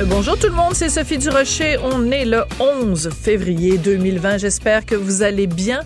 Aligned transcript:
Euh, 0.00 0.04
Bonjour 0.04 0.38
tout 0.38 0.46
le 0.46 0.54
monde, 0.54 0.74
c'est 0.74 0.88
Sophie 0.88 1.18
Durocher. 1.18 1.76
On 1.82 2.10
est 2.10 2.24
le 2.24 2.42
11 2.58 3.10
février 3.10 3.78
2020. 3.78 4.38
J'espère 4.38 4.86
que 4.86 4.94
vous 4.94 5.22
allez 5.22 5.46
bien. 5.46 5.80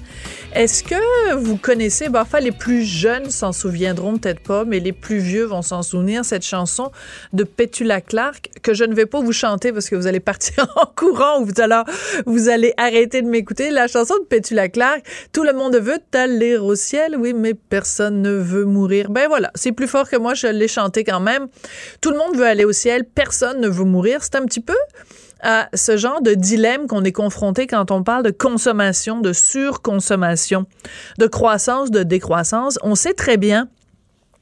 Est-ce 0.55 0.85
que 0.85 1.35
vous 1.35 1.57
connaissez, 1.57 2.09
ben, 2.09 2.21
enfin 2.21 2.39
les 2.39 2.53
plus 2.53 2.85
jeunes 2.85 3.29
s'en 3.29 3.51
souviendront 3.51 4.19
peut-être 4.19 4.39
pas, 4.39 4.65
mais 4.65 4.79
les 4.79 4.93
plus 4.93 5.19
vieux 5.19 5.43
vont 5.43 5.63
s'en 5.63 5.83
souvenir, 5.83 6.25
cette 6.25 6.45
chanson 6.45 6.93
de 7.33 7.43
Petula 7.43 8.01
Clark 8.01 8.51
que 8.63 8.73
je 8.73 8.85
ne 8.85 8.95
vais 8.95 9.07
pas 9.07 9.21
vous 9.21 9.33
chanter 9.33 9.73
parce 9.73 9.89
que 9.89 9.97
vous 9.97 10.07
allez 10.07 10.21
partir 10.21 10.73
en 10.77 10.87
courant 10.87 11.41
ou 11.41 11.47
vous 11.47 11.61
allez, 11.61 11.83
vous 12.27 12.49
allez 12.49 12.73
arrêter 12.77 13.21
de 13.21 13.27
m'écouter. 13.27 13.71
La 13.71 13.89
chanson 13.89 14.15
de 14.17 14.27
Petula 14.27 14.69
Clark, 14.69 15.05
tout 15.33 15.43
le 15.43 15.55
monde 15.55 15.75
veut 15.75 15.99
aller 16.13 16.57
au 16.57 16.77
ciel, 16.77 17.17
oui, 17.19 17.33
mais 17.35 17.55
personne 17.55 18.23
ne 18.23 18.31
veut 18.31 18.65
mourir. 18.65 19.11
Ben 19.11 19.27
voilà, 19.27 19.51
c'est 19.57 19.73
plus 19.73 19.89
fort 19.89 20.09
que 20.09 20.17
moi, 20.17 20.35
je 20.35 20.47
l'ai 20.47 20.69
chanté 20.69 21.03
quand 21.03 21.21
même. 21.21 21.49
Tout 22.01 22.11
le 22.11 22.17
monde 22.17 22.37
veut 22.37 22.47
aller 22.47 22.65
au 22.65 22.73
ciel, 22.73 23.05
personne 23.05 23.61
ne 23.61 23.69
veut 23.69 23.85
mourir. 23.85 24.21
C'est 24.23 24.37
un 24.37 24.45
petit 24.45 24.61
peu 24.61 24.77
à 25.41 25.69
ce 25.75 25.97
genre 25.97 26.23
de 26.23 26.35
dilemme 26.35 26.87
qu'on 26.87 27.05
est 27.05 27.13
confronté 27.13 27.67
quand 27.67 27.91
on 27.91 28.03
parle 28.03 28.23
de 28.23 28.31
consommation, 28.31 29.21
de 29.21 29.33
surconsommation, 29.33 30.67
de 31.19 31.27
croissance, 31.27 31.91
de 31.91 32.03
décroissance. 32.03 32.79
On 32.83 32.95
sait 32.95 33.15
très 33.15 33.37
bien 33.37 33.69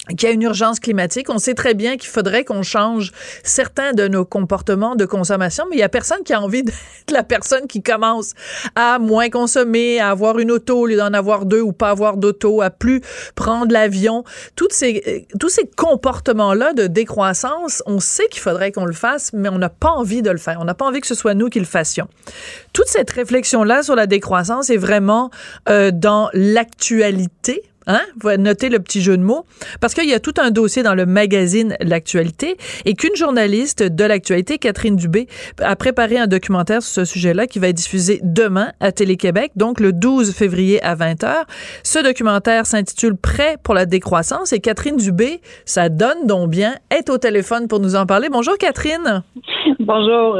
qu'il 0.08 0.28
y 0.28 0.33
a 0.33 0.34
une 0.34 0.42
urgence 0.42 0.81
climatique. 0.81 1.31
On 1.31 1.39
sait 1.39 1.55
très 1.55 1.75
bien 1.75 1.97
qu'il 1.97 2.11
faudrait 2.11 2.45
qu'on 2.45 2.62
change 2.62 3.12
certains 3.45 3.92
de 3.92 4.08
nos 4.08 4.25
comportements 4.25 4.97
de 4.97 5.05
consommation, 5.05 5.64
mais 5.70 5.77
il 5.77 5.78
y 5.78 5.84
a 5.84 5.89
personne 5.89 6.22
qui 6.25 6.33
a 6.33 6.41
envie 6.41 6.62
d'être 6.64 6.77
la 7.11 7.22
personne 7.22 7.67
qui 7.69 7.83
commence 7.83 8.33
à 8.75 8.98
moins 8.98 9.28
consommer, 9.28 10.00
à 10.00 10.11
avoir 10.11 10.39
une 10.39 10.50
auto 10.50 10.80
au 10.80 10.86
lieu 10.86 10.97
d'en 10.97 11.12
avoir 11.12 11.47
deux 11.47 11.61
ou 11.61 11.73
pas 11.73 11.91
avoir 11.91 12.17
d'auto, 12.17 12.62
à 12.62 12.70
plus 12.70 13.00
prendre 13.34 13.73
l'avion. 13.73 14.25
Toutes 14.56 14.73
ces, 14.73 15.03
euh, 15.06 15.36
tous 15.39 15.48
ces 15.48 15.67
comportements-là 15.67 16.73
de 16.73 16.86
décroissance, 16.86 17.83
on 17.86 18.00
sait 18.00 18.27
qu'il 18.28 18.41
faudrait 18.41 18.73
qu'on 18.73 18.84
le 18.84 18.92
fasse, 18.92 19.33
mais 19.33 19.48
on 19.48 19.58
n'a 19.58 19.69
pas 19.69 19.91
envie 19.91 20.23
de 20.23 20.30
le 20.30 20.39
faire. 20.39 20.58
On 20.61 20.64
n'a 20.64 20.75
pas 20.75 20.84
envie 20.84 21.00
que 21.00 21.06
ce 21.06 21.14
soit 21.14 21.34
nous 21.34 21.48
qui 21.48 21.61
le 21.61 21.64
fassions. 21.64 22.08
Toute 22.73 22.89
cette 22.89 23.11
réflexion-là 23.11 23.83
sur 23.83 23.95
la 23.95 24.06
décroissance 24.06 24.70
est 24.70 24.77
vraiment 24.77 25.30
euh, 25.69 25.91
dans 25.92 26.28
l'actualité 26.33 27.62
Hein? 27.87 28.01
Vous 28.21 28.31
notez 28.37 28.69
le 28.69 28.79
petit 28.79 29.03
jeu 29.03 29.17
de 29.17 29.23
mots. 29.23 29.45
Parce 29.81 29.95
qu'il 29.95 30.09
y 30.09 30.15
a 30.15 30.21
tout 30.21 30.35
un 30.39 30.51
dossier 30.51 30.83
dans 30.83 30.95
le 30.95 31.07
magazine 31.07 31.77
L'actualité 31.81 32.57
et 32.85 32.95
qu'une 32.95 33.17
journaliste 33.17 33.83
de 33.83 34.05
l'actualité, 34.05 34.59
Catherine 34.59 34.97
Dubé, 34.97 35.27
a 35.61 35.77
préparé 35.77 36.19
un 36.19 36.27
documentaire 36.27 36.83
sur 36.83 36.92
ce 36.92 37.05
sujet-là 37.05 37.47
qui 37.47 37.59
va 37.59 37.69
être 37.69 37.77
diffusé 37.77 38.21
demain 38.23 38.73
à 38.81 38.92
Télé-Québec, 38.92 39.53
donc 39.57 39.81
le 39.81 39.92
12 39.92 40.33
février 40.33 40.83
à 40.83 40.95
20h. 40.95 41.42
Ce 41.83 41.98
documentaire 41.98 42.67
s'intitule 42.67 43.17
Prêt 43.17 43.57
pour 43.63 43.75
la 43.75 43.87
décroissance 43.87 44.53
et 44.53 44.61
Catherine 44.61 44.97
Dubé, 44.97 45.41
ça 45.65 45.89
donne 45.89 46.27
donc 46.27 46.51
bien, 46.51 46.75
est 46.91 47.11
au 47.11 47.19
téléphone 47.19 47.69
pour 47.69 47.81
nous 47.81 47.97
en 47.97 48.07
parler. 48.07 48.29
Bonjour 48.31 48.57
Catherine. 48.59 49.23
Bonjour. 49.81 50.39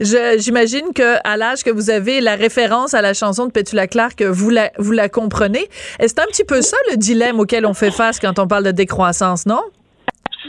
J'imagine 0.00 0.92
que 0.94 1.16
à 1.24 1.36
l'âge 1.36 1.62
que 1.62 1.70
vous 1.70 1.90
avez, 1.90 2.20
la 2.20 2.34
référence 2.34 2.94
à 2.94 3.02
la 3.02 3.14
chanson 3.14 3.46
de 3.46 3.52
Petula 3.52 3.86
Clark, 3.86 4.22
vous 4.22 4.50
la, 4.50 4.70
vous 4.78 4.92
la 4.92 5.08
comprenez. 5.08 5.68
Est-ce 5.98 6.20
un 6.20 6.26
petit 6.26 6.44
peu 6.44 6.62
ça 6.62 6.71
le 6.90 6.96
dilemme 6.96 7.40
auquel 7.40 7.66
on 7.66 7.74
fait 7.74 7.90
face 7.90 8.18
quand 8.18 8.38
on 8.38 8.46
parle 8.46 8.64
de 8.64 8.70
décroissance, 8.70 9.46
non? 9.46 9.62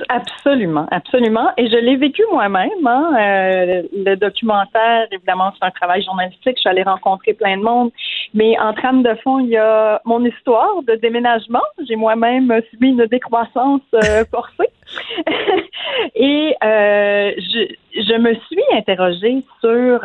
Absolument, 0.10 0.88
absolument. 0.92 1.50
Et 1.58 1.70
je 1.70 1.78
l'ai 1.78 1.96
vécu 1.96 2.24
moi-même. 2.32 2.86
Hein. 2.86 3.12
Euh, 3.20 3.84
le 3.94 4.16
documentaire, 4.16 5.08
évidemment, 5.12 5.54
c'est 5.58 5.66
un 5.66 5.72
travail 5.72 6.04
journalistique. 6.04 6.56
Je 6.58 6.62
suis 6.62 6.70
allée 6.70 6.84
rencontrer 6.84 7.34
plein 7.34 7.58
de 7.58 7.64
monde. 7.64 7.92
Mais 8.34 8.58
en 8.60 8.74
trame 8.74 9.04
de 9.04 9.14
fond, 9.24 9.40
il 9.40 9.50
y 9.50 9.58
a 9.58 10.02
mon 10.06 10.24
histoire 10.26 10.82
de 10.88 10.96
déménagement. 10.96 11.62
J'ai 11.88 11.96
moi-même 11.96 12.54
subi 12.70 12.90
une 12.90 13.06
décroissance 13.06 13.82
euh, 13.94 14.26
forcée. 14.32 14.70
Et 16.16 16.56
euh, 16.64 17.32
je, 17.38 17.76
je, 17.96 18.18
me 18.18 18.34
suis 18.36 18.64
interrogée 18.74 19.44
sur 19.62 20.02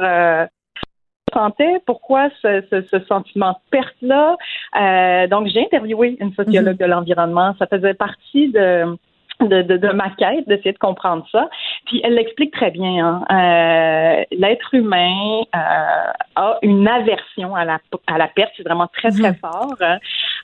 pourquoi 1.87 2.29
ce, 2.43 2.63
ce, 2.71 2.83
ce, 2.83 2.99
sentiment 3.07 3.53
de 3.53 3.59
perte-là. 3.71 4.37
Euh, 4.81 5.27
donc, 5.29 5.49
j'ai 5.49 5.61
interviewé 5.61 6.17
une 6.21 6.33
sociologue 6.35 6.75
mm 6.75 6.77
-hmm. 6.77 6.87
de 6.87 6.93
l'environnement. 6.93 7.55
Ça 7.59 7.67
faisait 7.67 7.95
partie 7.95 8.49
de 8.59 8.97
de, 9.41 9.63
de, 9.63 9.77
de, 9.77 9.89
ma 9.93 10.11
quête, 10.11 10.49
d'essayer 10.49 10.73
de 10.73 10.79
comprendre 10.79 11.25
ça. 11.31 11.49
Puis 11.87 12.01
elle 12.05 12.15
l'explique 12.15 12.53
très 12.53 12.71
bien. 12.71 13.07
Hein. 13.07 13.17
Euh, 13.31 14.25
L'être 14.33 14.75
humain 14.75 15.43
euh, 15.55 16.13
a 16.35 16.59
une 16.63 16.89
aversion 16.89 17.55
à 17.55 17.65
la, 17.65 17.79
à 18.07 18.19
la 18.19 18.29
perte, 18.29 18.53
c'est 18.57 18.65
vraiment 18.65 18.89
très, 18.89 19.11
très 19.11 19.33
mmh. 19.33 19.37
fort. 19.37 19.77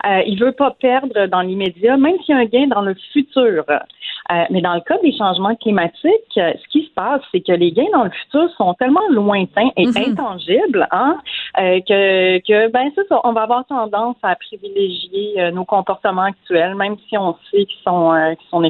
Euh, 0.07 0.23
il 0.27 0.39
veut 0.39 0.53
pas 0.53 0.71
perdre 0.73 1.27
dans 1.27 1.41
l'immédiat, 1.41 1.97
même 1.97 2.17
s'il 2.21 2.35
y 2.35 2.39
a 2.39 2.41
un 2.41 2.45
gain 2.45 2.67
dans 2.67 2.83
le 2.83 2.95
futur. 3.13 3.65
Euh, 4.33 4.45
mais 4.51 4.63
dans 4.63 4.75
le 4.75 4.81
cas 4.81 4.97
des 5.03 5.17
changements 5.17 5.55
climatiques, 5.57 6.33
ce 6.35 6.69
qui 6.71 6.87
se 6.87 6.91
passe, 6.95 7.21
c'est 7.31 7.41
que 7.41 7.53
les 7.53 7.73
gains 7.73 7.91
dans 7.93 8.05
le 8.05 8.11
futur 8.11 8.49
sont 8.57 8.73
tellement 8.75 9.07
lointains 9.11 9.69
et 9.77 9.87
mmh. 9.87 9.97
intangibles 9.97 10.89
hein, 10.91 11.19
euh, 11.59 11.81
que, 11.81 12.39
que 12.39 12.71
ben 12.71 12.91
ça, 12.95 13.21
on 13.25 13.33
va 13.33 13.43
avoir 13.43 13.67
tendance 13.67 14.17
à 14.23 14.35
privilégier 14.37 15.41
euh, 15.43 15.51
nos 15.51 15.67
comportements 15.67 16.23
actuels, 16.23 16.75
même 16.75 16.97
si 17.09 17.19
on 17.19 17.37
sait 17.51 17.67
qu'ils 17.67 17.83
sont, 17.85 18.35
qu'ils 18.39 18.49
sont 18.49 18.63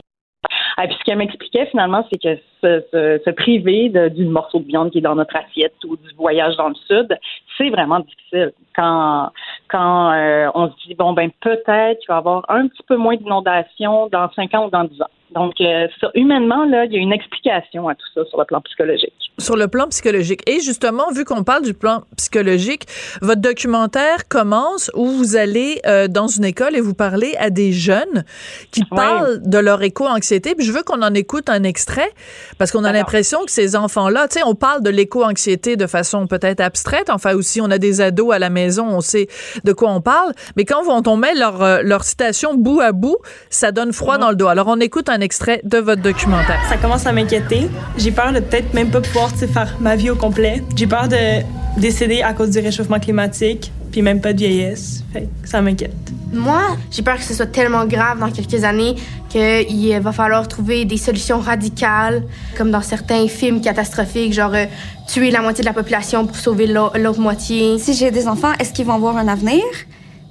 et 0.82 0.88
puis 0.88 0.96
ce 0.98 1.04
qu'elle 1.04 1.18
m'expliquait 1.18 1.66
finalement, 1.66 2.04
c'est 2.10 2.20
que 2.20 2.40
se, 2.64 2.82
se, 2.90 3.22
se 3.24 3.30
priver 3.30 3.90
d'une 4.10 4.30
morceau 4.30 4.60
de 4.60 4.66
viande 4.66 4.90
qui 4.90 4.98
est 4.98 5.02
dans 5.02 5.14
notre 5.14 5.36
assiette 5.36 5.74
ou 5.84 5.96
du 5.96 6.14
voyage 6.16 6.56
dans 6.56 6.68
le 6.68 6.74
sud, 6.86 7.18
c'est 7.58 7.70
vraiment 7.70 8.00
difficile. 8.00 8.52
Quand 8.74 9.30
quand 9.68 10.12
euh, 10.12 10.48
on 10.54 10.68
se 10.70 10.86
dit 10.86 10.94
bon 10.94 11.12
ben 11.12 11.30
peut-être 11.40 11.98
qu'il 12.00 12.08
va 12.08 12.16
y 12.16 12.18
avoir 12.18 12.44
un 12.48 12.66
petit 12.68 12.82
peu 12.88 12.96
moins 12.96 13.16
d'inondations 13.16 14.08
dans 14.08 14.30
cinq 14.32 14.54
ans 14.54 14.66
ou 14.66 14.70
dans 14.70 14.84
dix 14.84 15.00
ans. 15.02 15.10
Donc, 15.34 15.60
euh, 15.60 15.88
ça, 16.00 16.10
humainement, 16.14 16.64
là, 16.64 16.84
il 16.84 16.92
y 16.92 16.96
a 16.96 17.00
une 17.00 17.12
explication 17.12 17.88
à 17.88 17.94
tout 17.94 18.06
ça 18.14 18.24
sur 18.26 18.38
le 18.38 18.44
plan 18.44 18.60
psychologique. 18.60 19.12
Sur 19.38 19.56
le 19.56 19.66
plan 19.66 19.88
psychologique. 19.88 20.48
Et 20.48 20.60
justement, 20.60 21.10
vu 21.12 21.24
qu'on 21.24 21.42
parle 21.42 21.64
du 21.64 21.74
plan 21.74 22.02
psychologique, 22.16 22.84
votre 23.20 23.40
documentaire 23.40 24.28
commence 24.28 24.92
où 24.94 25.06
vous 25.06 25.34
allez 25.34 25.80
euh, 25.86 26.06
dans 26.06 26.28
une 26.28 26.44
école 26.44 26.76
et 26.76 26.80
vous 26.80 26.94
parlez 26.94 27.34
à 27.38 27.50
des 27.50 27.72
jeunes 27.72 28.24
qui 28.70 28.82
oui. 28.82 28.96
parlent 28.96 29.40
de 29.42 29.58
leur 29.58 29.82
éco-anxiété. 29.82 30.54
Puis 30.54 30.64
je 30.64 30.72
veux 30.72 30.84
qu'on 30.84 31.02
en 31.02 31.14
écoute 31.14 31.48
un 31.48 31.64
extrait 31.64 32.10
parce 32.58 32.70
qu'on 32.70 32.84
a 32.84 32.92
l'impression 32.92 33.44
que 33.44 33.50
ces 33.50 33.76
enfants-là, 33.76 34.28
tu 34.28 34.38
sais, 34.38 34.44
on 34.44 34.54
parle 34.54 34.82
de 34.82 34.90
l'éco-anxiété 34.90 35.76
de 35.76 35.86
façon 35.86 36.26
peut-être 36.26 36.60
abstraite. 36.60 37.10
Enfin, 37.10 37.34
aussi, 37.34 37.60
on 37.60 37.70
a 37.70 37.78
des 37.78 38.00
ados 38.00 38.34
à 38.34 38.38
la 38.38 38.50
maison, 38.50 38.86
on 38.88 39.00
sait 39.00 39.28
de 39.64 39.72
quoi 39.72 39.90
on 39.90 40.00
parle. 40.00 40.32
Mais 40.56 40.64
quand 40.64 40.82
on, 40.86 41.02
on 41.06 41.16
met 41.16 41.34
leur, 41.34 41.62
euh, 41.62 41.80
leur 41.82 42.04
citation 42.04 42.54
bout 42.54 42.80
à 42.80 42.92
bout, 42.92 43.18
ça 43.50 43.72
donne 43.72 43.92
froid 43.92 44.16
mmh. 44.16 44.20
dans 44.20 44.30
le 44.30 44.36
dos. 44.36 44.48
Alors, 44.48 44.68
on 44.68 44.80
écoute 44.80 45.08
un 45.08 45.20
extrait 45.20 45.60
de 45.64 45.78
votre 45.78 46.02
documentaire. 46.02 46.60
Ça 46.68 46.76
commence 46.76 47.06
à 47.06 47.12
m'inquiéter. 47.12 47.68
J'ai 47.96 48.10
peur 48.10 48.32
de 48.32 48.40
peut-être 48.40 48.74
même 48.74 48.90
pas 48.90 49.00
pouvoir 49.00 49.30
faire 49.30 49.76
ma 49.80 49.96
vie 49.96 50.10
au 50.10 50.16
complet. 50.16 50.62
J'ai 50.76 50.86
peur 50.86 51.08
de 51.08 51.42
décéder 51.78 52.22
à 52.22 52.32
cause 52.32 52.50
du 52.50 52.60
réchauffement 52.60 53.00
climatique, 53.00 53.72
puis 53.94 54.02
même 54.02 54.20
pas 54.20 54.32
de 54.32 54.38
vieillesse. 54.38 55.04
Fait 55.12 55.28
ça 55.44 55.62
m'inquiète. 55.62 55.94
Moi, 56.32 56.60
j'ai 56.90 57.02
peur 57.02 57.16
que 57.16 57.22
ce 57.22 57.32
soit 57.32 57.46
tellement 57.46 57.86
grave 57.86 58.18
dans 58.18 58.28
quelques 58.28 58.64
années 58.64 58.96
qu'il 59.28 60.00
va 60.00 60.10
falloir 60.10 60.48
trouver 60.48 60.84
des 60.84 60.96
solutions 60.96 61.38
radicales, 61.38 62.24
comme 62.58 62.72
dans 62.72 62.82
certains 62.82 63.28
films 63.28 63.60
catastrophiques, 63.60 64.32
genre 64.32 64.52
euh, 64.52 64.64
tuer 65.06 65.30
la 65.30 65.42
moitié 65.42 65.62
de 65.62 65.68
la 65.68 65.72
population 65.72 66.26
pour 66.26 66.34
sauver 66.34 66.66
l'autre 66.66 67.20
moitié. 67.20 67.78
Si 67.78 67.94
j'ai 67.94 68.10
des 68.10 68.26
enfants, 68.26 68.50
est-ce 68.58 68.72
qu'ils 68.72 68.84
vont 68.84 68.94
avoir 68.94 69.16
un 69.16 69.28
avenir? 69.28 69.62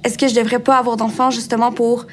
Est-ce 0.04 0.18
que 0.18 0.28
je 0.28 0.34
devrais 0.34 0.58
pas 0.58 0.76
avoir 0.76 0.98
d'enfants 0.98 1.30
justement 1.30 1.72
pour 1.72 2.06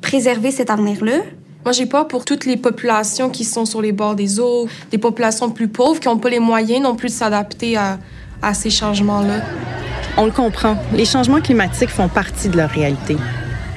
préserver 0.00 0.52
cet 0.52 0.70
avenir-là? 0.70 1.18
Moi, 1.66 1.72
j'ai 1.72 1.84
peur 1.84 2.08
pour 2.08 2.24
toutes 2.24 2.46
les 2.46 2.56
populations 2.56 3.28
qui 3.28 3.44
sont 3.44 3.66
sur 3.66 3.82
les 3.82 3.92
bords 3.92 4.14
des 4.14 4.40
eaux, 4.40 4.68
des 4.90 4.96
populations 4.96 5.50
plus 5.50 5.68
pauvres 5.68 6.00
qui 6.00 6.08
n'ont 6.08 6.16
pas 6.16 6.30
les 6.30 6.40
moyens 6.40 6.82
non 6.82 6.96
plus 6.96 7.08
de 7.08 7.14
s'adapter 7.14 7.76
à, 7.76 7.98
à, 8.40 8.54
ces 8.54 8.70
changements-là. 8.70 9.42
On 10.16 10.26
le 10.26 10.30
comprend, 10.30 10.76
les 10.92 11.04
changements 11.04 11.40
climatiques 11.40 11.88
font 11.90 12.08
partie 12.08 12.48
de 12.48 12.56
leur 12.56 12.70
réalité. 12.70 13.16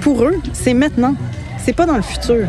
Pour 0.01 0.24
eux, 0.24 0.36
c'est 0.54 0.75
maintenant, 0.75 1.16
c'est 1.57 1.75
pas 1.75 1.88
dans 1.88 1.95
le 1.95 2.04
futur. 2.04 2.45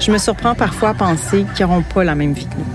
Je 0.00 0.10
me 0.10 0.18
surprends 0.18 0.56
parfois 0.56 0.88
à 0.90 0.94
penser 0.94 1.46
qu'ils 1.54 1.66
n'auront 1.66 1.82
pas 1.82 2.02
la 2.02 2.16
même 2.16 2.32
vie 2.32 2.46
que 2.48 2.56
nous. 2.56 2.66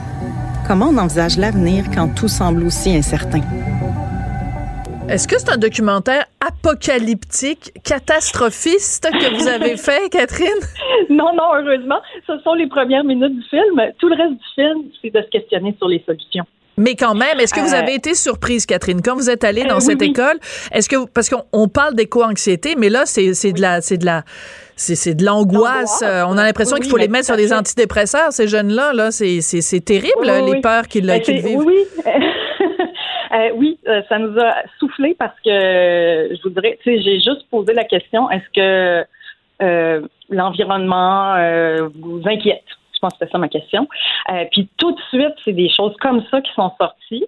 Comment 0.66 0.88
on 0.90 0.98
envisage 0.98 1.38
l'avenir 1.38 1.84
quand 1.94 2.08
tout 2.16 2.30
semble 2.30 2.64
aussi 2.64 2.96
incertain? 2.96 3.42
Est-ce 5.10 5.28
que 5.28 5.38
c'est 5.38 5.52
un 5.52 5.58
documentaire 5.58 6.26
apocalyptique, 6.40 7.74
catastrophiste 7.84 9.10
que 9.12 9.36
vous 9.38 9.48
avez 9.48 9.76
fait, 9.86 10.10
Catherine? 10.12 10.48
Non, 11.10 11.34
non, 11.36 11.56
heureusement. 11.56 12.00
Ce 12.26 12.40
sont 12.40 12.54
les 12.54 12.68
premières 12.68 13.04
minutes 13.04 13.36
du 13.36 13.44
film. 13.50 13.82
Tout 13.98 14.08
le 14.08 14.16
reste 14.16 14.34
du 14.34 14.46
film, 14.56 14.84
c'est 15.02 15.10
de 15.14 15.22
se 15.22 15.30
questionner 15.30 15.76
sur 15.78 15.88
les 15.88 16.02
solutions. 16.06 16.46
Mais 16.80 16.96
quand 16.96 17.14
même, 17.14 17.40
est-ce 17.40 17.54
que 17.54 17.60
vous 17.60 17.74
Euh, 17.76 17.80
avez 17.80 17.94
été 17.94 18.16
surprise, 18.16 18.66
Catherine, 18.66 19.02
quand 19.04 19.16
vous 19.16 19.30
êtes 19.30 19.44
allée 19.44 19.64
dans 19.66 19.76
euh, 19.76 19.80
oui, 19.80 19.82
cette 19.82 20.02
oui. 20.02 20.10
école? 20.12 20.38
Est-ce 20.72 20.88
que 20.90 20.96
vous- 20.96 21.08
parce 21.08 21.30
qu'on 21.30 21.44
on 21.54 21.68
parle 21.68 21.94
d'éco-anxiété, 21.94 22.76
mais 22.78 22.90
là 22.90 23.04
c'est 23.06 23.28
de 23.52 23.62
la 23.62 23.82
c'est 23.82 23.98
de 23.98 24.06
la 24.06 24.24
c'est 24.78 25.14
de 25.14 25.26
l'angoisse. 25.26 26.02
Euh, 26.04 26.24
On 26.28 26.38
a 26.38 26.44
l'impression 26.44 26.76
Oui, 26.76 26.82
qu'il 26.82 26.90
faut 26.90 26.96
les 26.98 27.08
mais 27.10 27.18
mettre 27.20 27.26
sur 27.26 27.36
des 27.36 27.52
antidépresseurs. 27.54 28.32
Ces 28.32 28.48
jeunes-là, 28.48 28.94
là, 28.94 29.12
c'est 29.12 29.42
c'est 29.42 29.60
c'est 29.62 29.82
terrible 29.82 30.24
les 30.52 30.62
peurs 30.62 30.88
qu'ils 30.88 31.06
Ben, 31.06 31.22
c'est- 31.24 31.34
vivent. 31.34 31.58
Oui, 31.60 31.76
oui. 31.78 32.04
Euh, 33.32 33.50
oui, 33.58 33.78
euh, 33.88 34.02
ça 34.10 34.18
nous 34.18 34.36
a 34.40 34.56
soufflé 34.80 35.16
parce 35.20 35.36
que 35.46 35.52
euh, 35.52 36.36
je 36.36 36.42
vous 36.42 36.50
dirais, 36.50 36.80
tu 36.82 36.90
sais, 36.98 37.04
j'ai 37.04 37.18
juste 37.18 37.48
posé 37.52 37.74
la 37.74 37.84
question 37.84 38.28
est-ce 38.32 38.50
que 38.56 39.06
l'environnement 40.30 41.36
vous 42.00 42.22
inquiète? 42.26 42.64
Je 43.00 43.08
pense 43.08 43.14
que 43.14 43.20
c'était 43.20 43.32
ça 43.32 43.38
ma 43.38 43.48
question. 43.48 43.88
Euh, 44.30 44.44
puis 44.52 44.68
tout 44.78 44.92
de 44.92 45.00
suite, 45.08 45.34
c'est 45.46 45.54
des 45.54 45.70
choses 45.70 45.96
comme 46.02 46.22
ça 46.30 46.42
qui 46.42 46.52
sont 46.52 46.70
sorties. 46.78 47.26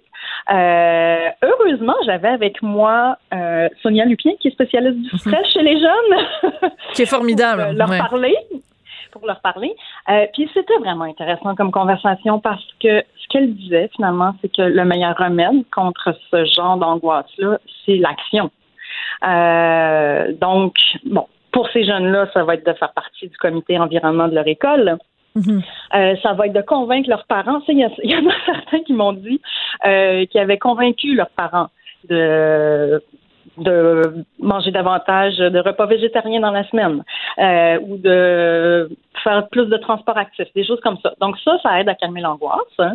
Euh, 0.52 1.30
heureusement, 1.42 1.96
j'avais 2.06 2.28
avec 2.28 2.62
moi 2.62 3.18
euh, 3.34 3.70
Sonia 3.82 4.04
Lupien, 4.04 4.34
qui 4.42 4.50
est 4.50 4.52
spécialiste 4.52 4.98
du 4.98 5.18
stress 5.18 5.48
chez 5.54 5.62
les 5.62 5.80
jeunes. 5.80 6.72
Qui 6.94 7.04
est 7.04 7.06
formidable. 7.06 7.64
pour, 7.70 7.78
leur 7.78 7.90
ouais. 7.90 8.00
parler 8.00 8.36
pour 9.14 9.26
leur 9.26 9.40
parler. 9.42 9.74
Puis 10.34 10.50
c'était 10.54 10.78
vraiment 10.78 11.04
intéressant 11.04 11.54
comme 11.56 11.72
conversation 11.72 12.40
parce 12.40 12.66
que 12.82 13.04
ce 13.18 13.28
qu'elle 13.30 13.54
disait 13.56 13.90
finalement, 13.96 14.34
c'est 14.42 14.54
que 14.54 14.62
le 14.62 14.86
meilleur 14.86 15.18
remède 15.18 15.66
contre 15.70 16.16
ce 16.32 16.46
genre 16.46 16.78
d'angoisse-là, 16.78 17.60
c'est 17.86 17.98
l'action. 17.98 18.52
Donc, 20.40 20.76
bon, 21.06 21.28
pour 21.52 21.70
ces 21.72 21.84
jeunes-là, 21.84 22.30
ça 22.34 22.44
va 22.44 22.56
être 22.56 22.66
de 22.66 22.74
faire 22.74 22.94
partie 22.94 23.28
du 23.28 23.38
comité 23.38 23.78
environnement 23.78 24.28
de 24.28 24.36
leur 24.36 24.48
école. 24.48 24.98
Mhm. 25.36 25.62
Euh, 25.96 26.16
ça 26.22 26.34
va 26.34 26.48
être 26.48 26.54
de 26.54 26.62
convaincre 26.62 27.10
leurs 27.10 27.26
parents. 27.26 27.62
Il 27.68 27.80
y, 27.80 28.16
en 28.16 28.30
a 28.30 28.34
certains 28.46 28.80
qui 28.84 28.94
m'ont 28.94 29.14
dit 29.14 29.40
euh, 29.86 30.26
qu'ils 30.26 30.42
avaient 30.42 30.58
convaincu 30.58 31.16
leurs 31.16 31.30
parents 31.30 31.68
de 32.10 33.02
de 33.58 34.24
manger 34.40 34.72
davantage 34.72 35.38
de 35.38 35.60
repas 35.60 35.86
végétariens 35.86 36.40
dans 36.40 36.52
la 36.52 36.64
semaine 36.70 37.04
euh, 37.38 37.80
ou 37.82 37.98
de 37.98 38.90
faire 39.24 39.48
plus 39.50 39.66
de 39.66 39.76
transport 39.78 40.18
actif, 40.18 40.48
des 40.56 40.64
choses 40.64 40.80
comme 40.82 40.98
ça. 41.04 41.14
Donc 41.20 41.38
ça, 41.44 41.58
ça 41.62 41.80
aide 41.80 41.90
à 41.90 41.96
calmer 41.96 42.22
l'angoisse. 42.22 42.62
hein. 42.80 42.94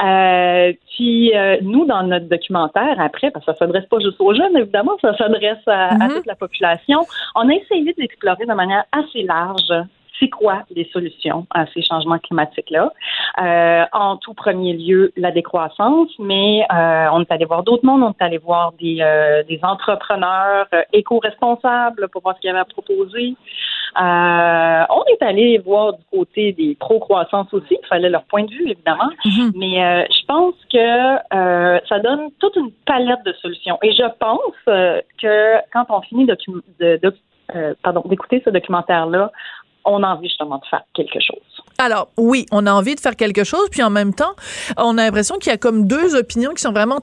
Euh, 0.00 0.72
puis 0.94 1.36
euh, 1.36 1.56
nous, 1.62 1.84
dans 1.84 2.04
notre 2.04 2.28
documentaire, 2.28 3.00
après, 3.00 3.30
parce 3.32 3.44
que 3.44 3.52
ça 3.52 3.58
s'adresse 3.58 3.86
pas 3.86 3.98
juste 3.98 4.20
aux 4.20 4.32
jeunes, 4.34 4.56
évidemment, 4.56 4.92
ça 5.02 5.16
s'adresse 5.16 5.66
à, 5.66 5.88
à 5.88 6.08
Mhm. 6.08 6.14
toute 6.14 6.26
la 6.26 6.36
population, 6.36 7.00
on 7.34 7.48
a 7.48 7.54
essayé 7.54 7.92
d'explorer 7.94 8.46
de 8.46 8.54
manière 8.54 8.84
assez 8.92 9.24
large 9.24 9.72
c'est 10.18 10.28
quoi 10.28 10.62
les 10.74 10.88
solutions 10.92 11.46
à 11.50 11.66
ces 11.66 11.82
changements 11.82 12.18
climatiques-là? 12.18 12.92
Euh, 13.40 13.84
en 13.92 14.16
tout 14.16 14.34
premier 14.34 14.72
lieu, 14.72 15.12
la 15.16 15.30
décroissance, 15.30 16.10
mais 16.18 16.64
euh, 16.72 17.06
on 17.12 17.20
est 17.22 17.30
allé 17.32 17.44
voir 17.44 17.62
d'autres 17.62 17.84
mondes, 17.84 18.02
on 18.02 18.10
est 18.10 18.22
allé 18.24 18.38
voir 18.38 18.72
des, 18.72 18.98
euh, 19.00 19.42
des 19.44 19.60
entrepreneurs 19.62 20.66
euh, 20.74 20.82
éco-responsables 20.92 22.08
pour 22.08 22.22
voir 22.22 22.34
ce 22.36 22.40
qu'ils 22.40 22.50
avaient 22.50 22.58
à 22.58 22.64
proposer. 22.64 23.36
Euh, 24.00 24.84
on 24.90 25.04
est 25.06 25.22
allé 25.22 25.58
voir 25.58 25.94
du 25.94 26.04
côté 26.12 26.52
des 26.52 26.76
pro-croissance 26.78 27.52
aussi, 27.52 27.76
il 27.82 27.86
fallait 27.88 28.10
leur 28.10 28.24
point 28.24 28.44
de 28.44 28.50
vue, 28.50 28.70
évidemment, 28.70 29.08
Mhm. 29.24 29.52
mais 29.56 29.82
euh, 29.84 30.04
je 30.10 30.26
pense 30.26 30.54
que 30.72 31.34
euh, 31.34 31.80
ça 31.88 31.98
donne 32.00 32.28
toute 32.38 32.54
une 32.56 32.70
palette 32.86 33.24
de 33.24 33.32
solutions. 33.34 33.78
Et 33.82 33.92
je 33.92 34.04
pense 34.18 34.52
que 35.22 35.56
quand 35.72 35.86
on 35.88 36.00
finit 36.02 36.26
docu- 36.26 36.62
de, 36.80 36.98
de- 37.02 37.16
euh, 37.56 37.72
pardon, 37.82 38.02
d'écouter 38.04 38.42
ce 38.44 38.50
documentaire-là, 38.50 39.32
on 39.88 40.02
a 40.02 40.08
envie 40.08 40.28
justement 40.28 40.58
de 40.58 40.66
faire 40.66 40.82
quelque 40.94 41.20
chose. 41.20 41.42
Alors, 41.78 42.08
oui, 42.16 42.46
on 42.50 42.66
a 42.66 42.72
envie 42.72 42.94
de 42.94 43.00
faire 43.00 43.16
quelque 43.16 43.44
chose, 43.44 43.68
puis 43.70 43.82
en 43.82 43.90
même 43.90 44.12
temps, 44.12 44.34
on 44.76 44.98
a 44.98 45.04
l'impression 45.04 45.36
qu'il 45.36 45.50
y 45.50 45.54
a 45.54 45.58
comme 45.58 45.86
deux 45.86 46.16
opinions 46.16 46.52
qui 46.52 46.62
sont 46.62 46.72
vraiment 46.72 47.00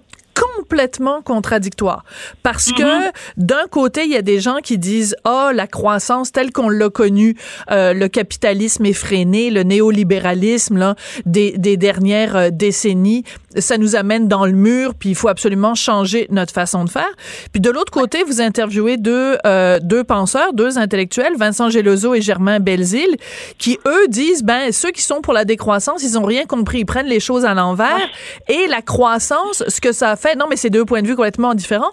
complètement 0.57 1.21
contradictoires. 1.21 2.03
Parce 2.43 2.71
que 2.71 3.11
d'un 3.37 3.67
côté, 3.69 4.03
il 4.03 4.11
y 4.11 4.15
a 4.15 4.21
des 4.21 4.39
gens 4.39 4.57
qui 4.63 4.77
disent 4.77 5.15
"Oh, 5.25 5.49
la 5.53 5.67
croissance 5.67 6.31
telle 6.31 6.51
qu'on 6.51 6.69
l'a 6.69 6.89
connue, 6.89 7.35
euh, 7.71 7.93
le 7.93 8.07
capitalisme 8.07 8.85
effréné, 8.85 9.49
le 9.49 9.63
néolibéralisme 9.63 10.77
là 10.77 10.95
des, 11.25 11.57
des 11.57 11.77
dernières 11.77 12.35
euh, 12.35 12.49
décennies, 12.51 13.23
ça 13.57 13.77
nous 13.77 13.95
amène 13.95 14.27
dans 14.27 14.45
le 14.45 14.51
mur, 14.51 14.93
puis 14.95 15.09
il 15.09 15.15
faut 15.15 15.29
absolument 15.29 15.75
changer 15.75 16.27
notre 16.29 16.53
façon 16.53 16.83
de 16.85 16.89
faire." 16.89 17.11
Puis 17.51 17.61
de 17.61 17.69
l'autre 17.69 17.91
côté, 17.91 18.23
vous 18.23 18.41
interviewez 18.41 18.97
deux 18.97 19.37
euh, 19.45 19.79
deux 19.81 20.03
penseurs, 20.03 20.53
deux 20.53 20.77
intellectuels, 20.77 21.33
Vincent 21.37 21.69
Gelozo 21.69 22.13
et 22.13 22.21
Germain 22.21 22.59
Belzile, 22.59 23.17
qui 23.57 23.79
eux 23.85 24.07
disent 24.07 24.43
ben 24.43 24.71
ceux 24.71 24.91
qui 24.91 25.01
sont 25.01 25.21
pour 25.21 25.33
la 25.33 25.45
décroissance, 25.45 26.03
ils 26.03 26.17
ont 26.17 26.23
rien 26.23 26.45
compris, 26.45 26.79
ils 26.79 26.85
prennent 26.85 27.07
les 27.07 27.19
choses 27.19 27.45
à 27.45 27.53
l'envers 27.53 28.09
et 28.47 28.67
la 28.67 28.81
croissance, 28.81 29.63
ce 29.67 29.81
que 29.81 29.91
ça 29.91 30.11
a 30.11 30.15
fait, 30.15 30.35
non 30.35 30.44
mais 30.49 30.55
c'est 30.55 30.69
deux 30.69 30.85
points 30.85 31.01
de 31.01 31.07
vue 31.07 31.15
complètement 31.15 31.53
différents. 31.53 31.91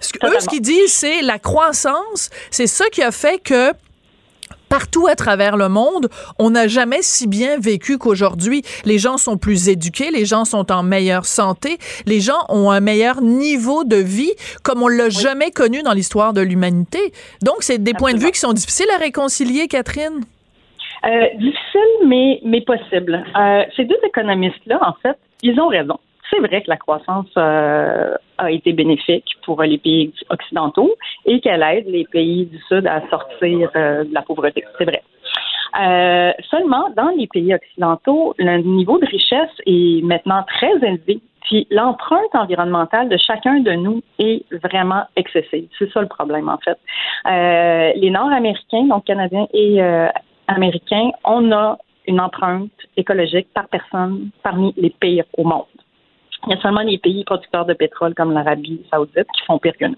Ce 0.00 0.12
que, 0.12 0.26
eux, 0.26 0.40
ce 0.40 0.48
qu'ils 0.48 0.62
disent, 0.62 0.92
c'est 0.92 1.22
la 1.22 1.38
croissance, 1.38 2.30
c'est 2.50 2.66
ça 2.66 2.86
qui 2.90 3.02
a 3.02 3.10
fait 3.10 3.38
que 3.42 3.72
partout 4.68 5.06
à 5.06 5.14
travers 5.14 5.56
le 5.56 5.68
monde, 5.68 6.08
on 6.38 6.50
n'a 6.50 6.68
jamais 6.68 6.98
si 7.00 7.26
bien 7.26 7.58
vécu 7.58 7.98
qu'aujourd'hui. 7.98 8.62
Les 8.84 8.98
gens 8.98 9.16
sont 9.16 9.36
plus 9.36 9.68
éduqués, 9.68 10.10
les 10.10 10.24
gens 10.24 10.44
sont 10.44 10.70
en 10.70 10.82
meilleure 10.82 11.24
santé, 11.24 11.78
les 12.06 12.20
gens 12.20 12.44
ont 12.48 12.70
un 12.70 12.80
meilleur 12.80 13.22
niveau 13.22 13.84
de 13.84 13.96
vie 13.96 14.32
comme 14.62 14.82
on 14.82 14.88
l'a 14.88 15.08
jamais 15.08 15.50
connu 15.50 15.82
dans 15.82 15.92
l'histoire 15.92 16.32
de 16.32 16.40
l'humanité. 16.40 17.12
Donc, 17.42 17.56
c'est 17.60 17.82
des 17.82 17.94
points 17.94 18.12
de 18.12 18.18
vue 18.18 18.30
qui 18.30 18.40
sont 18.40 18.52
difficiles 18.52 18.90
à 18.94 18.98
réconcilier, 18.98 19.68
Catherine. 19.68 20.24
Euh, 21.04 21.26
difficile, 21.38 22.06
mais, 22.06 22.40
mais 22.44 22.60
possible. 22.60 23.24
Euh, 23.38 23.62
ces 23.76 23.84
deux 23.84 23.98
économistes-là, 24.04 24.80
en 24.82 24.94
fait, 25.00 25.16
ils 25.42 25.58
ont 25.60 25.68
raison. 25.68 25.98
C'est 26.30 26.40
vrai 26.40 26.62
que 26.62 26.68
la 26.68 26.76
croissance 26.76 27.30
euh, 27.36 28.14
a 28.36 28.50
été 28.50 28.72
bénéfique 28.72 29.36
pour 29.44 29.62
les 29.62 29.78
pays 29.78 30.12
occidentaux 30.30 30.94
et 31.24 31.40
qu'elle 31.40 31.62
aide 31.62 31.86
les 31.88 32.04
pays 32.04 32.46
du 32.46 32.58
Sud 32.68 32.86
à 32.86 33.02
sortir 33.08 33.70
euh, 33.76 34.04
de 34.04 34.12
la 34.12 34.22
pauvreté. 34.22 34.64
C'est 34.76 34.84
vrai. 34.84 35.02
Euh, 35.80 36.32
seulement, 36.50 36.90
dans 36.96 37.10
les 37.16 37.26
pays 37.26 37.54
occidentaux, 37.54 38.34
le 38.38 38.58
niveau 38.58 38.98
de 38.98 39.06
richesse 39.06 39.50
est 39.66 40.02
maintenant 40.04 40.44
très 40.44 40.74
élevé. 40.76 41.20
Puis 41.42 41.66
l'empreinte 41.70 42.34
environnementale 42.34 43.08
de 43.08 43.16
chacun 43.16 43.60
de 43.60 43.72
nous 43.72 44.02
est 44.18 44.44
vraiment 44.62 45.04
excessive. 45.16 45.68
C'est 45.78 45.90
ça 45.92 46.00
le 46.00 46.08
problème, 46.08 46.48
en 46.48 46.58
fait. 46.58 46.78
Euh, 47.26 47.92
les 47.96 48.10
Nord-Américains, 48.10 48.84
donc 48.84 49.04
Canadiens 49.04 49.46
et 49.54 49.82
euh, 49.82 50.08
Américains, 50.46 51.10
on 51.24 51.52
a 51.52 51.78
une 52.06 52.20
empreinte 52.20 52.70
écologique 52.96 53.48
par 53.54 53.68
personne 53.68 54.30
parmi 54.42 54.74
les 54.76 54.90
pires 54.90 55.24
au 55.36 55.44
monde. 55.44 55.64
Il 56.48 56.54
y 56.54 56.58
a 56.58 56.60
seulement 56.62 56.80
les 56.80 56.98
pays 56.98 57.24
producteurs 57.24 57.66
de 57.66 57.74
pétrole 57.74 58.14
comme 58.14 58.32
l'Arabie 58.32 58.80
saoudite 58.90 59.26
qui 59.36 59.44
font 59.46 59.58
pire 59.58 59.74
que 59.78 59.84
nous. 59.84 59.94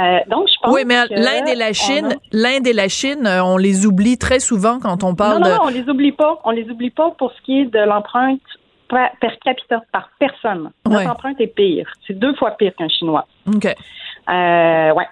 Euh, 0.00 0.18
donc, 0.28 0.48
je 0.48 0.54
pense 0.62 0.72
Oui, 0.74 0.82
mais 0.86 1.06
l'Inde 1.10 1.48
et 1.48 1.54
la 1.54 1.72
Chine, 1.72 2.06
a- 2.12 2.16
l'Inde 2.32 2.66
et 2.66 2.72
la 2.72 2.88
Chine, 2.88 3.28
on 3.44 3.56
les 3.56 3.84
oublie 3.86 4.16
très 4.18 4.40
souvent 4.40 4.78
quand 4.80 5.04
on 5.04 5.14
parle 5.14 5.34
non, 5.42 5.48
non, 5.48 5.50
de. 5.50 5.50
non, 5.54 5.60
on 5.64 5.68
les 5.68 5.88
oublie 5.88 6.12
pas. 6.12 6.40
On 6.44 6.50
les 6.50 6.68
oublie 6.70 6.90
pas 6.90 7.10
pour 7.18 7.32
ce 7.32 7.40
qui 7.42 7.60
est 7.60 7.64
de 7.66 7.78
l'empreinte 7.78 8.40
per, 8.88 9.06
per 9.20 9.36
capita, 9.44 9.82
par 9.92 10.08
personne. 10.18 10.70
Notre 10.86 10.98
Ouais. 10.98 11.06
empreinte 11.08 11.40
est 11.40 11.46
pire. 11.54 11.88
C'est 12.06 12.18
deux 12.18 12.34
fois 12.34 12.52
pire 12.52 12.72
qu'un 12.76 12.88
Chinois. 12.88 13.26
OK. 13.54 13.66
Euh, 13.66 14.92
ouais. 14.92 15.06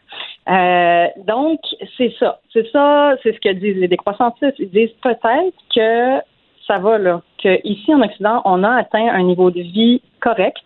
Euh, 0.48 1.06
donc, 1.26 1.60
c'est 1.96 2.12
ça. 2.18 2.40
C'est 2.52 2.66
ça, 2.72 3.14
c'est 3.22 3.32
ce 3.34 3.38
que 3.40 3.52
disent 3.52 3.76
les 3.76 3.88
décroissantistes. 3.88 4.58
Ils 4.58 4.70
disent 4.70 4.94
peut-être 5.02 5.54
que 5.74 6.18
ça 6.66 6.78
va, 6.78 6.98
là. 6.98 7.22
Que 7.42 7.58
ici, 7.64 7.94
en 7.94 8.02
Occident, 8.02 8.42
on 8.44 8.62
a 8.64 8.74
atteint 8.76 9.08
un 9.08 9.22
niveau 9.22 9.50
de 9.50 9.60
vie 9.60 10.00
correct 10.20 10.64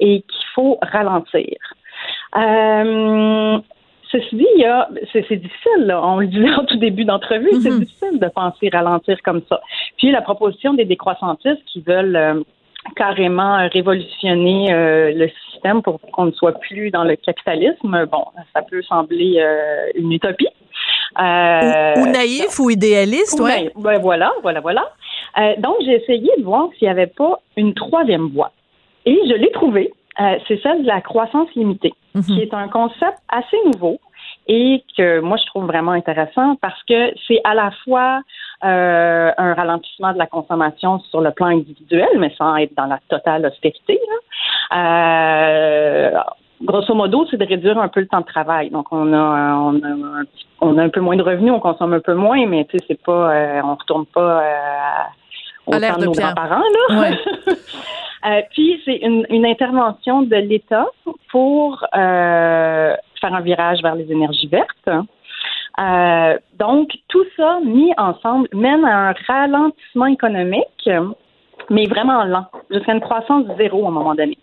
et 0.00 0.22
qu'il 0.22 0.46
faut 0.54 0.78
ralentir. 0.82 1.56
Euh, 2.36 3.58
ceci 4.10 4.36
dit, 4.36 4.46
il 4.56 4.60
y 4.62 4.64
a, 4.64 4.88
c'est, 5.12 5.24
c'est 5.28 5.36
difficile, 5.36 5.86
là. 5.86 6.04
on 6.04 6.18
le 6.18 6.26
disait 6.26 6.52
en 6.54 6.64
tout 6.64 6.76
début 6.76 7.04
d'entrevue, 7.04 7.50
c'est 7.60 7.78
difficile 7.78 8.18
de 8.18 8.28
penser 8.28 8.70
ralentir 8.72 9.18
comme 9.22 9.42
ça. 9.48 9.60
Puis 9.98 10.10
la 10.10 10.22
proposition 10.22 10.74
des 10.74 10.84
décroissantistes 10.84 11.64
qui 11.66 11.80
veulent 11.80 12.16
euh, 12.16 12.42
carrément 12.96 13.68
révolutionner 13.72 14.72
euh, 14.72 15.12
le 15.14 15.30
système 15.50 15.82
pour 15.82 16.00
qu'on 16.00 16.26
ne 16.26 16.32
soit 16.32 16.58
plus 16.58 16.90
dans 16.90 17.04
le 17.04 17.16
capitalisme, 17.16 18.06
bon, 18.10 18.24
ça 18.54 18.62
peut 18.62 18.82
sembler 18.82 19.36
euh, 19.38 19.90
une 19.94 20.12
utopie. 20.12 20.48
Euh, 21.18 21.94
Ou 21.96 22.06
naïf 22.06 22.58
ou 22.58 22.70
idéaliste, 22.70 23.38
ou 23.38 23.44
ouais. 23.44 23.56
naïf. 23.56 23.70
Ben, 23.76 23.98
voilà, 24.00 24.32
voilà, 24.42 24.60
voilà. 24.60 24.90
Euh, 25.38 25.54
donc, 25.58 25.76
j'ai 25.84 25.94
essayé 25.94 26.30
de 26.38 26.44
voir 26.44 26.68
s'il 26.78 26.86
n'y 26.86 26.92
avait 26.92 27.06
pas 27.06 27.40
une 27.56 27.74
troisième 27.74 28.28
voie. 28.28 28.52
Et 29.06 29.18
je 29.28 29.34
l'ai 29.34 29.50
trouvée. 29.52 29.92
euh, 30.20 30.38
c'est 30.46 30.60
celle 30.62 30.82
de 30.82 30.86
la 30.86 31.00
croissance 31.00 31.48
limitée, 31.56 31.94
qui 32.26 32.40
est 32.40 32.54
un 32.54 32.68
concept 32.68 33.18
assez 33.28 33.56
nouveau 33.66 33.98
et 34.46 34.82
que 34.96 35.20
moi 35.20 35.36
je 35.38 35.46
trouve 35.46 35.66
vraiment 35.66 35.92
intéressant 35.92 36.56
parce 36.56 36.82
que 36.84 37.12
c'est 37.26 37.40
à 37.44 37.54
la 37.54 37.70
fois 37.84 38.20
euh, 38.62 39.30
un 39.36 39.54
ralentissement 39.54 40.12
de 40.12 40.18
la 40.18 40.26
consommation 40.26 41.00
sur 41.10 41.20
le 41.20 41.30
plan 41.30 41.46
individuel, 41.46 42.08
mais 42.18 42.32
sans 42.36 42.56
être 42.56 42.74
dans 42.76 42.86
la 42.86 42.98
totale 43.08 43.46
austérité. 43.46 43.98
Euh, 44.74 46.10
grosso 46.62 46.94
modo, 46.94 47.26
c'est 47.30 47.36
de 47.36 47.46
réduire 47.46 47.78
un 47.78 47.88
peu 47.88 48.00
le 48.00 48.06
temps 48.06 48.20
de 48.20 48.26
travail. 48.26 48.70
Donc, 48.70 48.86
on 48.90 49.12
a, 49.12 49.54
on 49.56 49.82
a, 49.82 49.88
un, 49.88 50.24
on 50.60 50.78
a 50.78 50.82
un 50.82 50.88
peu 50.88 51.00
moins 51.00 51.16
de 51.16 51.22
revenus, 51.22 51.52
on 51.52 51.60
consomme 51.60 51.94
un 51.94 52.00
peu 52.00 52.14
moins, 52.14 52.46
mais 52.46 52.64
tu 52.64 52.78
sais, 52.78 52.84
c'est 52.88 53.02
pas, 53.02 53.34
euh, 53.34 53.60
on 53.64 53.74
retourne 53.74 54.06
pas 54.06 54.42
euh, 54.42 55.02
au 55.66 55.72
temps 55.72 55.96
de 55.96 56.00
de 56.00 56.04
nos 56.06 56.12
grands-parents, 56.12 56.62
là. 56.88 57.00
Ouais. 57.00 57.18
Euh, 58.26 58.40
puis, 58.52 58.80
c'est 58.86 58.96
une, 58.96 59.26
une 59.28 59.44
intervention 59.44 60.22
de 60.22 60.36
l'État 60.36 60.86
pour 61.30 61.84
euh, 61.94 62.94
faire 63.20 63.34
un 63.34 63.40
virage 63.42 63.82
vers 63.82 63.94
les 63.94 64.10
énergies 64.10 64.46
vertes. 64.46 64.88
Euh, 65.78 66.38
donc, 66.58 66.88
tout 67.08 67.24
ça 67.36 67.58
mis 67.62 67.92
ensemble 67.98 68.48
mène 68.54 68.84
à 68.84 69.10
un 69.10 69.14
ralentissement 69.26 70.06
économique, 70.06 70.88
mais 71.70 71.86
vraiment 71.86 72.24
lent, 72.24 72.46
jusqu'à 72.70 72.92
une 72.92 73.00
croissance 73.00 73.44
zéro 73.58 73.84
à 73.84 73.88
un 73.88 73.92
moment 73.92 74.14
donné. 74.14 74.38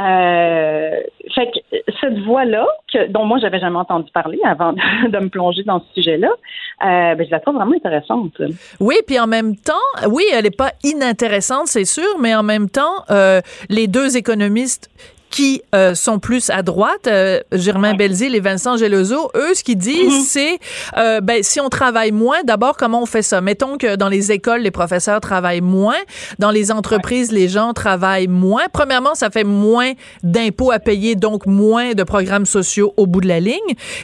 Euh, 0.00 1.00
fait 1.34 1.46
que 1.46 1.76
cette 2.00 2.18
voie-là, 2.20 2.66
dont 3.08 3.24
moi 3.24 3.38
j'avais 3.40 3.60
jamais 3.60 3.78
entendu 3.78 4.10
parler 4.12 4.38
avant 4.44 4.72
de, 4.72 5.08
de 5.08 5.18
me 5.18 5.28
plonger 5.28 5.62
dans 5.64 5.80
ce 5.80 5.94
sujet-là, 5.94 6.28
euh, 6.28 7.14
ben, 7.14 7.26
je 7.26 7.30
la 7.30 7.40
trouve 7.40 7.56
vraiment 7.56 7.74
intéressante. 7.74 8.40
Oui, 8.80 8.96
puis 9.06 9.18
en 9.18 9.26
même 9.26 9.56
temps, 9.56 9.72
oui, 10.08 10.24
elle 10.32 10.44
n'est 10.44 10.50
pas 10.50 10.72
inintéressante, 10.84 11.66
c'est 11.66 11.84
sûr, 11.84 12.18
mais 12.18 12.34
en 12.34 12.42
même 12.42 12.68
temps, 12.68 13.04
euh, 13.10 13.40
les 13.68 13.86
deux 13.86 14.16
économistes 14.16 14.90
qui 15.30 15.62
euh, 15.74 15.94
sont 15.94 16.18
plus 16.18 16.50
à 16.50 16.62
droite, 16.62 17.06
euh, 17.06 17.40
Germain 17.52 17.94
Belzile 17.94 18.34
et 18.34 18.40
Vincent 18.40 18.76
Gelozo, 18.76 19.30
eux, 19.36 19.54
ce 19.54 19.62
qu'ils 19.62 19.78
disent, 19.78 20.28
c'est, 20.28 20.58
euh, 20.96 21.20
ben, 21.20 21.42
si 21.42 21.60
on 21.60 21.68
travaille 21.68 22.12
moins, 22.12 22.42
d'abord, 22.44 22.76
comment 22.76 23.02
on 23.02 23.06
fait 23.06 23.22
ça? 23.22 23.40
Mettons 23.40 23.78
que 23.78 23.96
dans 23.96 24.08
les 24.08 24.32
écoles, 24.32 24.60
les 24.60 24.70
professeurs 24.70 25.20
travaillent 25.20 25.60
moins, 25.60 25.98
dans 26.38 26.50
les 26.50 26.72
entreprises, 26.72 27.32
les 27.32 27.48
gens 27.48 27.72
travaillent 27.72 28.28
moins. 28.28 28.64
Premièrement, 28.72 29.14
ça 29.14 29.30
fait 29.30 29.44
moins 29.44 29.92
d'impôts 30.22 30.72
à 30.72 30.80
payer, 30.80 31.14
donc 31.14 31.46
moins 31.46 31.92
de 31.92 32.02
programmes 32.02 32.46
sociaux 32.46 32.92
au 32.96 33.06
bout 33.06 33.20
de 33.20 33.28
la 33.28 33.40
ligne. 33.40 33.56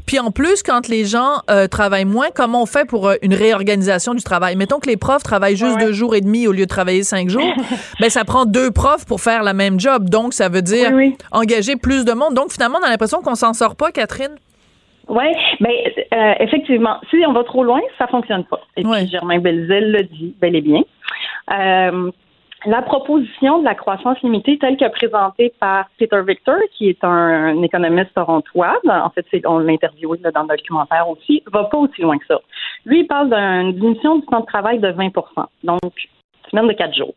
Puis 0.06 0.18
en 0.21 0.30
plus, 0.30 0.62
quand 0.62 0.88
les 0.88 1.04
gens 1.04 1.42
euh, 1.50 1.66
travaillent 1.66 2.04
moins, 2.04 2.28
comment 2.35 2.62
on 2.62 2.66
fait 2.66 2.85
pour 2.85 3.09
euh, 3.09 3.14
une 3.23 3.35
réorganisation 3.35 4.14
du 4.14 4.23
travail? 4.23 4.54
Mettons 4.56 4.78
que 4.78 4.88
les 4.88 4.97
profs 4.97 5.25
travaillent 5.25 5.56
juste 5.56 5.78
deux 5.78 5.92
jours 5.92 6.14
et 6.14 6.21
demi 6.21 6.47
au 6.47 6.52
lieu 6.52 6.66
de 6.66 6.71
travailler 6.71 7.02
cinq 7.02 7.28
jours. 7.28 7.52
ben, 8.00 8.11
ça 8.11 8.25
prend 8.25 8.45
deux 8.45 8.71
profs 8.71 9.04
pour 9.04 9.21
faire 9.21 9.42
la 9.42 9.54
même 9.54 9.80
job. 9.80 10.09
Donc, 10.09 10.35
ça 10.35 10.49
veut 10.49 10.62
dire 10.62 10.92
engager 11.32 11.76
plus 11.76 12.04
de 12.04 12.12
monde. 12.12 12.35
Donc, 12.35 12.50
finalement, 12.50 12.78
on 12.80 12.87
a 12.87 12.90
l'impression 12.90 13.20
qu'on 13.23 13.35
s'en 13.35 13.52
sort 13.52 13.76
pas, 13.76 13.90
Catherine. 13.90 14.37
Oui, 15.08 15.26
mais 15.61 15.94
euh, 16.12 16.35
effectivement, 16.40 16.99
si 17.11 17.23
on 17.26 17.32
va 17.32 17.44
trop 17.44 17.62
loin, 17.62 17.80
ça 17.96 18.06
fonctionne 18.08 18.44
pas. 18.44 18.61
Et 18.76 18.82
puis 18.82 19.06
Germain 19.08 19.38
Belzile 19.38 19.92
le 19.92 20.02
dit 20.02 20.35
bel 20.40 20.56
et 20.56 20.61
bien. 20.61 20.82
Euh, 21.52 22.11
la 22.64 22.82
proposition 22.82 23.61
de 23.61 23.64
la 23.64 23.76
croissance 23.76 24.20
limitée 24.23 24.58
telle 24.58 24.76
que 24.76 24.88
présentée 24.90 25.52
par 25.61 25.87
Peter 25.99 26.20
Victor, 26.26 26.56
qui 26.76 26.88
est 26.88 27.04
un, 27.04 27.62
économiste 27.62 28.12
torontois, 28.14 28.75
en 28.88 29.11
fait, 29.11 29.25
on 29.46 29.58
l'a 29.58 29.73
interviewé 29.73 30.18
dans 30.18 30.42
le 30.42 30.49
documentaire 30.49 31.08
aussi, 31.08 31.44
va 31.52 31.64
pas 31.64 31.78
aussi 31.78 32.02
loin 32.02 32.18
que 32.18 32.26
ça. 32.26 32.40
Lui, 32.85 33.00
il 33.00 33.06
parle 33.06 33.28
d'une 33.30 33.73
diminution 33.75 34.18
du 34.18 34.26
temps 34.26 34.40
de 34.40 34.46
travail 34.46 34.80
de 34.80 34.88
20% 34.88 35.12
donc 35.62 35.92
semaine 36.50 36.66
de 36.66 36.73
quatre 36.73 36.94
jours. 36.94 37.14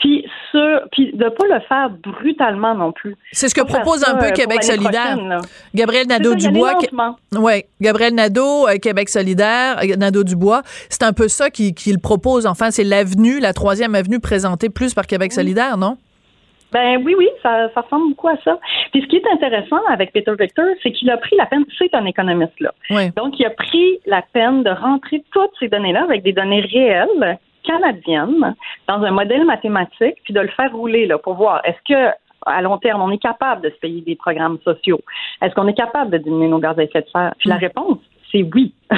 Puis, 0.00 0.24
ce, 0.50 0.88
puis 0.90 1.12
de 1.12 1.28
pas 1.28 1.46
le 1.46 1.60
faire 1.60 1.90
brutalement 1.90 2.74
non 2.74 2.90
plus. 2.90 3.14
C'est 3.32 3.48
ce 3.48 3.54
que 3.54 3.60
propose 3.60 4.02
un 4.08 4.16
peu 4.16 4.26
euh, 4.26 4.30
Québec 4.30 4.60
pour 4.60 4.70
l'année 4.70 4.82
solidaire. 4.82 5.40
Gabriel 5.74 6.06
Nadeau-Dubois. 6.06 6.78
Ouais, 7.38 7.66
Gabriel 7.80 8.14
Nadeau, 8.14 8.66
euh, 8.66 8.78
Québec 8.78 9.10
solidaire, 9.10 9.78
euh, 9.82 9.96
Nadeau-Dubois. 9.96 10.62
C'est 10.88 11.02
un 11.02 11.12
peu 11.12 11.28
ça 11.28 11.50
qu'il 11.50 11.98
propose. 12.02 12.46
Enfin, 12.46 12.70
c'est 12.70 12.84
l'avenue, 12.84 13.40
la 13.40 13.52
troisième 13.52 13.94
avenue 13.94 14.20
présentée 14.20 14.70
plus 14.70 14.94
par 14.94 15.06
Québec 15.06 15.32
solidaire, 15.32 15.76
non? 15.76 15.98
Ben 16.72 17.02
oui, 17.04 17.14
oui, 17.18 17.28
ça, 17.42 17.68
ça 17.74 17.80
ressemble 17.80 18.10
beaucoup 18.10 18.28
à 18.28 18.36
ça. 18.44 18.58
Puis 18.92 19.02
ce 19.02 19.06
qui 19.08 19.16
est 19.16 19.26
intéressant 19.34 19.80
avec 19.88 20.12
Peter 20.12 20.32
Victor, 20.38 20.66
c'est 20.82 20.92
qu'il 20.92 21.10
a 21.10 21.16
pris 21.16 21.36
la 21.36 21.46
peine, 21.46 21.64
c'est 21.76 21.92
un 21.94 22.06
économiste 22.06 22.58
là. 22.60 22.72
Donc 23.16 23.38
il 23.38 23.44
a 23.44 23.50
pris 23.50 23.98
la 24.06 24.22
peine 24.32 24.62
de 24.62 24.70
rentrer 24.70 25.22
toutes 25.32 25.50
ces 25.58 25.68
données-là 25.68 26.04
avec 26.04 26.22
des 26.22 26.32
données 26.32 26.60
réelles 26.60 27.38
canadiennes 27.64 28.54
dans 28.88 29.02
un 29.02 29.10
modèle 29.10 29.44
mathématique, 29.44 30.16
puis 30.24 30.34
de 30.34 30.40
le 30.40 30.48
faire 30.48 30.72
rouler 30.72 31.06
là 31.06 31.18
pour 31.18 31.34
voir 31.34 31.60
est-ce 31.64 31.78
que 31.86 32.14
à 32.46 32.62
long 32.62 32.78
terme 32.78 33.02
on 33.02 33.10
est 33.10 33.18
capable 33.18 33.62
de 33.62 33.70
se 33.70 33.76
payer 33.76 34.00
des 34.00 34.16
programmes 34.16 34.58
sociaux, 34.64 35.00
est-ce 35.42 35.54
qu'on 35.54 35.68
est 35.68 35.74
capable 35.74 36.10
de 36.10 36.18
diminuer 36.18 36.48
nos 36.48 36.58
gaz 36.58 36.78
à 36.78 36.82
effet 36.82 37.02
de 37.02 37.08
serre? 37.08 37.34
Puis 37.38 37.48
la 37.48 37.56
réponse 37.56 37.98
c'est 38.32 38.48
oui. 38.54 38.74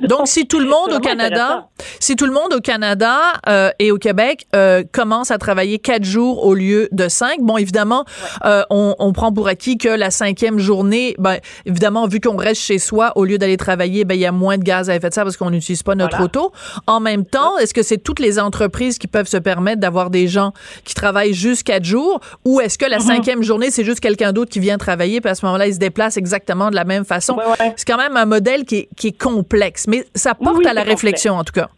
Donc, 0.00 0.26
si 0.26 0.46
tout 0.46 0.58
le 0.58 0.66
monde 0.66 0.92
au 0.92 1.00
Canada, 1.00 1.68
si 2.00 2.16
tout 2.16 2.24
le 2.26 2.32
monde 2.32 2.52
au 2.54 2.60
Canada 2.60 3.16
euh, 3.48 3.70
et 3.78 3.90
au 3.92 3.98
Québec 3.98 4.46
euh, 4.54 4.82
commence 4.92 5.30
à 5.30 5.38
travailler 5.38 5.78
quatre 5.78 6.04
jours 6.04 6.44
au 6.44 6.54
lieu 6.54 6.88
de 6.92 7.08
cinq, 7.08 7.40
bon, 7.40 7.56
évidemment, 7.56 8.04
euh, 8.44 8.62
on, 8.70 8.94
on 8.98 9.12
prend 9.12 9.32
pour 9.32 9.48
acquis 9.48 9.76
que 9.76 9.88
la 9.88 10.10
cinquième 10.10 10.58
journée, 10.58 11.14
ben, 11.18 11.38
évidemment, 11.66 12.06
vu 12.06 12.20
qu'on 12.20 12.36
reste 12.36 12.62
chez 12.62 12.78
soi 12.78 13.12
au 13.16 13.24
lieu 13.24 13.38
d'aller 13.38 13.56
travailler, 13.56 14.04
ben, 14.04 14.14
il 14.14 14.20
y 14.20 14.26
a 14.26 14.32
moins 14.32 14.56
de 14.58 14.62
gaz 14.64 14.88
à 14.88 14.94
effet 14.96 15.08
de 15.08 15.14
serre 15.14 15.24
parce 15.24 15.36
qu'on 15.36 15.50
n'utilise 15.50 15.82
pas 15.82 15.94
notre 15.94 16.16
Voilà. 16.16 16.24
auto. 16.24 16.52
En 16.86 17.00
même 17.00 17.24
temps, 17.24 17.58
est-ce 17.58 17.74
que 17.74 17.82
c'est 17.82 17.98
toutes 17.98 18.20
les 18.20 18.38
entreprises 18.38 18.98
qui 18.98 19.08
peuvent 19.08 19.28
se 19.28 19.36
permettre 19.36 19.80
d'avoir 19.80 20.10
des 20.10 20.26
gens 20.28 20.52
qui 20.84 20.94
travaillent 20.94 21.34
juste 21.34 21.64
quatre 21.64 21.84
jours, 21.84 22.20
ou 22.44 22.60
est-ce 22.60 22.78
que 22.78 22.86
la 22.86 22.98
Mhm. 22.98 23.02
cinquième 23.04 23.42
journée, 23.42 23.70
c'est 23.70 23.84
juste 23.84 24.00
quelqu'un 24.00 24.32
d'autre 24.32 24.50
qui 24.50 24.60
vient 24.60 24.78
travailler, 24.78 25.20
puis 25.20 25.30
à 25.30 25.34
ce 25.34 25.44
moment-là, 25.46 25.66
il 25.66 25.74
se 25.74 25.78
déplace 25.78 26.16
exactement 26.16 26.70
de 26.70 26.74
la 26.76 26.84
même 26.84 27.04
façon? 27.04 27.36
C'est 27.76 27.86
quand 27.86 27.98
même 27.98 28.16
un 28.16 28.26
modèle 28.26 28.64
qui 28.68 28.76
est, 28.76 28.88
qui 28.96 29.08
est 29.08 29.20
complexe, 29.20 29.86
mais 29.88 30.04
ça 30.14 30.34
porte 30.34 30.58
oui, 30.58 30.66
à 30.66 30.74
la 30.74 30.82
réflexion, 30.82 31.34
en 31.34 31.44
tout 31.44 31.52
cas. 31.52 31.68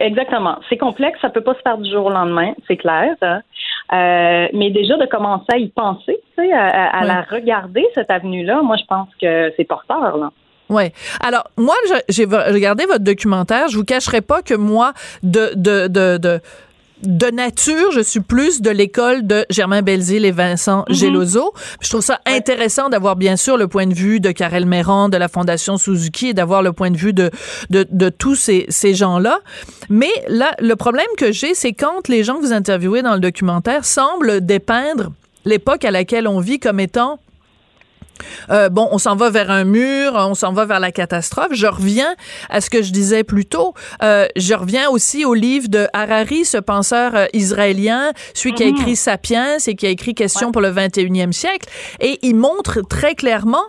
Exactement. 0.00 0.58
C'est 0.68 0.76
complexe, 0.76 1.18
ça 1.20 1.28
peut 1.28 1.40
pas 1.40 1.54
se 1.54 1.60
faire 1.60 1.78
du 1.78 1.90
jour 1.90 2.06
au 2.06 2.10
lendemain, 2.10 2.52
c'est 2.68 2.76
clair. 2.76 3.16
Euh, 3.22 4.48
mais 4.52 4.70
déjà 4.70 4.96
de 4.96 5.06
commencer 5.06 5.46
à 5.52 5.58
y 5.58 5.68
penser, 5.68 6.18
tu 6.36 6.44
sais, 6.44 6.52
à, 6.52 7.04
la 7.04 7.22
regarder 7.22 7.84
cette 7.94 8.10
avenue-là, 8.10 8.62
moi 8.62 8.76
je 8.76 8.84
pense 8.88 9.08
que 9.20 9.52
c'est 9.56 9.64
porteur. 9.64 10.16
Là. 10.16 10.30
Ouais. 10.68 10.92
Alors 11.20 11.44
moi, 11.56 11.74
j'ai 12.08 12.24
regardé 12.24 12.86
votre 12.86 13.04
documentaire. 13.04 13.68
Je 13.68 13.76
vous 13.76 13.84
cacherai 13.84 14.20
pas 14.20 14.42
que 14.42 14.54
moi, 14.54 14.92
de 15.22 15.52
de 15.56 15.88
de 15.88 16.16
de 16.16 16.40
de 17.02 17.26
nature, 17.26 17.90
je 17.92 18.00
suis 18.00 18.20
plus 18.20 18.62
de 18.62 18.70
l'école 18.70 19.26
de 19.26 19.44
Germain 19.50 19.82
Belzile 19.82 20.24
et 20.24 20.30
Vincent. 20.30 20.84
Gelozo. 20.88 21.52
Je 21.80 21.88
trouve 21.88 22.00
ça 22.00 22.20
intéressant 22.26 22.88
d'avoir 22.88 23.16
bien 23.16 23.36
sûr 23.36 23.56
le 23.56 23.68
point 23.68 23.86
de 23.86 23.94
vue 23.94 24.20
de 24.20 24.30
Karel 24.30 24.66
Méran, 24.66 25.08
de 25.08 25.16
la 25.16 25.28
Fondation 25.28 25.76
Suzuki 25.76 26.28
et 26.28 26.34
d'avoir 26.34 26.62
le 26.62 26.72
point 26.72 26.90
de 26.90 26.96
vue 26.96 27.12
de, 27.12 27.30
de, 27.70 27.86
de 27.90 28.08
tous 28.08 28.34
ces, 28.34 28.66
ces 28.68 28.94
gens-là. 28.94 29.40
Mais 29.90 30.12
là, 30.28 30.54
le 30.60 30.76
problème 30.76 31.06
que 31.18 31.32
j'ai, 31.32 31.54
c'est 31.54 31.72
quand 31.72 32.08
les 32.08 32.24
gens 32.24 32.36
que 32.36 32.42
vous 32.42 32.52
interviewez 32.52 33.02
dans 33.02 33.14
le 33.14 33.20
documentaire 33.20 33.84
semblent 33.84 34.44
dépeindre 34.44 35.12
l'époque 35.44 35.84
à 35.84 35.90
laquelle 35.90 36.28
on 36.28 36.40
vit 36.40 36.60
comme 36.60 36.78
étant 36.80 37.18
euh, 38.50 38.68
bon, 38.68 38.88
on 38.90 38.98
s'en 38.98 39.16
va 39.16 39.30
vers 39.30 39.50
un 39.50 39.64
mur, 39.64 40.12
on 40.14 40.34
s'en 40.34 40.52
va 40.52 40.64
vers 40.64 40.80
la 40.80 40.92
catastrophe. 40.92 41.52
Je 41.52 41.66
reviens 41.66 42.14
à 42.50 42.60
ce 42.60 42.70
que 42.70 42.82
je 42.82 42.92
disais 42.92 43.24
plus 43.24 43.46
tôt. 43.46 43.74
Euh, 44.02 44.26
je 44.36 44.54
reviens 44.54 44.88
aussi 44.90 45.24
au 45.24 45.34
livre 45.34 45.68
de 45.68 45.86
Harari, 45.92 46.44
ce 46.44 46.58
penseur 46.58 47.14
euh, 47.14 47.26
israélien, 47.32 48.12
celui 48.34 48.54
qui 48.54 48.62
a 48.62 48.66
Mhm. 48.66 48.76
écrit 48.76 48.96
Sapiens 48.96 49.58
et 49.66 49.74
qui 49.74 49.86
a 49.86 49.90
écrit 49.90 50.14
Question 50.14 50.52
pour 50.52 50.62
le 50.62 50.70
21e 50.70 51.32
siècle. 51.32 51.68
Et 52.00 52.18
il 52.22 52.36
montre 52.36 52.80
très 52.82 53.14
clairement 53.14 53.64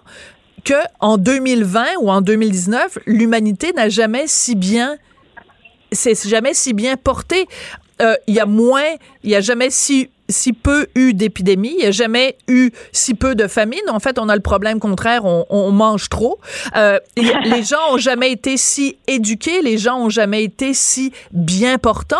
que 0.64 0.74
en 1.00 1.18
2020 1.18 1.86
ou 2.02 2.10
en 2.12 2.22
2019, 2.22 3.00
l'humanité 3.06 3.74
n'a 3.74 3.90
jamais 3.90 4.24
si 4.28 4.56
bien 4.56 4.98
c'est 5.92 6.28
jamais 6.28 6.54
si 6.54 6.74
bien 6.74 6.96
porté. 6.98 7.48
Il 8.28 8.34
y 8.34 8.40
a 8.40 8.46
moins, 8.46 8.84
il 9.24 9.30
y 9.30 9.36
a 9.36 9.40
jamais 9.42 9.70
si 9.70 10.10
si 10.34 10.52
peu 10.52 10.88
eu 10.96 11.14
d'épidémies, 11.14 11.76
il 11.78 11.78
n'y 11.78 11.86
a 11.86 11.92
jamais 11.92 12.36
eu 12.50 12.72
si 12.92 13.14
peu 13.14 13.36
de 13.36 13.48
famine. 13.48 13.80
En 13.88 14.00
fait, 14.00 14.20
on 14.20 14.28
a 14.28 14.36
le 14.36 14.42
problème 14.42 14.80
contraire, 14.80 15.24
on, 15.26 15.46
on 15.50 15.72
mange 15.72 16.10
trop. 16.10 16.40
Euh, 16.76 17.00
les 17.16 17.64
gens 17.64 17.78
ont 17.92 17.98
jamais 17.98 18.32
été 18.32 18.58
si 18.58 18.98
éduqués, 19.08 19.62
les 19.62 19.78
gens 19.78 19.98
ont 19.98 20.10
jamais 20.10 20.44
été 20.44 20.74
si 20.74 21.14
bien 21.32 21.78
portants. 21.78 22.18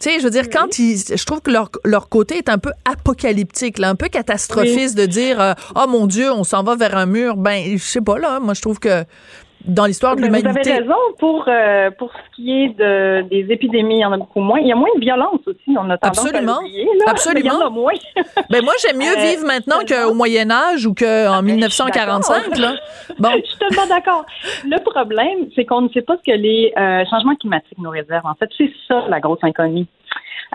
Tu 0.00 0.10
sais, 0.10 0.18
je 0.18 0.24
veux 0.24 0.30
dire, 0.30 0.48
quand 0.50 0.78
ils, 0.78 0.98
je 0.98 1.24
trouve 1.24 1.40
que 1.40 1.50
leur, 1.50 1.70
leur 1.84 2.08
côté 2.08 2.38
est 2.38 2.48
un 2.48 2.58
peu 2.58 2.72
apocalyptique, 2.90 3.78
là, 3.78 3.90
un 3.90 3.94
peu 3.94 4.08
catastrophiste 4.08 4.96
de 4.96 5.06
dire, 5.06 5.40
euh, 5.40 5.52
oh 5.76 5.86
mon 5.88 6.06
Dieu, 6.06 6.32
on 6.32 6.44
s'en 6.44 6.62
va 6.62 6.74
vers 6.74 6.96
un 6.96 7.06
mur. 7.06 7.36
Ben, 7.36 7.76
je 7.76 7.82
sais 7.82 8.00
pas 8.00 8.18
là. 8.18 8.40
Moi, 8.40 8.54
je 8.54 8.62
trouve 8.62 8.78
que 8.78 9.04
dans 9.64 9.86
l'histoire 9.86 10.16
de 10.16 10.22
l'humanité. 10.22 10.50
Vous 10.50 10.58
avez 10.68 10.78
raison 10.80 10.94
pour 11.18 11.44
euh, 11.48 11.90
pour 11.90 12.10
ce 12.12 12.36
qui 12.36 12.50
est 12.52 12.68
de 12.78 13.22
des 13.28 13.46
épidémies, 13.52 13.96
il 13.96 14.00
y 14.00 14.04
en 14.04 14.12
a 14.12 14.16
beaucoup 14.16 14.40
moins. 14.40 14.58
Il 14.60 14.66
y 14.66 14.72
a 14.72 14.76
moins 14.76 14.88
de 14.96 15.00
violence 15.00 15.40
aussi. 15.46 15.76
On 15.78 15.88
a 15.90 15.98
tendance 15.98 16.24
Absolument. 16.24 16.58
à 16.58 16.62
l'oublier, 16.62 16.84
là. 16.98 17.04
Absolument. 17.08 17.50
Il 17.54 17.60
y 17.60 17.62
en 17.62 17.66
a 17.66 17.70
moins. 17.70 17.92
Ben 18.50 18.64
moi 18.64 18.72
j'aime 18.82 18.98
mieux 18.98 19.16
Euh, 19.16 19.30
vivre 19.30 19.46
maintenant 19.46 19.80
qu'au 19.86 20.14
Moyen 20.14 20.50
Âge 20.50 20.86
ou 20.86 20.94
qu'en 20.94 21.42
1945 21.42 22.58
là. 22.58 22.74
Bon. 23.18 23.28
Je 23.36 23.46
suis 23.46 23.58
tellement 23.58 23.86
d'accord. 23.86 24.24
Le 24.64 24.82
problème, 24.82 25.48
c'est 25.54 25.64
qu'on 25.64 25.82
ne 25.82 25.88
sait 25.90 26.02
pas 26.02 26.16
ce 26.16 26.30
que 26.32 26.36
les 26.36 26.72
euh, 26.76 27.04
changements 27.10 27.36
climatiques 27.36 27.78
nous 27.78 27.90
réservent. 27.90 28.26
En 28.26 28.34
fait, 28.34 28.48
c'est 28.56 28.70
ça 28.88 29.04
la 29.08 29.20
grosse 29.20 29.42
inconnue. 29.42 29.86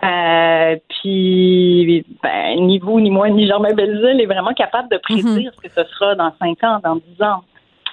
Euh, 0.04 0.76
puis, 0.90 2.06
ben, 2.22 2.60
ni 2.68 2.80
vous, 2.80 3.00
ni 3.00 3.10
moi, 3.10 3.30
ni 3.30 3.48
Germain 3.48 3.74
Belzile 3.74 4.20
est 4.20 4.26
vraiment 4.26 4.54
capable 4.54 4.90
de 4.90 4.98
prédire 4.98 5.52
ce 5.56 5.62
que 5.62 5.74
ce 5.74 5.84
sera 5.94 6.16
dans 6.16 6.34
cinq 6.40 6.64
ans, 6.64 6.80
dans 6.84 6.96
dix 6.96 7.22
ans. 7.24 7.44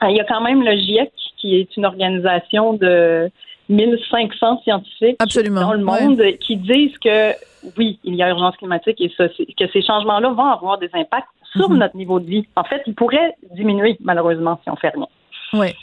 Euh, 0.05 0.11
Il 0.11 0.17
y 0.17 0.21
a 0.21 0.25
quand 0.25 0.41
même 0.41 0.63
le 0.63 0.73
GIEC, 0.77 1.13
qui 1.39 1.57
est 1.57 1.77
une 1.77 1.85
organisation 1.87 2.73
de 2.75 3.31
1500 3.69 4.61
scientifiques 4.63 5.17
dans 5.19 5.73
le 5.73 5.85
monde 5.85 6.23
qui 6.41 6.57
disent 6.57 6.97
que 6.99 7.33
oui, 7.79 7.99
il 8.05 8.15
y 8.17 8.23
a 8.23 8.29
urgence 8.31 8.57
climatique 8.57 9.01
et 9.01 9.11
ça, 9.17 9.29
que 9.29 9.69
ces 9.73 9.83
changements-là 9.83 10.31
vont 10.31 10.45
avoir 10.47 10.79
des 10.79 10.91
impacts 10.95 11.29
sur 11.57 11.71
Mhm. 11.71 11.79
notre 11.79 11.97
niveau 11.97 12.19
de 12.19 12.27
vie. 12.27 12.47
En 12.57 12.65
fait, 12.65 12.83
ils 12.87 12.95
pourraient 12.95 13.35
diminuer, 13.55 13.97
malheureusement, 14.01 14.59
si 14.65 14.71
on 14.71 14.77
fait 14.77 14.89
rien. 14.91 15.07
Oui. 15.55 15.75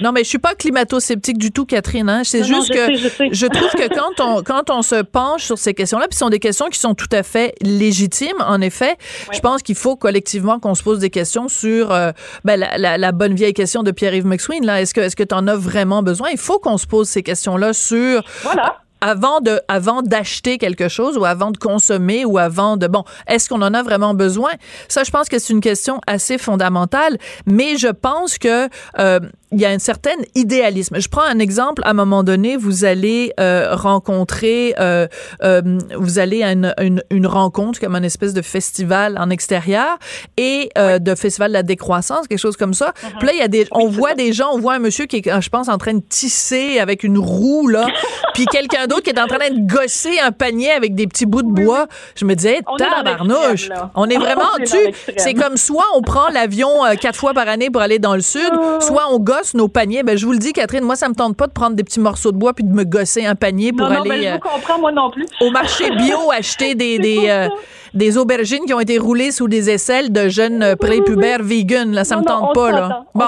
Non, 0.00 0.10
mais 0.12 0.24
je 0.24 0.28
suis 0.28 0.38
pas 0.38 0.54
climato-sceptique 0.54 1.38
du 1.38 1.52
tout, 1.52 1.64
Catherine. 1.64 2.08
Hein. 2.08 2.22
C'est 2.24 2.40
non, 2.40 2.46
juste 2.46 2.68
je 2.68 2.72
que 2.72 2.86
sais, 2.86 2.96
je 2.96 3.08
sais. 3.08 3.28
je 3.32 3.46
trouve 3.46 3.70
que 3.70 3.88
quand 3.94 4.20
on 4.20 4.42
quand 4.44 4.68
on 4.70 4.82
se 4.82 5.02
penche 5.02 5.44
sur 5.44 5.56
ces 5.58 5.74
questions-là, 5.74 6.06
puis 6.08 6.14
ce 6.14 6.20
sont 6.20 6.28
des 6.30 6.40
questions 6.40 6.68
qui 6.68 6.78
sont 6.78 6.94
tout 6.94 7.06
à 7.12 7.22
fait 7.22 7.54
légitimes, 7.62 8.36
en 8.46 8.60
effet, 8.60 8.96
je 9.32 9.38
pense 9.40 9.62
qu'il 9.62 9.76
faut 9.76 9.96
collectivement 9.96 10.58
qu'on 10.58 10.74
se 10.74 10.82
pose 10.82 10.98
des 10.98 11.10
questions 11.10 11.48
sur 11.48 11.92
euh, 11.92 12.10
ben, 12.44 12.58
la, 12.58 12.76
la- 12.78 12.98
la 12.98 13.12
bonne 13.12 13.34
vieille 13.34 13.54
question 13.54 13.82
de 13.82 13.90
Pierre-Yves 13.92 14.26
McSween. 14.26 14.66
Là, 14.66 14.80
est-ce 14.82 14.92
que 14.92 15.00
est-ce 15.00 15.16
que 15.16 15.22
tu 15.22 15.34
en 15.34 15.46
as 15.46 15.56
vraiment 15.56 16.02
besoin? 16.02 16.30
Il 16.30 16.38
faut 16.38 16.58
qu'on 16.58 16.76
se 16.78 16.86
pose 16.86 17.08
ces 17.08 17.22
questions-là 17.22 17.72
sur 17.72 18.22
Voilà. 18.42 18.78
Avant 19.02 19.40
de 19.40 19.60
avant 19.68 20.00
d'acheter 20.00 20.56
quelque 20.56 20.88
chose 20.88 21.18
ou 21.18 21.26
avant 21.26 21.50
de 21.50 21.58
consommer 21.58 22.24
ou 22.24 22.38
avant 22.38 22.78
de 22.78 22.86
bon 22.86 23.04
est-ce 23.26 23.48
qu'on 23.48 23.60
en 23.60 23.74
a 23.74 23.82
vraiment 23.82 24.14
besoin? 24.14 24.52
Ça 24.88 25.04
je 25.04 25.10
pense 25.10 25.28
que 25.28 25.38
c'est 25.38 25.52
une 25.52 25.60
question 25.60 26.00
assez 26.06 26.38
fondamentale 26.38 27.18
mais 27.44 27.76
je 27.76 27.88
pense 27.88 28.38
que 28.38 28.68
euh, 28.98 29.20
il 29.52 29.60
y 29.60 29.66
a 29.66 29.70
un 29.70 29.78
certain 29.78 30.10
idéalisme. 30.34 30.98
Je 30.98 31.08
prends 31.08 31.22
un 31.22 31.38
exemple. 31.38 31.82
À 31.84 31.90
un 31.90 31.94
moment 31.94 32.22
donné, 32.22 32.56
vous 32.56 32.84
allez 32.84 33.32
euh, 33.38 33.74
rencontrer, 33.74 34.74
euh, 34.78 35.06
euh, 35.42 35.78
vous 35.96 36.18
allez 36.18 36.42
à 36.42 36.52
une, 36.52 36.74
une, 36.80 37.02
une 37.10 37.26
rencontre 37.26 37.80
comme 37.80 37.94
un 37.94 38.02
espèce 38.02 38.32
de 38.32 38.42
festival 38.42 39.16
en 39.18 39.30
extérieur 39.30 39.98
et 40.36 40.70
euh, 40.78 40.98
de 40.98 41.14
festival 41.14 41.50
de 41.50 41.54
la 41.54 41.62
décroissance, 41.62 42.26
quelque 42.28 42.38
chose 42.38 42.56
comme 42.56 42.74
ça. 42.74 42.92
Puis 43.18 43.26
là, 43.26 43.32
il 43.34 43.38
y 43.38 43.42
a 43.42 43.48
des, 43.48 43.66
on 43.72 43.88
voit 43.88 44.14
des 44.14 44.32
gens, 44.32 44.50
on 44.52 44.58
voit 44.58 44.74
un 44.74 44.78
monsieur 44.78 45.06
qui 45.06 45.16
est, 45.16 45.40
je 45.40 45.48
pense, 45.50 45.68
en 45.68 45.78
train 45.78 45.94
de 45.94 46.02
tisser 46.08 46.78
avec 46.78 47.02
une 47.02 47.18
roue 47.18 47.68
là, 47.68 47.86
puis 48.34 48.46
quelqu'un 48.46 48.86
d'autre 48.86 49.02
qui 49.02 49.10
est 49.10 49.20
en 49.20 49.26
train 49.26 49.50
de 49.50 49.60
gosser 49.66 50.18
un 50.20 50.32
panier 50.32 50.70
avec 50.70 50.94
des 50.94 51.06
petits 51.06 51.26
bouts 51.26 51.42
de 51.42 51.52
bois. 51.52 51.86
Je 52.14 52.24
me 52.24 52.34
disais, 52.34 52.60
dans 52.66 52.76
tabarnouche, 52.76 53.68
on 53.94 54.08
est 54.08 54.18
vraiment 54.18 54.42
tu. 54.64 54.76
C'est 55.16 55.34
comme 55.34 55.56
soit 55.56 55.84
on 55.94 56.02
prend 56.02 56.28
l'avion 56.28 56.84
euh, 56.84 56.94
quatre 56.94 57.18
fois 57.18 57.34
par 57.34 57.48
année 57.48 57.70
pour 57.70 57.82
aller 57.82 57.98
dans 57.98 58.14
le 58.14 58.20
sud, 58.20 58.50
soit 58.80 59.06
on 59.10 59.18
gosse 59.18 59.41
nos 59.54 59.68
paniers. 59.68 60.02
Ben 60.02 60.16
je 60.16 60.26
vous 60.26 60.32
le 60.32 60.38
dis, 60.38 60.52
Catherine, 60.52 60.84
moi 60.84 60.96
ça 60.96 61.08
me 61.08 61.14
tente 61.14 61.36
pas 61.36 61.46
de 61.46 61.52
prendre 61.52 61.76
des 61.76 61.84
petits 61.84 62.00
morceaux 62.00 62.32
de 62.32 62.36
bois 62.36 62.52
puis 62.52 62.64
de 62.64 62.72
me 62.72 62.84
gosser 62.84 63.24
un 63.26 63.34
panier 63.34 63.72
pour 63.72 63.88
non, 63.88 63.94
non, 63.94 64.00
aller 64.00 64.10
ben, 64.10 64.22
je 64.22 64.28
euh, 64.28 64.32
vous 64.34 64.38
comprends, 64.40 64.78
moi 64.78 64.92
non 64.92 65.10
plus. 65.10 65.26
au 65.40 65.50
marché 65.50 65.90
bio 65.96 66.30
acheter 66.32 66.74
des 66.74 66.98
des, 66.98 67.28
euh, 67.28 67.48
des 67.94 68.18
aubergines 68.18 68.64
qui 68.64 68.74
ont 68.74 68.80
été 68.80 68.98
roulées 68.98 69.30
sous 69.30 69.48
des 69.48 69.70
aisselles 69.70 70.12
de 70.12 70.28
jeunes 70.28 70.62
euh, 70.62 70.76
prépubères 70.76 71.42
vegan. 71.42 71.92
Là, 71.92 72.04
ça 72.04 72.16
me 72.16 72.22
Non, 72.22 72.34
non, 72.34 72.40
tente 72.46 72.54
pas 72.54 72.70
là. 72.70 73.04
Bon. 73.14 73.24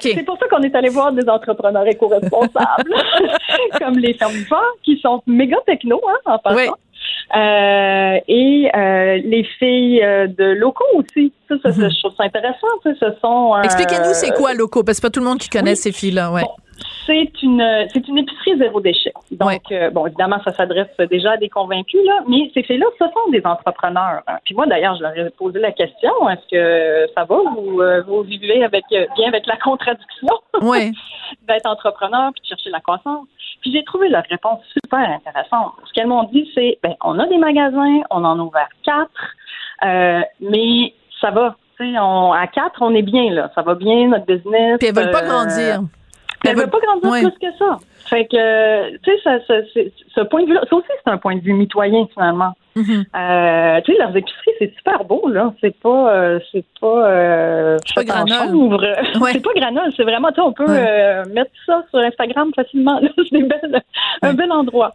C'est 0.00 0.24
pour 0.24 0.38
ça 0.38 0.46
qu'on 0.48 0.62
est 0.62 0.74
allé 0.74 0.88
voir 0.88 1.12
des 1.12 1.28
entrepreneurs 1.28 1.86
éco-responsables, 1.86 2.94
comme 3.80 3.98
les 3.98 4.14
fermifores, 4.14 4.74
qui 4.82 4.98
sont 5.00 5.22
méga 5.26 5.56
techno, 5.66 6.00
hein, 6.08 6.32
en 6.32 6.38
passant. 6.38 6.74
Euh, 7.34 8.20
et 8.28 8.70
euh, 8.74 9.20
les 9.24 9.44
filles 9.58 10.02
euh, 10.02 10.26
de 10.28 10.44
locaux 10.44 10.84
aussi. 10.94 11.32
Ça, 11.48 11.56
ça, 11.62 11.72
ça, 11.72 11.88
je 11.88 11.98
trouve 12.00 12.14
ça 12.16 12.24
intéressant. 12.24 12.66
ça, 12.84 12.90
Ce 13.00 13.06
sont. 13.20 13.54
Mhm. 13.56 13.64
Expliquez-nous 13.64 14.14
c'est 14.14 14.32
quoi 14.34 14.54
locaux? 14.54 14.82
Parce 14.84 14.98
que 14.98 15.02
c'est 15.02 15.08
pas 15.08 15.12
tout 15.12 15.20
le 15.20 15.26
monde 15.26 15.38
qui 15.38 15.48
connaît 15.48 15.74
ces 15.74 15.92
filles 15.92 16.12
là, 16.12 16.30
ouais. 16.30 16.42
C'est 17.06 17.30
une 17.42 17.64
c'est 17.92 18.06
une 18.08 18.18
épicerie 18.18 18.58
zéro 18.58 18.80
déchet. 18.80 19.12
Donc 19.30 19.62
euh, 19.72 19.90
bon 19.90 20.06
évidemment 20.06 20.38
ça 20.44 20.52
s'adresse 20.52 20.88
déjà 21.08 21.32
à 21.32 21.36
des 21.36 21.48
convaincus 21.48 22.00
là, 22.04 22.20
mais 22.28 22.50
ces 22.52 22.62
filles-là 22.64 22.86
ce 22.98 23.04
sont 23.06 23.30
des 23.30 23.40
entrepreneurs. 23.44 24.22
hein. 24.26 24.36
Puis 24.44 24.54
moi 24.54 24.66
d'ailleurs 24.66 24.96
je 24.96 25.02
leur 25.02 25.16
ai 25.16 25.30
posé 25.30 25.58
la 25.60 25.72
question 25.72 26.10
est-ce 26.28 26.46
que 26.50 27.12
ça 27.14 27.24
va? 27.24 27.36
Vous 27.56 27.80
euh, 27.80 28.02
vous 28.06 28.22
vivez 28.22 28.62
avec 28.64 28.84
bien 28.90 29.28
avec 29.28 29.46
la 29.46 29.56
contradiction? 29.56 30.28
Ouais. 30.60 30.90
d'être 31.48 31.66
entrepreneur 31.66 32.30
puis 32.32 32.42
de 32.42 32.46
chercher 32.48 32.70
la 32.70 32.80
croissance. 32.80 33.26
Puis 33.66 33.72
j'ai 33.72 33.82
trouvé 33.82 34.08
leur 34.08 34.22
réponse 34.30 34.60
super 34.70 35.10
intéressante. 35.10 35.72
Ce 35.88 35.92
qu'elles 35.92 36.06
m'ont 36.06 36.22
dit 36.32 36.48
c'est 36.54 36.78
ben 36.84 36.94
on 37.02 37.18
a 37.18 37.26
des 37.26 37.36
magasins, 37.36 37.98
on 38.10 38.24
en 38.24 38.38
a 38.38 38.42
ouvert 38.42 38.68
quatre, 38.84 39.10
euh, 39.84 40.20
mais 40.40 40.94
ça 41.20 41.32
va. 41.32 41.56
Tu 41.76 41.84
sais, 41.84 41.98
on, 41.98 42.32
à 42.32 42.46
quatre, 42.46 42.80
on 42.80 42.94
est 42.94 43.02
bien, 43.02 43.32
là. 43.32 43.50
Ça 43.56 43.62
va 43.62 43.74
bien, 43.74 44.06
notre 44.06 44.24
business. 44.24 44.78
Puis 44.78 44.86
elles 44.86 44.94
veulent 44.94 45.10
pas 45.10 45.24
euh, 45.24 45.26
grandir. 45.26 45.80
Puis 46.40 46.50
elles 46.50 46.56
veulent 46.56 46.70
pas 46.70 46.78
grandir 46.80 47.10
Ouais. 47.10 47.22
plus 47.22 47.38
que 47.48 47.52
ça. 47.58 47.78
Fait 48.08 48.24
que, 48.26 48.96
tu 48.98 49.10
sais, 49.10 49.20
ça, 49.24 49.38
ce 50.14 50.20
point 50.22 50.42
de 50.42 50.46
vue-là, 50.46 50.60
ça 50.70 50.76
aussi, 50.76 50.86
c'est 51.04 51.10
un 51.10 51.18
point 51.18 51.34
de 51.36 51.40
vue 51.40 51.52
mitoyen, 51.54 52.06
finalement. 52.14 52.52
Mhm. 52.76 53.04
Euh, 53.16 53.80
tu 53.80 53.92
sais, 53.92 53.98
leurs 53.98 54.16
épiceries, 54.16 54.52
c'est 54.60 54.72
super 54.76 55.02
beau, 55.04 55.28
là. 55.28 55.52
C'est 55.60 55.74
pas, 55.80 56.12
euh, 56.14 56.38
c'est 56.52 56.64
pas, 56.80 57.08
euh, 57.08 57.78
C'est 57.86 58.06
pas 58.06 58.26
chambre. 58.26 58.80
Ouais. 59.20 59.32
C'est 59.32 59.40
pas 59.42 59.52
granole. 59.56 59.92
C'est 59.96 60.04
vraiment, 60.04 60.28
tu 60.28 60.34
sais, 60.36 60.40
on 60.42 60.52
peut 60.52 60.66
Ouais. 60.70 60.86
euh, 60.88 61.24
mettre 61.32 61.50
ça 61.64 61.82
sur 61.90 61.98
Instagram 61.98 62.50
facilement. 62.54 63.00
C'est 63.30 64.28
un 64.28 64.34
bel 64.34 64.52
endroit. 64.52 64.94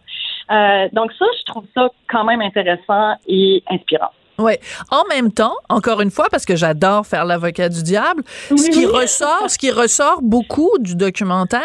Donc 0.92 1.12
ça, 1.18 1.26
je 1.38 1.44
trouve 1.44 1.64
ça 1.74 1.88
quand 2.08 2.24
même 2.24 2.40
intéressant 2.40 3.14
et 3.26 3.62
inspirant. 3.68 4.10
Ouais. 4.42 4.60
En 4.90 5.04
même 5.08 5.30
temps, 5.32 5.54
encore 5.68 6.00
une 6.00 6.10
fois, 6.10 6.26
parce 6.30 6.44
que 6.44 6.56
j'adore 6.56 7.06
faire 7.06 7.24
l'avocat 7.24 7.68
du 7.68 7.82
diable, 7.82 8.22
ce 8.48 8.54
Oui, 8.54 8.70
qui 8.70 8.86
oui. 8.86 8.92
ressort, 9.02 9.44
ce 9.48 9.56
qui 9.58 9.70
ressort 9.70 10.20
beaucoup 10.22 10.70
du 10.80 10.94
documentaire, 10.96 11.60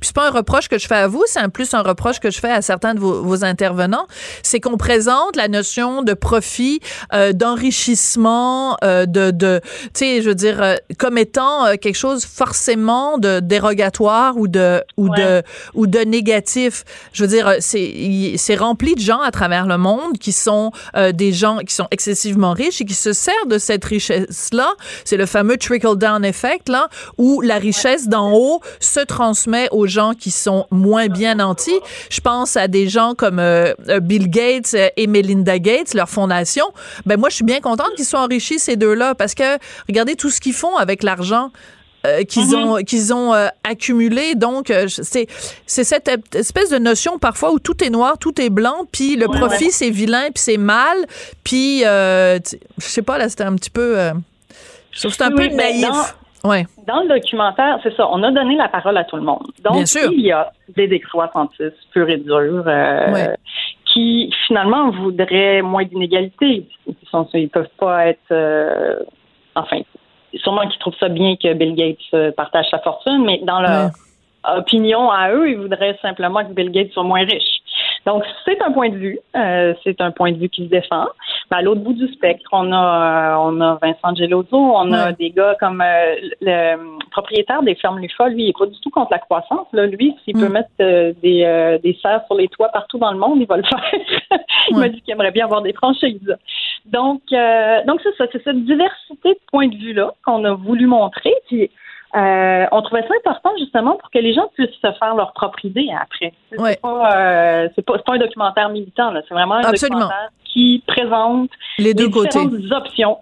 puis 0.00 0.08
c'est 0.08 0.14
pas 0.14 0.28
un 0.28 0.30
reproche 0.30 0.68
que 0.68 0.78
je 0.78 0.86
fais 0.86 0.96
à 0.96 1.08
vous, 1.08 1.22
c'est 1.26 1.40
un 1.40 1.48
plus 1.48 1.74
un 1.74 1.82
reproche 1.82 2.18
que 2.20 2.30
je 2.30 2.38
fais 2.40 2.50
à 2.50 2.62
certains 2.62 2.94
de 2.94 3.00
vos, 3.00 3.22
vos 3.22 3.44
intervenants, 3.44 4.06
c'est 4.42 4.60
qu'on 4.60 4.76
présente 4.76 5.36
la 5.36 5.48
notion 5.48 6.02
de 6.02 6.14
profit, 6.14 6.80
euh, 7.12 7.32
d'enrichissement, 7.32 8.76
euh, 8.84 9.06
de, 9.06 9.30
de 9.30 9.60
tu 9.62 9.90
sais, 9.94 10.22
je 10.22 10.28
veux 10.28 10.34
dire, 10.34 10.62
euh, 10.62 10.76
comme 10.98 11.18
étant 11.18 11.76
quelque 11.80 11.96
chose 11.96 12.24
forcément 12.24 13.18
de 13.18 13.40
dérogatoire 13.40 14.36
ou 14.36 14.48
de 14.48 14.82
ou 14.96 15.08
de 15.10 15.42
ou 15.74 15.86
de 15.86 15.98
négatif. 16.00 16.84
Je 17.12 17.24
veux 17.24 17.28
dire, 17.28 17.54
c'est 17.60 18.34
c'est 18.36 18.54
rempli 18.56 18.94
de 18.94 19.00
gens 19.00 19.20
à 19.20 19.30
travers 19.30 19.66
le 19.66 19.78
monde 19.78 20.18
qui 20.18 20.32
sont 20.32 20.70
des 21.12 21.32
gens 21.32 21.58
qui 21.58 21.74
sont 21.74 21.88
excessivement 21.90 22.21
riches 22.54 22.80
et 22.80 22.84
qui 22.84 22.94
se 22.94 23.12
servent 23.12 23.48
de 23.48 23.58
cette 23.58 23.84
richesse-là. 23.84 24.72
C'est 25.04 25.16
le 25.16 25.26
fameux 25.26 25.56
trickle-down 25.56 26.24
effect, 26.24 26.68
là, 26.68 26.88
où 27.18 27.40
la 27.40 27.58
richesse 27.58 28.08
d'en 28.08 28.32
haut 28.32 28.60
se 28.80 29.00
transmet 29.00 29.68
aux 29.70 29.86
gens 29.86 30.14
qui 30.14 30.30
sont 30.30 30.66
moins 30.70 31.08
bien 31.08 31.36
nantis. 31.36 31.80
Je 32.10 32.20
pense 32.20 32.56
à 32.56 32.68
des 32.68 32.88
gens 32.88 33.14
comme 33.14 33.38
euh, 33.38 33.72
euh, 33.88 34.00
Bill 34.00 34.28
Gates 34.28 34.74
et 34.96 35.06
Melinda 35.06 35.58
Gates, 35.58 35.94
leur 35.94 36.08
fondation. 36.08 36.64
Ben 37.06 37.18
moi, 37.18 37.28
je 37.28 37.36
suis 37.36 37.44
bien 37.44 37.60
contente 37.60 37.90
qu'ils 37.96 38.04
soient 38.04 38.20
enrichis, 38.22 38.58
ces 38.58 38.76
deux-là, 38.76 39.14
parce 39.14 39.34
que 39.34 39.58
regardez 39.88 40.16
tout 40.16 40.30
ce 40.30 40.40
qu'ils 40.40 40.54
font 40.54 40.76
avec 40.76 41.02
l'argent. 41.02 41.50
Euh, 42.06 42.22
qu'ils 42.24 42.56
ont 42.56 42.76
qu'ils 42.78 43.14
ont 43.14 43.32
euh, 43.32 43.46
accumulé 43.64 44.34
donc 44.34 44.70
euh, 44.70 44.86
c'est 44.88 45.26
c'est 45.66 45.84
cette 45.84 46.10
espèce 46.34 46.70
de 46.70 46.78
notion 46.78 47.18
parfois 47.18 47.52
où 47.52 47.58
tout 47.58 47.82
est 47.84 47.90
noir 47.90 48.18
tout 48.18 48.40
est 48.40 48.50
blanc 48.50 48.84
puis 48.90 49.16
le 49.16 49.28
Ouais, 49.28 49.38
profit 49.38 49.64
ouais. 49.66 49.70
c'est 49.70 49.90
vilain 49.90 50.24
puis 50.34 50.42
c'est 50.42 50.56
mal 50.56 50.96
puis 51.44 51.82
euh, 51.84 52.38
je 52.78 52.84
sais 52.86 53.02
pas 53.02 53.18
là 53.18 53.28
c'était 53.28 53.44
un 53.44 53.54
petit 53.54 53.70
peu 53.70 53.98
euh, 53.98 54.12
je 54.90 54.98
trouve 55.00 55.12
que 55.12 55.16
c'est 55.16 55.24
un 55.24 55.34
Oui, 55.36 55.48
peu 55.48 55.54
naïf 55.54 55.86
ouais 56.44 56.66
Dans 56.88 57.02
le 57.02 57.08
documentaire, 57.08 57.78
c'est 57.84 57.94
ça, 57.96 58.08
on 58.10 58.20
a 58.24 58.30
donné 58.32 58.56
la 58.56 58.68
parole 58.68 58.96
à 58.96 59.04
tout 59.04 59.14
le 59.14 59.22
monde. 59.22 59.46
Donc, 59.62 59.74
Bien 59.74 59.86
sûr. 59.86 60.10
il 60.12 60.22
y 60.26 60.32
a 60.32 60.50
des 60.76 60.88
décroissantistes 60.88 61.76
purs 61.92 62.08
et 62.10 62.16
durs 62.16 62.64
euh, 62.66 63.12
Ouais. 63.12 63.36
qui, 63.86 64.28
finalement, 64.48 64.90
voudraient 64.90 65.62
moins 65.62 65.84
d'inégalité. 65.84 66.66
Ils 66.88 66.94
ils 67.34 67.48
peuvent 67.48 67.68
pas 67.78 68.08
être... 68.08 68.18
euh, 68.32 68.96
enfin, 69.54 69.82
sûrement 70.34 70.66
qu'ils 70.68 70.78
trouvent 70.78 70.96
ça 70.98 71.08
bien 71.08 71.36
que 71.36 71.52
Bill 71.54 71.74
Gates 71.74 71.98
euh, 72.14 72.32
partage 72.32 72.66
sa 72.70 72.78
fortune, 72.78 73.24
mais 73.24 73.40
dans 73.42 73.60
leur 73.60 73.90
opinion 74.44 75.10
à 75.10 75.30
eux, 75.32 75.50
ils 75.50 75.58
voudraient 75.58 75.98
simplement 76.02 76.44
que 76.44 76.52
Bill 76.52 76.70
Gates 76.70 76.92
soit 76.92 77.04
moins 77.04 77.24
riche. 77.24 77.61
Donc, 78.06 78.24
c'est 78.44 78.60
un 78.62 78.72
point 78.72 78.88
de 78.88 78.96
vue. 78.96 79.18
euh, 79.36 79.74
c'est 79.84 80.00
un 80.00 80.10
point 80.10 80.32
de 80.32 80.38
vue 80.38 80.48
qui 80.48 80.64
se 80.64 80.70
défend. 80.70 81.06
Ben, 81.50 81.58
à 81.58 81.62
l'autre 81.62 81.80
bout 81.82 81.92
du 81.92 82.08
spectre, 82.12 82.48
on 82.52 82.72
a, 82.72 82.76
euh, 82.76 83.36
on 83.38 83.60
a 83.60 83.78
Vincent 83.80 84.14
Gelozzo, 84.16 84.56
on 84.56 84.92
a 84.92 85.12
des 85.12 85.30
gars 85.30 85.56
comme 85.60 85.80
euh, 85.80 86.14
le, 86.40 86.98
propriétaire 87.10 87.62
des 87.62 87.74
fermes 87.76 87.98
Lufa, 88.00 88.28
lui, 88.28 88.44
il 88.44 88.48
est 88.50 88.58
pas 88.58 88.66
du 88.66 88.78
tout 88.80 88.90
contre 88.90 89.12
la 89.12 89.18
croissance. 89.18 89.66
Là. 89.72 89.86
Lui, 89.86 90.14
s'il 90.24 90.34
peut 90.34 90.48
Mm. 90.48 90.52
mettre 90.52 90.68
euh, 90.80 91.12
des, 91.22 91.44
euh, 91.44 91.78
des 91.78 91.96
serres 92.02 92.24
sur 92.26 92.34
les 92.36 92.48
toits 92.48 92.70
partout 92.70 92.98
dans 92.98 93.12
le 93.12 93.18
monde, 93.18 93.38
il 93.40 93.46
va 93.46 93.56
le 93.56 93.62
faire. 93.62 94.40
il 94.70 94.76
m'a 94.76 94.88
dit 94.88 95.00
qu'il 95.02 95.12
aimerait 95.12 95.30
bien 95.30 95.44
avoir 95.44 95.62
des 95.62 95.72
franchises. 95.72 96.36
Donc, 96.86 97.22
euh, 97.32 97.84
donc 97.86 98.00
c'est 98.02 98.14
ça, 98.16 98.24
c'est 98.32 98.42
cette 98.42 98.64
diversité 98.64 99.30
de 99.34 99.40
points 99.52 99.68
de 99.68 99.76
vue-là 99.76 100.14
qu'on 100.24 100.44
a 100.44 100.52
voulu 100.54 100.86
montrer. 100.86 101.32
Puis, 101.48 101.70
euh, 102.14 102.66
on 102.72 102.82
trouvait 102.82 103.02
ça 103.02 103.14
important 103.18 103.50
justement 103.58 103.96
pour 103.96 104.10
que 104.10 104.18
les 104.18 104.34
gens 104.34 104.48
puissent 104.54 104.68
se 104.70 104.92
faire 104.98 105.14
leur 105.16 105.32
propre 105.32 105.64
idée 105.64 105.88
après. 106.00 106.32
C'est 106.50 106.60
Ouais. 106.60 106.76
pas, 106.82 107.16
euh, 107.16 107.68
c'est 107.74 107.84
pas, 107.84 107.94
c'est 107.96 108.04
pas 108.04 108.14
un 108.14 108.18
documentaire 108.18 108.68
militant, 108.68 109.10
là. 109.10 109.22
c'est 109.26 109.34
vraiment 109.34 109.54
un 109.54 109.60
Absolument. 109.64 109.98
documentaire 110.00 110.28
qui 110.44 110.82
présente 110.86 111.50
les 111.78 111.94
deux 111.94 112.10
côtés 112.10 112.44
différentes 112.46 112.72
options 112.72 113.18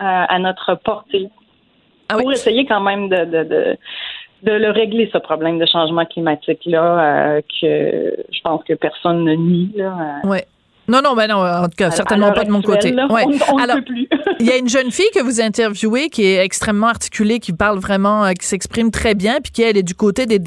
euh, 0.00 0.04
à 0.28 0.38
notre 0.38 0.74
portée 0.76 1.28
Ah 2.08 2.16
oui. 2.16 2.22
pour 2.22 2.32
essayer 2.32 2.64
quand 2.66 2.80
même 2.80 3.08
de, 3.10 3.24
de, 3.26 3.44
de, 3.44 3.76
de 4.42 4.52
le 4.52 4.70
régler, 4.70 5.10
ce 5.12 5.18
problème 5.18 5.58
de 5.58 5.66
changement 5.66 6.04
climatique-là, 6.06 6.82
euh, 7.36 7.40
que 7.60 8.16
je 8.32 8.40
pense 8.42 8.64
que 8.64 8.72
personne 8.74 9.24
ne 9.24 9.34
nie. 9.34 9.70
Là, 9.76 10.20
euh. 10.24 10.28
Ouais. 10.28 10.46
Non, 10.88 11.00
non, 11.02 11.14
ben 11.14 11.28
non, 11.28 11.36
en 11.36 11.64
tout 11.64 11.76
cas, 11.76 11.90
certainement 11.90 12.32
pas 12.32 12.44
de 12.44 12.50
mon 12.50 12.62
côté. 12.62 12.90
Là, 12.90 13.06
ouais. 13.10 13.24
On, 13.26 13.54
on 13.54 13.58
Alors, 13.58 13.78
il 14.40 14.46
y 14.46 14.50
a 14.50 14.56
une 14.56 14.68
jeune 14.68 14.90
fille 14.90 15.10
que 15.14 15.22
vous 15.22 15.40
interviewez 15.40 16.10
qui 16.10 16.24
est 16.24 16.44
extrêmement 16.44 16.88
articulée, 16.88 17.40
qui 17.40 17.52
parle 17.52 17.78
vraiment, 17.78 18.24
euh, 18.24 18.32
qui 18.32 18.46
s'exprime 18.46 18.90
très 18.90 19.14
bien, 19.14 19.40
puis 19.42 19.52
qui 19.52 19.62
elle 19.62 19.76
est 19.76 19.82
du 19.82 19.94
côté 19.94 20.26
des 20.26 20.38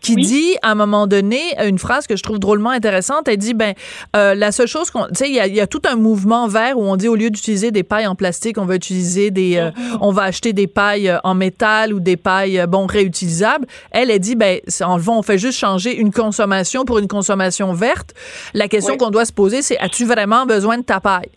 qui 0.00 0.16
dit 0.16 0.56
à 0.62 0.72
un 0.72 0.74
moment 0.74 1.06
donné 1.06 1.40
une 1.64 1.78
phrase 1.78 2.06
que 2.06 2.16
je 2.16 2.22
trouve 2.22 2.38
drôlement 2.38 2.70
intéressante. 2.70 3.28
Elle 3.28 3.36
dit 3.36 3.54
ben 3.54 3.74
euh, 4.16 4.34
la 4.34 4.52
seule 4.52 4.66
chose 4.66 4.90
qu'on, 4.90 5.06
tu 5.06 5.14
sais, 5.14 5.28
il 5.28 5.34
y 5.34 5.40
a, 5.40 5.46
y 5.46 5.60
a, 5.60 5.66
tout 5.66 5.82
un 5.86 5.96
mouvement 5.96 6.48
vert 6.48 6.78
où 6.78 6.82
on 6.82 6.96
dit 6.96 7.08
au 7.08 7.14
lieu 7.14 7.30
d'utiliser 7.30 7.70
des 7.70 7.82
pailles 7.82 8.06
en 8.06 8.14
plastique, 8.14 8.58
on 8.58 8.64
va 8.64 8.76
utiliser 8.76 9.30
des, 9.30 9.56
euh, 9.56 9.70
Mm-hmm. 9.70 9.98
on 10.00 10.10
va 10.10 10.22
acheter 10.22 10.52
des 10.52 10.66
pailles 10.66 11.08
euh, 11.08 11.18
en 11.22 11.34
métal 11.34 11.92
ou 11.92 12.00
des 12.00 12.16
pailles 12.16 12.64
bon 12.68 12.86
réutilisables. 12.86 13.66
Elle, 13.90 14.10
elle 14.10 14.18
dit 14.18 14.34
ben 14.34 14.60
en 14.82 14.96
le 14.96 15.02
fond, 15.02 15.18
on 15.18 15.22
fait 15.22 15.38
juste 15.38 15.58
changer 15.58 15.96
une 15.96 16.12
consommation 16.12 16.84
pour 16.84 16.98
une 16.98 17.08
consommation 17.08 17.72
verte. 17.72 18.14
La 18.54 18.68
question 18.68 18.94
Oui. 18.94 18.98
qu'on 18.98 19.10
doit 19.10 19.24
se 19.24 19.32
poser, 19.32 19.62
c'est 19.62 19.78
as-tu 19.78 20.04
vraiment 20.04 20.46
besoin 20.46 20.78
de 20.78 20.82
ta 20.82 21.00
paille? 21.00 21.30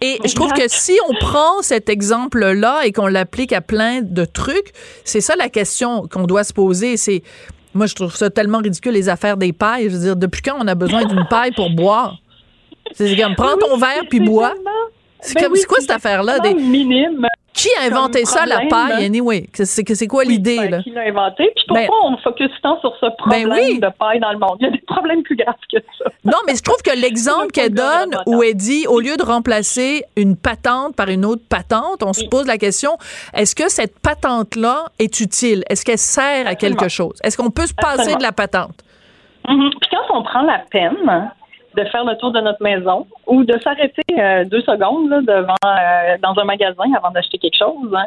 Et 0.00 0.18
je 0.24 0.34
trouve 0.34 0.52
que 0.52 0.68
si 0.68 0.96
on 1.08 1.14
prend 1.14 1.62
cet 1.62 1.88
exemple-là 1.88 2.82
et 2.84 2.92
qu'on 2.92 3.06
l'applique 3.06 3.52
à 3.52 3.60
plein 3.60 4.00
de 4.02 4.24
trucs, 4.24 4.72
c'est 5.04 5.20
ça 5.20 5.34
la 5.36 5.48
question 5.48 6.06
qu'on 6.08 6.24
doit 6.24 6.44
se 6.44 6.52
poser. 6.52 6.96
C'est 7.08 7.22
moi, 7.74 7.86
je 7.86 7.94
trouve 7.94 8.14
ça 8.14 8.28
tellement 8.28 8.58
ridicule 8.58 8.92
les 8.92 9.08
affaires 9.08 9.36
des 9.36 9.52
pailles. 9.52 9.84
Je 9.84 9.96
veux 9.96 10.02
dire, 10.02 10.16
depuis 10.16 10.42
quand 10.42 10.56
on 10.58 10.66
a 10.66 10.74
besoin 10.74 11.04
d'une 11.04 11.26
paille 11.30 11.52
pour 11.52 11.70
boire? 11.70 12.16
C'est 12.92 13.16
comme 13.16 13.34
prends 13.34 13.56
ton 13.56 13.74
Oui, 13.74 13.80
verre 13.80 14.02
puis 14.08 14.20
bois. 14.20 14.54
C'est 15.20 15.34
ben 15.34 15.44
comme 15.44 15.52
oui, 15.52 15.58
c'est 15.60 15.66
quoi 15.66 15.78
cette 15.80 15.90
affaire-là? 15.90 16.38
Des... 16.40 16.54
minime. 16.54 17.26
Qui 17.58 17.68
a 17.80 17.86
inventé 17.86 18.24
ça 18.24 18.46
la 18.46 18.60
paille 18.70 19.04
anyway? 19.04 19.48
C'est 19.52 20.06
quoi 20.06 20.24
l'idée 20.24 20.56
Ben, 20.58 20.70
là? 20.70 20.82
Qui 20.82 20.90
l'a 20.90 21.02
inventé? 21.02 21.50
Puis 21.56 21.64
pourquoi 21.66 21.86
Ben- 21.86 21.90
on 22.12 22.16
focus 22.18 22.50
tant 22.62 22.78
sur 22.80 22.94
ce 23.00 23.06
problème 23.18 23.50
oui. 23.52 23.80
de 23.80 23.88
paille 23.98 24.20
dans 24.20 24.30
le 24.32 24.38
monde? 24.38 24.56
Il 24.60 24.64
y 24.64 24.68
a 24.68 24.70
des 24.70 24.82
problèmes 24.86 25.22
plus 25.22 25.36
graves 25.36 25.54
que 25.72 25.78
ça. 25.98 26.04
Non, 26.24 26.38
mais 26.46 26.54
je 26.54 26.62
trouve 26.62 26.80
que 26.84 26.90
l'exemple 27.00 27.48
qu'elle 27.48 27.74
donne, 27.74 28.16
où 28.26 28.42
elle 28.42 28.54
dit, 28.54 28.86
au 28.86 29.00
lieu 29.00 29.16
de 29.16 29.22
remplacer 29.24 30.04
une 30.16 30.36
patente 30.36 30.94
par 30.94 31.08
une 31.08 31.24
autre 31.24 31.42
patente, 31.48 32.02
on 32.02 32.12
se 32.12 32.24
pose 32.26 32.46
la 32.46 32.58
question, 32.58 32.96
est-ce 33.34 33.54
que 33.54 33.68
cette 33.68 33.98
patente-là 33.98 34.86
est 34.98 35.20
utile? 35.20 35.64
Est-ce 35.68 35.84
qu'elle 35.84 35.98
sert 35.98 36.46
à 36.46 36.54
quelque 36.54 36.84
Absolument. 36.84 37.10
chose? 37.10 37.18
Est-ce 37.24 37.36
qu'on 37.36 37.50
peut 37.50 37.66
se 37.66 37.74
passer 37.74 37.92
Absolument. 38.00 38.18
de 38.18 38.22
la 38.22 38.32
patente? 38.32 38.84
Mhm. 39.48 39.70
Puis 39.80 39.90
quand 39.90 40.16
on 40.18 40.22
prend 40.22 40.42
la 40.42 40.60
peine 40.70 41.30
de 41.78 41.84
faire 41.84 42.04
le 42.04 42.16
tour 42.16 42.32
de 42.32 42.40
notre 42.40 42.62
maison 42.62 43.06
ou 43.26 43.44
de 43.44 43.56
s'arrêter 43.60 44.02
euh, 44.18 44.44
deux 44.44 44.62
secondes 44.62 45.08
là, 45.10 45.20
devant 45.20 45.64
euh, 45.64 46.16
dans 46.22 46.38
un 46.40 46.44
magasin 46.44 46.84
avant 46.96 47.10
d'acheter 47.10 47.38
quelque 47.38 47.58
chose, 47.58 47.94
hein, 47.94 48.06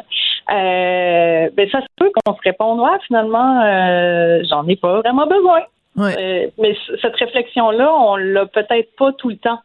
euh, 0.50 1.50
ben 1.56 1.68
ça 1.70 1.80
se 1.80 1.86
peut 1.96 2.10
qu'on 2.14 2.34
se 2.34 2.40
réponde 2.44 2.80
ouais 2.80 2.98
finalement 3.06 4.42
j'en 4.48 4.66
ai 4.68 4.76
pas 4.76 5.00
vraiment 5.00 5.26
besoin. 5.26 5.60
Ouais. 5.96 6.52
Mais 6.58 6.74
cette 7.00 7.16
réflexion 7.16 7.70
là 7.70 7.90
on 7.92 8.16
l'a 8.16 8.46
peut-être 8.46 8.94
pas 8.96 9.12
tout 9.12 9.30
le 9.30 9.36
temps 9.36 9.60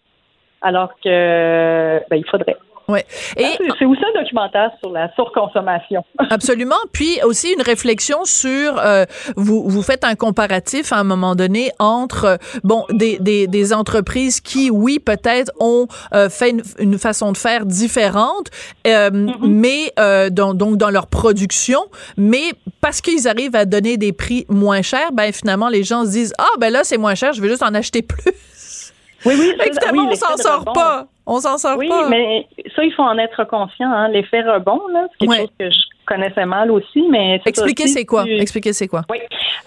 alors 0.62 0.91
que 1.04 2.00
ben 2.10 2.15
il 2.15 2.26
faudrait. 2.26 2.58
Ouais. 2.89 3.06
Et 3.36 3.45
C'est 3.78 3.86
aussi 3.86 4.02
un 4.02 4.21
documentaire 4.21 4.71
sur 4.82 4.93
la 4.93 5.13
surconsommation. 5.15 6.06
Absolument. 6.30 6.76
Puis 6.93 7.19
aussi 7.23 7.52
une 7.52 7.62
réflexion 7.62 8.23
sur 8.23 8.80
euh, 8.80 9.04
vous 9.36 9.67
vous 9.67 9.82
faites 9.82 10.06
un 10.06 10.15
comparatif 10.15 10.93
à 10.93 10.97
un 10.97 11.04
moment 11.04 11.36
donné 11.36 11.71
entre 11.80 12.23
euh, 12.26 12.38
bon 12.63 12.86
des, 12.89 13.19
des, 13.19 13.47
des 13.47 13.73
entreprises 13.73 14.39
qui 14.39 14.71
oui 14.71 15.00
peut-être 15.00 15.52
ont 15.60 15.88
euh, 16.13 16.30
fait 16.30 16.52
une, 16.52 16.63
une 16.80 16.97
façon 16.97 17.34
de 17.34 17.38
faire 17.38 17.65
différente, 17.65 18.50
euh, 18.88 19.10
mais 19.41 19.91
euh, 20.00 20.30
dans, 20.30 20.54
donc 20.54 20.78
dans 20.78 20.89
leur 20.89 21.08
production, 21.08 21.82
mais 22.15 22.54
parce 22.80 23.02
qu'ils 23.02 23.28
arrivent 23.28 23.56
à 23.56 23.65
donner 23.65 23.97
des 23.97 24.13
prix 24.13 24.45
moins 24.47 24.82
chers, 24.82 25.12
ben 25.12 25.34
finalement 25.34 25.67
les 25.67 25.84
gens 25.84 26.06
se 26.06 26.12
disent 26.12 26.34
ah 26.38 26.45
ben 26.58 26.71
là 26.71 26.86
c'est 26.86 26.97
moins 26.97 27.15
cher, 27.15 27.34
je 27.34 27.41
vais 27.41 27.50
juste 27.50 27.63
en 27.63 27.73
acheter 27.73 28.02
plus. 28.02 28.93
Oui 29.26 29.34
oui. 29.38 29.54
Finalement 29.60 30.04
oui, 30.04 30.10
on 30.12 30.15
s'en 30.15 30.38
sort 30.38 30.63
pas. 30.73 31.08
On 31.29 31.39
s'en 31.39 31.57
sort 31.57 31.77
Oui, 31.77 31.89
pas. 31.89 32.07
mais 32.09 32.47
ça, 32.75 32.83
il 32.83 32.93
faut 32.93 33.03
en 33.03 33.17
être 33.17 33.43
conscient. 33.43 33.91
Hein. 33.91 34.07
L'effet 34.07 34.41
rebond, 34.41 34.81
là, 34.93 35.07
c'est 35.11 35.17
quelque 35.27 35.29
Ouais. 35.29 35.37
chose 35.39 35.51
que 35.59 35.69
je 35.69 35.77
connaissais 36.05 36.45
mal 36.45 36.71
aussi, 36.71 37.05
mais 37.09 37.41
Expliquez 37.45 37.87
c'est 37.87 38.05
quoi? 38.05 38.23
tu- 38.23 38.31
Expliquez 38.39 38.71
c'est 38.73 38.87
quoi? 38.87 39.01
Oui. 39.09 39.17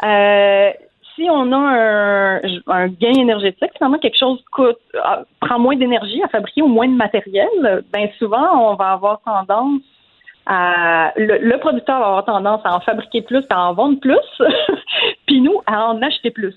Euh, 0.02 0.70
si 1.14 1.28
on 1.30 1.52
a 1.52 1.56
un, 1.58 2.36
un 2.66 2.86
gain 2.88 3.12
énergétique, 3.12 3.70
finalement, 3.76 3.98
quelque 3.98 4.16
chose 4.18 4.42
coûte, 4.50 4.78
ah, 5.04 5.20
prend 5.40 5.58
moins 5.58 5.76
d'énergie 5.76 6.22
à 6.22 6.28
fabriquer 6.28 6.62
ou 6.62 6.66
moins 6.68 6.88
de 6.88 6.94
matériel, 6.94 7.84
ben 7.92 8.08
souvent, 8.18 8.70
on 8.72 8.74
va 8.76 8.92
avoir 8.92 9.20
tendance 9.20 9.82
à. 10.46 11.12
Le, 11.16 11.38
le 11.38 11.58
producteur 11.58 11.98
va 12.00 12.06
avoir 12.06 12.24
tendance 12.24 12.60
à 12.64 12.74
en 12.76 12.80
fabriquer 12.80 13.22
plus, 13.22 13.44
à 13.50 13.68
en 13.68 13.74
vendre 13.74 14.00
plus, 14.00 14.16
puis 15.26 15.40
nous, 15.40 15.60
à 15.66 15.86
en 15.86 16.00
acheter 16.02 16.30
plus. 16.30 16.54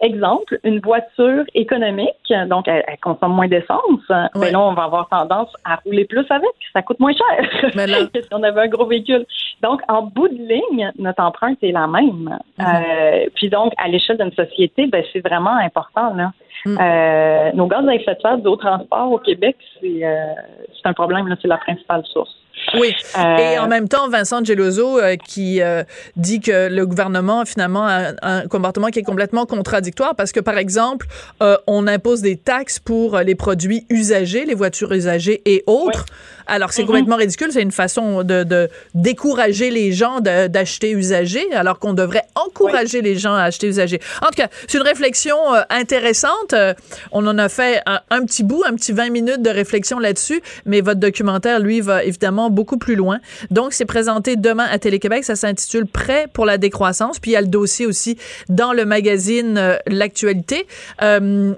Exemple, 0.00 0.58
une 0.64 0.80
voiture 0.80 1.44
économique, 1.54 2.32
donc 2.48 2.68
elle, 2.68 2.84
elle 2.86 2.98
consomme 2.98 3.32
moins 3.34 3.48
d'essence, 3.48 3.78
Ouais. 4.10 4.28
ben 4.34 4.52
là, 4.52 4.60
on 4.60 4.74
va 4.74 4.84
avoir 4.84 5.08
tendance 5.08 5.52
à 5.64 5.76
rouler 5.84 6.04
plus 6.04 6.26
avec, 6.30 6.50
ça 6.72 6.82
coûte 6.82 7.00
moins 7.00 7.12
cher 7.12 7.70
là- 7.74 8.06
que 8.12 8.20
si 8.22 8.28
on 8.32 8.42
avait 8.42 8.62
un 8.62 8.68
gros 8.68 8.86
véhicule. 8.86 9.24
Donc, 9.62 9.80
en 9.88 10.02
bout 10.02 10.28
de 10.28 10.34
ligne, 10.34 10.90
notre 10.98 11.22
empreinte 11.22 11.58
est 11.62 11.72
la 11.72 11.86
même. 11.86 12.38
Mhm. 12.58 12.66
Euh, 12.66 13.26
puis 13.34 13.48
donc, 13.48 13.72
à 13.78 13.88
l'échelle 13.88 14.18
d'une 14.18 14.32
société, 14.32 14.86
ben, 14.86 15.04
c'est 15.12 15.20
vraiment 15.26 15.56
important. 15.56 16.14
Là. 16.14 16.32
Mhm. 16.66 16.78
Euh, 16.80 17.50
nos 17.54 17.66
gaz 17.66 17.86
à 17.88 17.94
effet 17.94 18.14
de 18.14 18.20
serre 18.20 18.38
d'eau 18.38 18.56
transport 18.56 19.10
au 19.10 19.18
Québec, 19.18 19.56
c'est 19.80 20.04
euh, 20.04 20.34
c'est 20.74 20.88
un 20.88 20.92
problème. 20.92 21.28
là, 21.28 21.36
C'est 21.40 21.48
la 21.48 21.58
principale 21.58 22.04
source. 22.06 22.36
Oui. 22.74 22.94
Euh, 23.18 23.36
Et 23.36 23.58
en 23.58 23.68
même 23.68 23.88
temps, 23.88 24.08
Vincent 24.08 24.44
Geloso 24.44 24.98
euh, 24.98 25.16
qui 25.16 25.60
euh, 25.60 25.84
dit 26.16 26.40
que 26.40 26.68
le 26.68 26.86
gouvernement 26.86 27.44
finalement 27.44 27.86
a 27.86 28.12
un 28.22 28.46
comportement 28.48 28.88
qui 28.88 28.98
est 28.98 29.04
complètement 29.04 29.46
contradictoire 29.46 30.14
parce 30.14 30.32
que 30.32 30.40
par 30.40 30.58
exemple, 30.58 31.06
euh, 31.42 31.56
on 31.66 31.86
impose 31.86 32.22
des 32.22 32.36
taxes 32.36 32.78
pour 32.78 33.16
euh, 33.16 33.22
les 33.22 33.34
produits 33.34 33.86
usagés, 33.90 34.44
les 34.44 34.54
voitures 34.54 34.92
usagées 34.92 35.42
et 35.44 35.62
autres. 35.66 36.06
Alors 36.46 36.68
que 36.68 36.74
c'est 36.74 36.82
Mhm. 36.82 36.86
complètement 36.88 37.16
ridicule, 37.16 37.48
c'est 37.52 37.62
une 37.62 37.72
façon 37.72 38.22
de, 38.22 38.42
de 38.44 38.68
décourager 38.94 39.70
les 39.70 39.92
gens 39.92 40.20
d'acheter 40.20 40.90
usagé, 40.92 41.52
alors 41.54 41.78
qu'on 41.78 41.92
devrait 41.94 42.24
encourager 42.34 43.02
les 43.02 43.16
gens 43.16 43.34
à 43.34 43.42
acheter 43.42 43.66
usagé. 43.68 44.00
En 44.22 44.26
tout 44.26 44.34
cas, 44.36 44.48
c'est 44.68 44.78
une 44.78 44.84
réflexion 44.84 45.36
euh, 45.54 45.62
intéressante. 45.70 46.52
Euh, 46.52 46.74
on 47.12 47.26
en 47.26 47.38
a 47.38 47.48
fait 47.48 47.82
un, 47.86 48.00
un 48.10 48.24
petit 48.24 48.42
bout, 48.42 48.62
un 48.66 48.74
petit 48.74 48.92
20 48.92 49.10
minutes 49.10 49.42
de 49.42 49.50
réflexion 49.50 49.98
là-dessus, 49.98 50.42
mais 50.66 50.80
votre 50.80 51.00
documentaire, 51.00 51.60
lui, 51.60 51.80
va 51.80 52.04
évidemment 52.04 52.50
beaucoup 52.50 52.78
plus 52.78 52.94
loin. 52.94 53.18
Donc, 53.50 53.72
c'est 53.72 53.84
présenté 53.84 54.36
demain 54.36 54.66
à 54.70 54.78
Télé-Québec. 54.78 55.24
Ça 55.24 55.36
s'intitule 55.36 55.86
Prêt 55.86 56.26
pour 56.32 56.46
la 56.46 56.58
décroissance. 56.58 57.18
Puis, 57.18 57.32
il 57.32 57.34
y 57.34 57.36
a 57.36 57.40
le 57.40 57.46
dossier 57.48 57.86
aussi 57.86 58.16
dans 58.48 58.72
le 58.72 58.84
magazine 58.84 59.58
euh, 59.58 59.76
L'actualité. 59.86 60.66
Euh, 61.02 61.52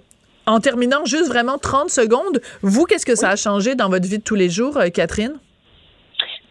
en 0.47 0.61
terminant, 0.61 1.05
juste 1.05 1.29
vraiment 1.29 1.59
30 1.59 1.91
secondes, 1.91 2.41
vous, 2.63 2.85
qu'est-ce 2.85 3.07
que 3.07 3.15
ça 3.15 3.31
a 3.31 3.37
changé 3.37 3.75
dans 3.75 3.89
votre 3.89 4.07
vie 4.07 4.19
de 4.19 4.23
tous 4.25 4.35
les 4.35 4.51
jours, 4.51 4.77
euh, 4.77 4.89
Catherine? 4.89 5.35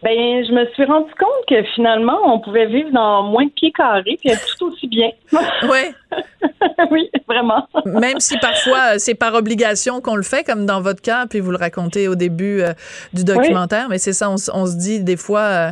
Ben, 0.02 0.44
je 0.44 0.52
me 0.52 0.66
suis 0.74 0.84
rendu 0.84 1.10
compte 1.18 1.46
que 1.48 1.62
finalement, 1.74 2.18
on 2.26 2.38
pouvait 2.38 2.66
vivre 2.66 2.90
dans 2.92 3.22
moins 3.22 3.46
de 3.46 3.50
pieds 3.50 3.72
carrés 3.72 4.18
puis 4.20 4.28
être 4.28 4.54
tout 4.58 4.66
aussi 4.66 4.86
bien. 4.86 5.08
Ouais. 5.66 5.94
oui, 6.90 7.10
vraiment. 7.26 7.66
Même 7.86 8.20
si 8.20 8.36
parfois 8.36 8.94
euh, 8.94 8.98
c'est 8.98 9.14
par 9.14 9.32
obligation 9.34 10.02
qu'on 10.02 10.16
le 10.16 10.22
fait, 10.22 10.44
comme 10.44 10.66
dans 10.66 10.82
votre 10.82 11.00
cas, 11.00 11.26
puis 11.26 11.40
vous 11.40 11.50
le 11.50 11.56
racontez 11.56 12.06
au 12.06 12.16
début 12.16 12.60
euh, 12.60 12.74
du 13.14 13.24
documentaire, 13.24 13.88
mais 13.88 13.96
c'est 13.96 14.12
ça, 14.12 14.28
on, 14.30 14.36
se 14.36 14.76
dit 14.76 15.00
des 15.02 15.16
fois 15.16 15.40
euh, 15.40 15.70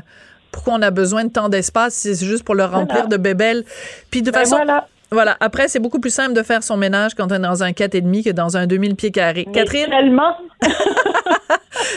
pourquoi 0.50 0.74
on 0.74 0.82
a 0.82 0.90
besoin 0.90 1.24
de 1.24 1.30
tant 1.30 1.50
d'espace 1.50 1.92
si 1.94 2.14
c'est 2.16 2.24
juste 2.26 2.44
pour 2.44 2.54
le 2.54 2.64
remplir 2.64 3.02
Voilà. 3.02 3.08
de 3.08 3.16
bébelles. 3.18 3.64
Puis 4.10 4.22
de 4.22 4.30
Ben 4.30 4.38
façon. 4.40 4.56
voilà. 4.56 4.86
Voilà. 5.12 5.36
Après, 5.40 5.68
c'est 5.68 5.78
beaucoup 5.78 6.00
plus 6.00 6.12
simple 6.12 6.32
de 6.32 6.42
faire 6.42 6.62
son 6.62 6.76
ménage 6.76 7.14
quand 7.14 7.30
on 7.30 7.34
est 7.34 7.38
dans 7.38 7.62
un 7.62 7.70
4,5 7.70 8.24
que 8.24 8.30
dans 8.30 8.56
un 8.56 8.66
2000 8.66 8.96
pieds 8.96 9.10
carrés. 9.10 9.44
Mais 9.46 9.52
Catherine, 9.52 9.90
Tellement. 9.90 10.36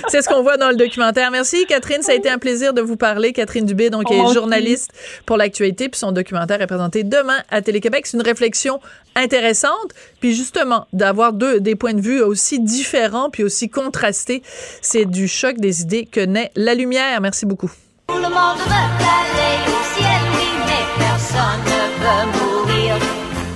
c'est 0.07 0.21
ce 0.21 0.27
qu'on 0.27 0.43
voit 0.43 0.57
dans 0.57 0.69
le 0.69 0.75
documentaire. 0.75 1.31
Merci, 1.31 1.65
Catherine. 1.65 2.01
Ça 2.01 2.11
a 2.11 2.15
été 2.15 2.29
un 2.29 2.37
plaisir 2.37 2.73
de 2.73 2.81
vous 2.81 2.97
parler. 2.97 3.31
Catherine 3.33 3.65
Dubé, 3.65 3.89
donc, 3.89 4.03
Oh, 4.09 4.13
est 4.13 4.33
journaliste 4.33 4.91
pour 5.25 5.37
l'actualité. 5.37 5.89
Puis 5.89 5.99
son 5.99 6.11
documentaire 6.11 6.61
est 6.61 6.67
présenté 6.67 7.03
demain 7.03 7.37
à 7.49 7.61
Télé-Québec. 7.61 8.05
C'est 8.05 8.17
une 8.17 8.23
réflexion 8.23 8.79
intéressante. 9.15 9.93
Puis 10.19 10.35
justement, 10.35 10.87
d'avoir 10.91 11.33
deux, 11.33 11.59
des 11.59 11.75
points 11.75 11.93
de 11.93 12.01
vue 12.01 12.21
aussi 12.21 12.59
différents 12.59 13.29
puis 13.29 13.43
aussi 13.43 13.69
contrastés, 13.69 14.43
c'est 14.81 15.05
du 15.05 15.27
choc 15.27 15.57
des 15.57 15.81
idées 15.81 16.05
que 16.05 16.19
naît 16.19 16.51
la 16.55 16.75
lumière. 16.75 17.21
Merci 17.21 17.45
beaucoup. 17.45 17.71
Tout 18.07 18.15
le 18.15 18.23
monde 18.23 18.57
veut 18.57 19.74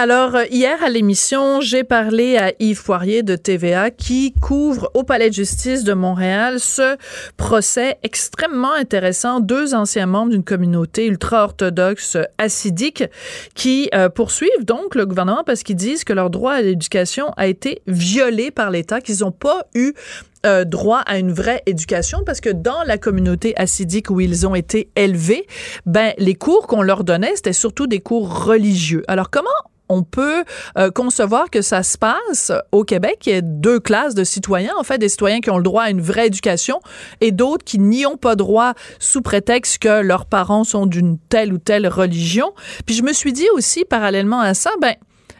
Alors, 0.00 0.36
euh, 0.36 0.44
hier 0.52 0.80
à 0.84 0.90
l'émission, 0.90 1.60
j'ai 1.60 1.82
parlé 1.82 2.36
à 2.36 2.52
Yves 2.60 2.84
Poirier 2.84 3.24
de 3.24 3.34
TVA 3.34 3.90
qui 3.90 4.32
couvre 4.40 4.92
au 4.94 5.02
Palais 5.02 5.28
de 5.28 5.34
justice 5.34 5.82
de 5.82 5.92
Montréal 5.92 6.60
ce 6.60 6.96
procès 7.36 7.98
extrêmement 8.04 8.72
intéressant. 8.74 9.40
Deux 9.40 9.74
anciens 9.74 10.06
membres 10.06 10.30
d'une 10.30 10.44
communauté 10.44 11.06
ultra-orthodoxe 11.06 12.16
assidique 12.38 13.02
qui 13.56 13.90
euh, 13.92 14.08
poursuivent 14.08 14.64
donc 14.64 14.94
le 14.94 15.04
gouvernement 15.04 15.42
parce 15.44 15.64
qu'ils 15.64 15.74
disent 15.74 16.04
que 16.04 16.12
leur 16.12 16.30
droit 16.30 16.52
à 16.52 16.62
l'éducation 16.62 17.32
a 17.36 17.48
été 17.48 17.82
violé 17.88 18.52
par 18.52 18.70
l'État, 18.70 19.00
qu'ils 19.00 19.22
n'ont 19.22 19.32
pas 19.32 19.66
eu 19.74 19.94
euh, 20.46 20.64
droit 20.64 21.00
à 21.00 21.18
une 21.18 21.32
vraie 21.32 21.62
éducation 21.66 22.22
parce 22.24 22.40
que 22.40 22.50
dans 22.50 22.82
la 22.84 22.98
communauté 22.98 23.56
assidique 23.56 24.10
où 24.10 24.20
ils 24.20 24.46
ont 24.46 24.54
été 24.54 24.90
élevés, 24.96 25.46
ben 25.86 26.12
les 26.18 26.34
cours 26.34 26.66
qu'on 26.66 26.82
leur 26.82 27.04
donnait, 27.04 27.34
c'était 27.36 27.52
surtout 27.52 27.86
des 27.86 28.00
cours 28.00 28.44
religieux. 28.44 29.02
Alors 29.08 29.30
comment 29.30 29.48
on 29.88 30.02
peut 30.02 30.44
euh, 30.76 30.90
concevoir 30.90 31.50
que 31.50 31.62
ça 31.62 31.82
se 31.82 31.98
passe 31.98 32.52
au 32.72 32.84
Québec? 32.84 33.18
Il 33.26 33.32
y 33.32 33.36
a 33.36 33.40
deux 33.40 33.80
classes 33.80 34.14
de 34.14 34.24
citoyens, 34.24 34.74
en 34.78 34.82
fait, 34.82 34.98
des 34.98 35.08
citoyens 35.08 35.40
qui 35.40 35.50
ont 35.50 35.56
le 35.56 35.62
droit 35.62 35.84
à 35.84 35.90
une 35.90 36.00
vraie 36.00 36.26
éducation 36.26 36.80
et 37.20 37.32
d'autres 37.32 37.64
qui 37.64 37.78
n'y 37.78 38.06
ont 38.06 38.16
pas 38.16 38.36
droit 38.36 38.74
sous 38.98 39.22
prétexte 39.22 39.78
que 39.78 40.02
leurs 40.02 40.26
parents 40.26 40.64
sont 40.64 40.86
d'une 40.86 41.18
telle 41.28 41.52
ou 41.52 41.58
telle 41.58 41.88
religion. 41.88 42.52
Puis 42.86 42.94
je 42.94 43.02
me 43.02 43.12
suis 43.12 43.32
dit 43.32 43.46
aussi, 43.54 43.84
parallèlement 43.84 44.40
à 44.40 44.54
ça, 44.54 44.70
ben, 44.80 44.94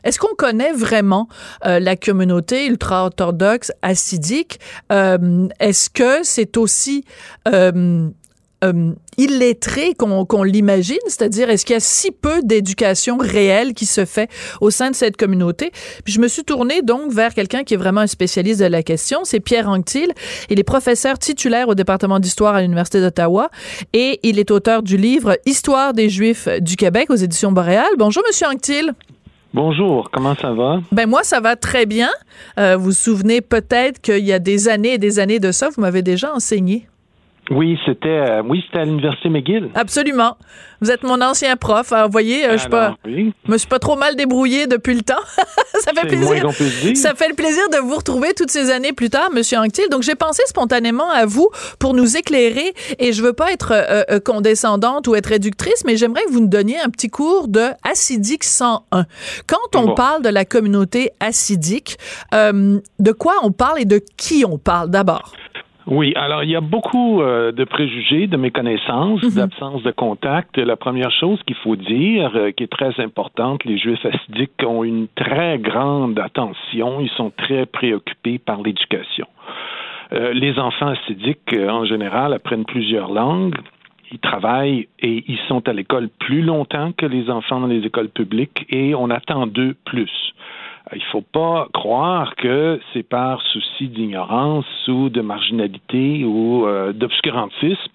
est-ce 0.04 0.18
qu'on 0.18 0.34
connaît 0.36 0.72
vraiment 0.72 1.28
euh, 1.66 1.80
la 1.80 1.96
communauté 1.96 2.66
ultra-orthodoxe 2.66 3.72
assidique? 3.82 4.60
Euh, 4.92 5.48
Est-ce 5.60 5.90
que 5.90 6.22
c'est 6.22 6.56
aussi 6.56 7.04
euh, 7.48 8.08
euh, 8.64 8.92
illettré 9.16 9.94
qu'on 9.94 10.42
l'imagine, 10.42 10.98
c'est-à-dire 11.06 11.48
est-ce 11.50 11.64
qu'il 11.64 11.74
y 11.74 11.76
a 11.76 11.80
si 11.80 12.10
peu 12.10 12.40
d'éducation 12.42 13.16
réelle 13.16 13.72
qui 13.72 13.86
se 13.86 14.04
fait 14.04 14.28
au 14.60 14.70
sein 14.70 14.90
de 14.90 14.96
cette 14.96 15.16
communauté? 15.16 15.70
Puis 16.04 16.12
je 16.12 16.20
me 16.20 16.28
suis 16.28 16.42
tournée 16.42 16.82
donc 16.82 17.12
vers 17.12 17.34
quelqu'un 17.34 17.62
qui 17.62 17.74
est 17.74 17.76
vraiment 17.76 18.00
un 18.00 18.06
spécialiste 18.08 18.60
de 18.60 18.66
la 18.66 18.82
question, 18.82 19.20
c'est 19.24 19.40
Pierre 19.40 19.68
Anctil. 19.68 20.12
Il 20.50 20.58
est 20.58 20.64
professeur 20.64 21.18
titulaire 21.18 21.68
au 21.68 21.74
département 21.74 22.18
d'histoire 22.18 22.54
à 22.54 22.62
l'Université 22.62 23.00
d'Ottawa 23.00 23.50
et 23.92 24.18
il 24.22 24.38
est 24.38 24.50
auteur 24.50 24.82
du 24.82 24.96
livre 24.96 25.36
Histoire 25.46 25.92
des 25.92 26.08
Juifs 26.08 26.48
du 26.60 26.76
Québec 26.76 27.10
aux 27.10 27.16
éditions 27.16 27.52
Boréal. 27.52 27.88
Bonjour 27.96 28.22
Monsieur 28.26 28.48
Anctil. 28.48 28.92
Bonjour, 29.54 30.10
comment 30.10 30.34
ça 30.34 30.52
va? 30.52 30.80
Ben 30.92 31.08
moi, 31.08 31.22
ça 31.22 31.40
va 31.40 31.56
très 31.56 31.86
bien. 31.86 32.10
Euh, 32.58 32.76
vous 32.76 32.86
vous 32.86 32.92
souvenez 32.92 33.40
peut-être 33.40 34.00
qu'il 34.00 34.24
y 34.24 34.32
a 34.32 34.38
des 34.38 34.68
années 34.68 34.94
et 34.94 34.98
des 34.98 35.18
années 35.18 35.40
de 35.40 35.52
ça, 35.52 35.70
vous 35.74 35.80
m'avez 35.80 36.02
déjà 36.02 36.34
enseigné. 36.34 36.86
Oui, 37.50 37.78
c'était 37.86 38.08
euh, 38.08 38.42
oui, 38.46 38.62
c'était 38.66 38.80
à 38.80 38.84
l'université 38.84 39.28
McGill. 39.30 39.70
Absolument. 39.74 40.36
Vous 40.80 40.90
êtes 40.90 41.02
mon 41.02 41.20
ancien 41.22 41.56
prof. 41.56 41.92
Alors, 41.92 42.06
vous 42.06 42.12
voyez, 42.12 42.46
euh, 42.46 42.56
je 42.58 42.68
pas, 42.68 42.96
oui. 43.04 43.32
me 43.48 43.56
suis 43.58 43.66
pas 43.66 43.78
trop 43.78 43.96
mal 43.96 44.14
débrouillé 44.16 44.66
depuis 44.66 44.94
le 44.94 45.00
temps. 45.02 45.14
ça 45.80 45.92
fait 45.92 46.06
plaisir. 46.06 46.50
Ça 46.94 47.14
fait 47.14 47.28
le 47.28 47.34
plaisir 47.34 47.68
de 47.70 47.78
vous 47.78 47.96
retrouver 47.96 48.34
toutes 48.34 48.50
ces 48.50 48.70
années 48.70 48.92
plus 48.92 49.10
tard, 49.10 49.30
Monsieur 49.32 49.58
Anctil. 49.58 49.88
Donc, 49.90 50.02
j'ai 50.02 50.14
pensé 50.14 50.42
spontanément 50.46 51.10
à 51.10 51.26
vous 51.26 51.48
pour 51.78 51.94
nous 51.94 52.16
éclairer. 52.16 52.74
Et 52.98 53.12
je 53.12 53.22
veux 53.22 53.32
pas 53.32 53.50
être 53.52 53.72
euh, 53.72 54.02
euh, 54.10 54.20
condescendante 54.20 55.08
ou 55.08 55.14
être 55.16 55.26
réductrice, 55.30 55.82
mais 55.84 55.96
j'aimerais 55.96 56.22
que 56.24 56.30
vous 56.30 56.40
nous 56.40 56.48
donniez 56.48 56.78
un 56.78 56.90
petit 56.90 57.08
cours 57.08 57.48
de 57.48 57.64
acidique 57.82 58.44
101. 58.44 59.06
Quand 59.46 59.56
on 59.74 59.86
Bon. 59.86 59.94
parle 59.94 60.22
de 60.22 60.28
la 60.28 60.44
communauté 60.44 61.10
acidique, 61.18 61.98
euh, 62.34 62.78
de 62.98 63.12
quoi 63.12 63.34
on 63.42 63.52
parle 63.52 63.80
et 63.80 63.84
de 63.84 64.00
qui 64.16 64.44
on 64.46 64.58
parle 64.58 64.90
d'abord? 64.90 65.32
Oui, 65.90 66.12
alors 66.16 66.44
il 66.44 66.50
y 66.50 66.56
a 66.56 66.60
beaucoup 66.60 67.22
euh, 67.22 67.50
de 67.50 67.64
préjugés, 67.64 68.26
de 68.26 68.36
méconnaissances, 68.36 69.22
Mhm. 69.22 69.34
d'absence 69.36 69.82
de 69.82 69.90
contact. 69.90 70.58
La 70.58 70.76
première 70.76 71.10
chose 71.10 71.42
qu'il 71.46 71.56
faut 71.56 71.76
dire, 71.76 72.30
euh, 72.36 72.50
qui 72.50 72.64
est 72.64 72.70
très 72.80 73.00
importante, 73.00 73.64
les 73.64 73.78
Juifs 73.78 74.04
assidiques 74.04 74.52
ont 74.66 74.84
une 74.84 75.08
très 75.16 75.58
grande 75.58 76.18
attention, 76.18 77.00
ils 77.00 77.08
sont 77.16 77.30
très 77.34 77.64
préoccupés 77.64 78.38
par 78.38 78.60
l'éducation. 78.62 79.26
Euh, 80.12 80.32
les 80.34 80.58
enfants 80.58 80.88
assidiques, 80.88 81.54
en 81.68 81.86
général, 81.86 82.34
apprennent 82.34 82.66
plusieurs 82.66 83.10
langues. 83.10 83.56
Ils 84.12 84.18
travaillent 84.18 84.88
et 85.00 85.24
ils 85.26 85.38
sont 85.48 85.66
à 85.68 85.72
l'école 85.72 86.08
plus 86.18 86.42
longtemps 86.42 86.92
que 86.92 87.06
les 87.06 87.28
enfants 87.30 87.60
dans 87.60 87.66
les 87.66 87.84
écoles 87.86 88.08
publiques 88.08 88.66
et 88.70 88.94
on 88.94 89.08
attend 89.10 89.46
d'eux 89.46 89.74
plus. 89.84 90.10
Il 90.94 91.02
faut 91.04 91.22
pas 91.22 91.68
croire 91.72 92.34
que 92.36 92.80
c'est 92.92 93.02
par 93.02 93.42
souci 93.42 93.88
d'ignorance 93.88 94.66
ou 94.88 95.08
de 95.10 95.20
marginalité 95.20 96.24
ou 96.24 96.66
euh, 96.66 96.92
d'obscurantisme 96.92 97.92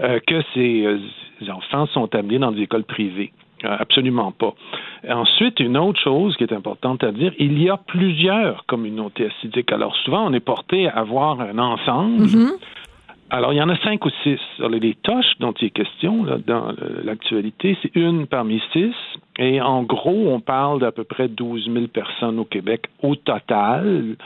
euh, 0.00 0.18
que 0.26 0.42
ces, 0.54 0.84
euh, 0.84 0.98
ces 1.38 1.50
enfants 1.50 1.86
sont 1.86 2.14
amenés 2.14 2.38
dans 2.38 2.52
des 2.52 2.62
écoles 2.62 2.84
privées. 2.84 3.32
Absolument 3.64 4.32
pas. 4.32 4.54
Ensuite, 5.08 5.60
une 5.60 5.76
autre 5.76 6.00
chose 6.00 6.36
qui 6.36 6.42
est 6.42 6.52
importante 6.52 7.04
à 7.04 7.12
dire, 7.12 7.32
il 7.38 7.62
y 7.62 7.70
a 7.70 7.76
plusieurs 7.76 8.66
communautés 8.66 9.26
assidiques. 9.26 9.70
Alors 9.70 9.94
souvent, 9.98 10.26
on 10.26 10.32
est 10.32 10.40
porté 10.40 10.88
à 10.88 10.98
avoir 10.98 11.40
un 11.40 11.58
ensemble. 11.58 12.26
Alors, 13.34 13.54
il 13.54 13.56
y 13.56 13.62
en 13.62 13.68
a 13.70 13.76
cinq 13.78 14.04
ou 14.04 14.10
six. 14.22 14.38
Les 14.58 14.94
toches 14.94 15.38
dont 15.40 15.52
il 15.52 15.68
est 15.68 15.70
question 15.70 16.22
là, 16.22 16.36
dans 16.46 16.68
euh, 16.68 17.00
l'actualité, 17.02 17.78
c'est 17.80 17.96
une 17.96 18.26
parmi 18.26 18.60
six. 18.74 18.92
Et 19.38 19.58
en 19.62 19.84
gros, 19.84 20.28
on 20.28 20.40
parle 20.40 20.80
d'à 20.80 20.92
peu 20.92 21.04
près 21.04 21.28
12 21.28 21.70
000 21.72 21.86
personnes 21.86 22.38
au 22.38 22.44
Québec 22.44 22.88
au 23.02 23.16
total. 23.16 24.16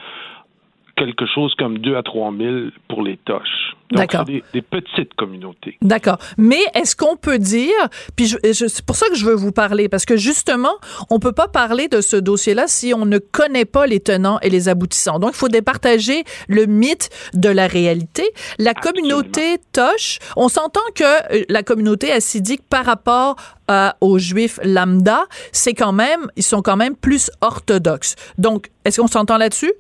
Quelque 0.97 1.27
chose 1.27 1.55
comme 1.59 1.79
2 1.79 1.95
à 1.97 2.03
3 2.03 2.33
000 2.37 2.55
pour 2.89 3.03
les 3.03 3.19
toches. 3.19 3.75
D'accord. 3.93 4.25
des, 4.25 4.43
des 4.53 4.63
petites 4.63 5.15
communautés. 5.15 5.77
D'accord. 5.81 6.19
Mais 6.39 6.59
est-ce 6.75 6.97
qu'on 6.97 7.17
peut 7.17 7.39
dire, 7.39 7.71
puis 8.17 8.27
je, 8.27 8.37
je- 8.43 8.67
c'est 8.67 8.85
pour 8.85 8.97
ça 8.97 9.07
que 9.09 9.15
je 9.15 9.25
veux 9.25 9.35
vous 9.35 9.53
parler, 9.53 9.89
parce 9.89 10.05
que 10.05 10.17
justement, 10.17 10.73
on 11.09 11.21
peut 11.21 11.31
pas 11.33 11.47
parler 11.47 11.87
de 11.87 12.01
ce 12.01 12.17
dossier-là 12.17 12.65
si 12.67 12.93
on 12.95 13.05
ne 13.07 13.19
connaît 13.19 13.65
pas 13.65 13.87
les 13.87 14.01
tenants 14.01 14.41
et 14.41 14.51
les 14.51 14.69
aboutissants. 14.69 15.21
Donc, 15.21 15.33
il 15.35 15.37
faut 15.37 15.49
départager 15.49 16.25
le 16.49 16.67
mythe 16.67 17.11
de 17.35 17.49
la 17.49 17.69
réalité. 17.69 18.25
La 18.59 18.75
communauté 18.75 19.59
Toche, 19.73 20.19
on 20.37 20.49
s'entend 20.49 20.81
que 20.97 21.05
euh, 21.05 21.45
la 21.49 21.63
communauté 21.63 22.11
assidique 22.11 22.63
par 22.69 22.85
rapport 22.87 23.37
à- 23.69 23.97
aux 24.01 24.19
juifs 24.19 24.59
lambda, 24.65 25.27
c'est 25.53 25.75
quand 25.75 25.93
même, 25.93 26.27
ils 26.37 26.43
sont 26.43 26.63
quand 26.63 26.77
même 26.77 26.97
plus 26.97 27.31
orthodoxes. 27.41 28.17
Donc, 28.39 28.71
est-ce 28.85 29.01
qu'on 29.01 29.07
s'entend 29.09 29.37
là-dessus? 29.39 29.73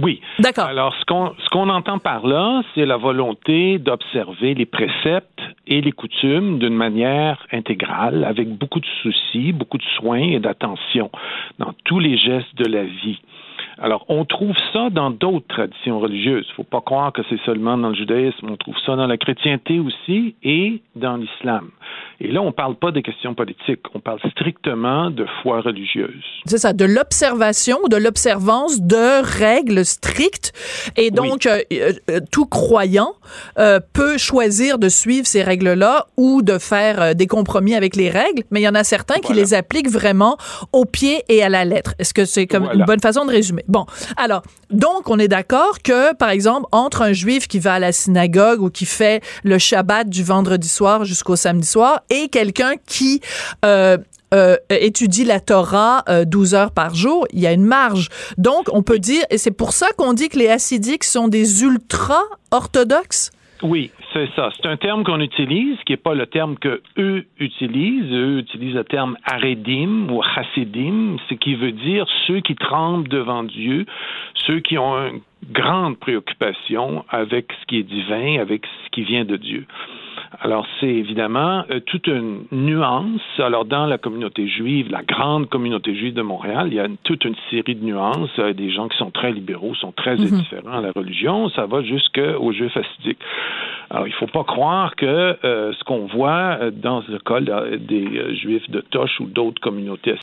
Oui. 0.00 0.20
D'accord. 0.38 0.66
Alors, 0.66 0.94
ce 1.00 1.04
qu'on 1.04 1.34
ce 1.38 1.48
qu'on 1.48 1.68
entend 1.68 1.98
par 1.98 2.26
là, 2.26 2.62
c'est 2.74 2.86
la 2.86 2.96
volonté 2.96 3.78
d'observer 3.78 4.54
les 4.54 4.66
préceptes 4.66 5.40
et 5.66 5.80
les 5.80 5.92
coutumes 5.92 6.58
d'une 6.58 6.74
manière 6.74 7.44
intégrale, 7.52 8.24
avec 8.24 8.48
beaucoup 8.48 8.80
de 8.80 8.86
soucis, 9.02 9.52
beaucoup 9.52 9.78
de 9.78 9.84
soins 9.96 10.18
et 10.18 10.38
d'attention 10.38 11.10
dans 11.58 11.72
tous 11.84 11.98
les 11.98 12.16
gestes 12.16 12.54
de 12.56 12.70
la 12.70 12.84
vie. 12.84 13.20
Alors, 13.80 14.04
on 14.08 14.24
trouve 14.24 14.54
ça 14.72 14.90
dans 14.90 15.10
d'autres 15.10 15.46
traditions 15.48 16.00
religieuses. 16.00 16.44
Il 16.48 16.50
ne 16.50 16.54
faut 16.56 16.64
pas 16.64 16.80
croire 16.80 17.12
que 17.12 17.22
c'est 17.28 17.40
seulement 17.46 17.78
dans 17.78 17.90
le 17.90 17.94
judaïsme. 17.94 18.48
On 18.50 18.56
trouve 18.56 18.74
ça 18.84 18.96
dans 18.96 19.06
la 19.06 19.16
chrétienté 19.16 19.78
aussi 19.78 20.34
et 20.42 20.82
dans 20.96 21.16
l'islam. 21.16 21.70
Et 22.20 22.32
là, 22.32 22.42
on 22.42 22.46
ne 22.46 22.50
parle 22.50 22.74
pas 22.74 22.90
des 22.90 23.02
questions 23.02 23.34
politiques. 23.34 23.82
On 23.94 24.00
parle 24.00 24.18
strictement 24.32 25.10
de 25.10 25.24
foi 25.42 25.60
religieuse. 25.60 26.24
C'est 26.46 26.58
ça, 26.58 26.72
de 26.72 26.84
l'observation, 26.84 27.78
de 27.88 27.96
l'observance 27.96 28.80
de 28.82 29.22
règles 29.38 29.84
strictes. 29.84 30.52
Et 30.96 31.12
donc, 31.12 31.46
euh, 31.46 31.60
euh, 31.72 31.92
euh, 32.10 32.20
tout 32.32 32.46
croyant 32.46 33.12
euh, 33.58 33.78
peut 33.92 34.18
choisir 34.18 34.78
de 34.78 34.88
suivre 34.88 35.26
ces 35.26 35.42
règles-là 35.44 36.06
ou 36.16 36.42
de 36.42 36.58
faire 36.58 37.14
des 37.14 37.28
compromis 37.28 37.76
avec 37.76 37.94
les 37.94 38.10
règles, 38.10 38.42
mais 38.50 38.60
il 38.60 38.64
y 38.64 38.68
en 38.68 38.74
a 38.74 38.82
certains 38.84 39.20
qui 39.20 39.32
les 39.34 39.54
appliquent 39.54 39.90
vraiment 39.90 40.36
au 40.72 40.84
pied 40.84 41.22
et 41.28 41.44
à 41.44 41.48
la 41.48 41.64
lettre. 41.64 41.94
Est-ce 42.00 42.12
que 42.14 42.24
c'est 42.24 42.48
comme 42.48 42.64
Voilà. 42.64 42.80
une 42.80 42.84
bonne 42.84 43.00
façon 43.00 43.24
de 43.24 43.30
résumer? 43.30 43.62
Bon, 43.68 43.84
alors, 44.16 44.42
donc, 44.70 45.10
on 45.10 45.18
est 45.18 45.28
d'accord 45.28 45.82
que, 45.82 46.14
par 46.14 46.30
exemple, 46.30 46.66
entre 46.72 47.02
un 47.02 47.12
juif 47.12 47.48
qui 47.48 47.58
va 47.58 47.74
à 47.74 47.78
la 47.78 47.92
synagogue 47.92 48.62
ou 48.62 48.70
qui 48.70 48.86
fait 48.86 49.22
le 49.44 49.58
Shabbat 49.58 50.08
du 50.08 50.24
vendredi 50.24 50.68
soir 50.68 51.04
jusqu'au 51.04 51.36
samedi 51.36 51.66
soir 51.66 52.00
et 52.08 52.28
quelqu'un 52.28 52.72
qui 52.86 53.20
euh, 53.64 53.98
euh, 54.34 54.56
étudie 54.68 55.24
la 55.24 55.40
Torah 55.40 56.04
euh, 56.08 56.24
12 56.24 56.54
heures 56.54 56.70
par 56.70 56.94
jour, 56.94 57.26
il 57.32 57.40
y 57.40 57.46
a 57.46 57.52
une 57.52 57.64
marge. 57.64 58.08
Donc, 58.36 58.68
on 58.72 58.82
peut 58.82 58.98
dire, 58.98 59.24
et 59.30 59.38
c'est 59.38 59.50
pour 59.50 59.72
ça 59.72 59.88
qu'on 59.96 60.12
dit 60.12 60.28
que 60.28 60.38
les 60.38 60.48
hassidiques 60.48 61.04
sont 61.04 61.28
des 61.28 61.62
ultra-orthodoxes? 61.62 63.30
Oui, 63.62 63.90
c'est 64.12 64.28
ça. 64.34 64.50
C'est 64.56 64.66
un 64.66 64.76
terme 64.76 65.04
qu'on 65.04 65.20
utilise, 65.20 65.76
qui 65.84 65.92
n'est 65.92 65.98
pas 65.98 66.14
le 66.14 66.26
terme 66.26 66.56
que 66.56 66.80
eux 66.98 67.26
utilisent. 67.38 68.12
Eux 68.12 68.38
utilisent 68.38 68.74
le 68.74 68.84
terme 68.84 69.16
aredim 69.24 70.08
ou 70.10 70.22
chassidim, 70.22 71.16
ce 71.28 71.34
qui 71.34 71.54
veut 71.54 71.72
dire 71.72 72.06
ceux 72.26 72.40
qui 72.40 72.54
tremblent 72.54 73.08
devant 73.08 73.44
Dieu, 73.44 73.86
ceux 74.46 74.60
qui 74.60 74.78
ont 74.78 74.96
une 74.96 75.20
grande 75.52 75.98
préoccupation 75.98 77.04
avec 77.10 77.52
ce 77.60 77.66
qui 77.66 77.78
est 77.78 77.82
divin, 77.82 78.40
avec 78.40 78.66
ce 78.66 78.90
qui 78.90 79.02
vient 79.02 79.24
de 79.24 79.36
Dieu. 79.36 79.66
Alors, 80.40 80.66
c'est 80.80 80.86
évidemment 80.88 81.64
euh, 81.70 81.80
toute 81.80 82.06
une 82.06 82.44
nuance. 82.52 83.20
Alors, 83.38 83.64
dans 83.64 83.86
la 83.86 83.98
communauté 83.98 84.46
juive, 84.48 84.90
la 84.90 85.02
grande 85.02 85.48
communauté 85.48 85.94
juive 85.94 86.14
de 86.14 86.22
Montréal, 86.22 86.68
il 86.68 86.74
y 86.74 86.80
a 86.80 86.86
une- 86.86 86.96
toute 86.98 87.24
une 87.24 87.34
série 87.50 87.74
de 87.74 87.84
nuances. 87.84 88.30
Euh, 88.38 88.52
des 88.52 88.70
gens 88.70 88.88
qui 88.88 88.96
sont 88.98 89.10
très 89.10 89.32
libéraux, 89.32 89.74
sont 89.74 89.92
très 89.92 90.16
Mhm. 90.16 90.22
indifférents 90.34 90.78
à 90.78 90.80
la 90.80 90.92
religion. 90.92 91.48
Ça 91.50 91.66
va 91.66 91.82
jusqu'aux 91.82 92.52
juifs 92.52 92.76
assidiques. 92.76 93.18
Alors, 93.90 94.06
il 94.06 94.12
faut 94.14 94.26
pas 94.26 94.44
croire 94.44 94.94
que 94.96 95.36
euh, 95.44 95.72
ce 95.72 95.84
qu'on 95.84 96.06
voit 96.06 96.58
euh, 96.60 96.70
dans 96.70 97.02
le 97.08 97.18
cas 97.18 97.40
des 97.40 98.34
juifs 98.36 98.68
de 98.70 98.80
Toche 98.80 99.18
ou 99.20 99.26
d'autres 99.26 99.60
communautés 99.60 100.14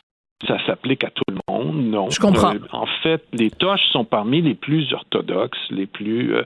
ça 0.46 0.58
s'applique 0.66 1.02
à 1.02 1.08
tout 1.08 1.24
le 1.28 1.38
monde, 1.50 1.76
non. 1.86 2.10
Je 2.10 2.20
comprends. 2.20 2.54
Euh, 2.54 2.58
en 2.70 2.84
fait, 3.02 3.24
les 3.32 3.50
Toches 3.50 3.86
sont 3.90 4.04
parmi 4.04 4.42
les 4.42 4.54
plus 4.54 4.92
orthodoxes, 4.92 5.58
les 5.70 5.86
plus 5.86 6.34
euh, 6.34 6.42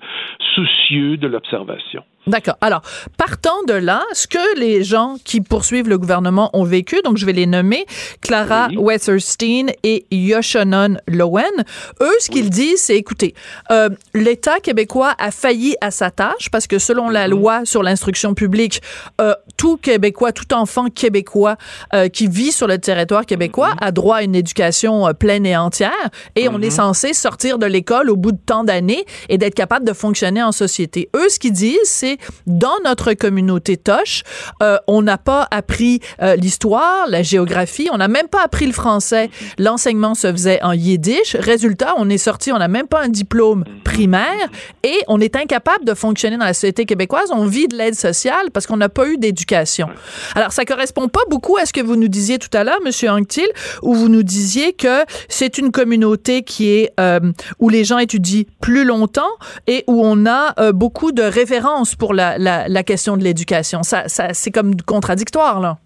soucieux 0.54 1.16
de 1.16 1.26
l'observation. 1.26 2.04
D'accord. 2.26 2.56
Alors, 2.60 2.82
partant 3.16 3.62
de 3.66 3.72
là, 3.72 4.02
ce 4.12 4.26
que 4.26 4.58
les 4.58 4.84
gens 4.84 5.16
qui 5.24 5.40
poursuivent 5.40 5.88
le 5.88 5.98
gouvernement 5.98 6.50
ont 6.52 6.64
vécu, 6.64 7.00
donc 7.02 7.16
je 7.16 7.24
vais 7.24 7.32
les 7.32 7.46
nommer, 7.46 7.86
Clara 8.20 8.68
Weatherstein 8.76 9.68
et 9.82 10.06
Yoshanon 10.10 10.96
Lowen, 11.08 11.64
eux, 12.00 12.16
ce 12.20 12.30
qu'ils 12.30 12.50
disent, 12.50 12.82
c'est, 12.82 12.96
écoutez, 12.96 13.34
euh, 13.70 13.88
l'État 14.14 14.60
québécois 14.60 15.14
a 15.18 15.30
failli 15.30 15.76
à 15.80 15.90
sa 15.90 16.10
tâche 16.10 16.50
parce 16.52 16.66
que 16.66 16.78
selon 16.78 17.08
la 17.08 17.26
loi 17.26 17.64
sur 17.64 17.82
l'instruction 17.82 18.34
publique, 18.34 18.82
euh, 19.20 19.34
tout 19.56 19.76
Québécois, 19.76 20.32
tout 20.32 20.54
enfant 20.54 20.88
québécois 20.88 21.56
euh, 21.94 22.08
qui 22.08 22.28
vit 22.28 22.52
sur 22.52 22.66
le 22.66 22.78
territoire 22.78 23.26
québécois 23.26 23.74
a 23.80 23.92
droit 23.92 24.16
à 24.16 24.22
une 24.22 24.34
éducation 24.34 25.06
euh, 25.06 25.12
pleine 25.12 25.44
et 25.44 25.56
entière 25.56 25.90
et 26.36 26.48
on 26.48 26.60
est 26.62 26.70
censé 26.70 27.12
sortir 27.12 27.58
de 27.58 27.66
l'école 27.66 28.10
au 28.10 28.16
bout 28.16 28.32
de 28.32 28.38
tant 28.44 28.64
d'années 28.64 29.04
et 29.28 29.38
d'être 29.38 29.54
capable 29.54 29.86
de 29.86 29.92
fonctionner 29.92 30.42
en 30.42 30.52
société. 30.52 31.10
Eux, 31.14 31.28
ce 31.28 31.38
qu'ils 31.38 31.52
disent, 31.52 31.78
c'est 31.84 32.09
dans 32.46 32.78
notre 32.84 33.14
communauté 33.14 33.76
Toche, 33.76 34.22
euh, 34.62 34.78
on 34.86 35.02
n'a 35.02 35.18
pas 35.18 35.46
appris 35.50 36.00
euh, 36.22 36.36
l'histoire, 36.36 37.06
la 37.08 37.22
géographie, 37.22 37.88
on 37.92 37.98
n'a 37.98 38.08
même 38.08 38.28
pas 38.28 38.42
appris 38.42 38.66
le 38.66 38.72
français. 38.72 39.30
L'enseignement 39.58 40.14
se 40.14 40.30
faisait 40.30 40.62
en 40.62 40.72
yiddish. 40.72 41.36
Résultat, 41.38 41.94
on 41.96 42.08
est 42.08 42.18
sorti, 42.18 42.52
on 42.52 42.58
n'a 42.58 42.68
même 42.68 42.86
pas 42.86 43.02
un 43.02 43.08
diplôme 43.08 43.64
primaire 43.84 44.48
et 44.82 44.98
on 45.08 45.20
est 45.20 45.36
incapable 45.36 45.84
de 45.84 45.94
fonctionner 45.94 46.36
dans 46.36 46.44
la 46.44 46.54
société 46.54 46.84
québécoise. 46.86 47.30
On 47.32 47.46
vit 47.46 47.68
de 47.68 47.76
l'aide 47.76 47.94
sociale 47.94 48.50
parce 48.52 48.66
qu'on 48.66 48.76
n'a 48.76 48.88
pas 48.88 49.08
eu 49.08 49.18
d'éducation. 49.18 49.88
Alors, 50.34 50.52
ça 50.52 50.64
correspond 50.64 51.08
pas 51.08 51.20
beaucoup 51.28 51.56
à 51.56 51.66
ce 51.66 51.72
que 51.72 51.80
vous 51.80 51.96
nous 51.96 52.08
disiez 52.08 52.38
tout 52.38 52.54
à 52.56 52.64
l'heure, 52.64 52.80
Monsieur 52.84 53.10
Anctil, 53.10 53.48
où 53.82 53.94
vous 53.94 54.08
nous 54.08 54.22
disiez 54.22 54.72
que 54.72 55.04
c'est 55.28 55.58
une 55.58 55.72
communauté 55.72 56.42
qui 56.42 56.70
est 56.70 56.92
euh, 56.98 57.20
où 57.58 57.68
les 57.68 57.84
gens 57.84 57.98
étudient 57.98 58.44
plus 58.60 58.84
longtemps 58.84 59.30
et 59.66 59.84
où 59.86 60.02
on 60.04 60.26
a 60.26 60.72
beaucoup 60.72 61.12
de 61.12 61.22
références 61.22 61.94
pour 62.00 62.14
la, 62.14 62.38
la, 62.38 62.66
la 62.66 62.82
question 62.82 63.16
de 63.16 63.22
l'éducation. 63.22 63.84
Ça, 63.84 64.08
ça 64.08 64.34
c'est 64.34 64.50
comme 64.50 64.74
contradictoire 64.80 65.60
là. 65.60 65.76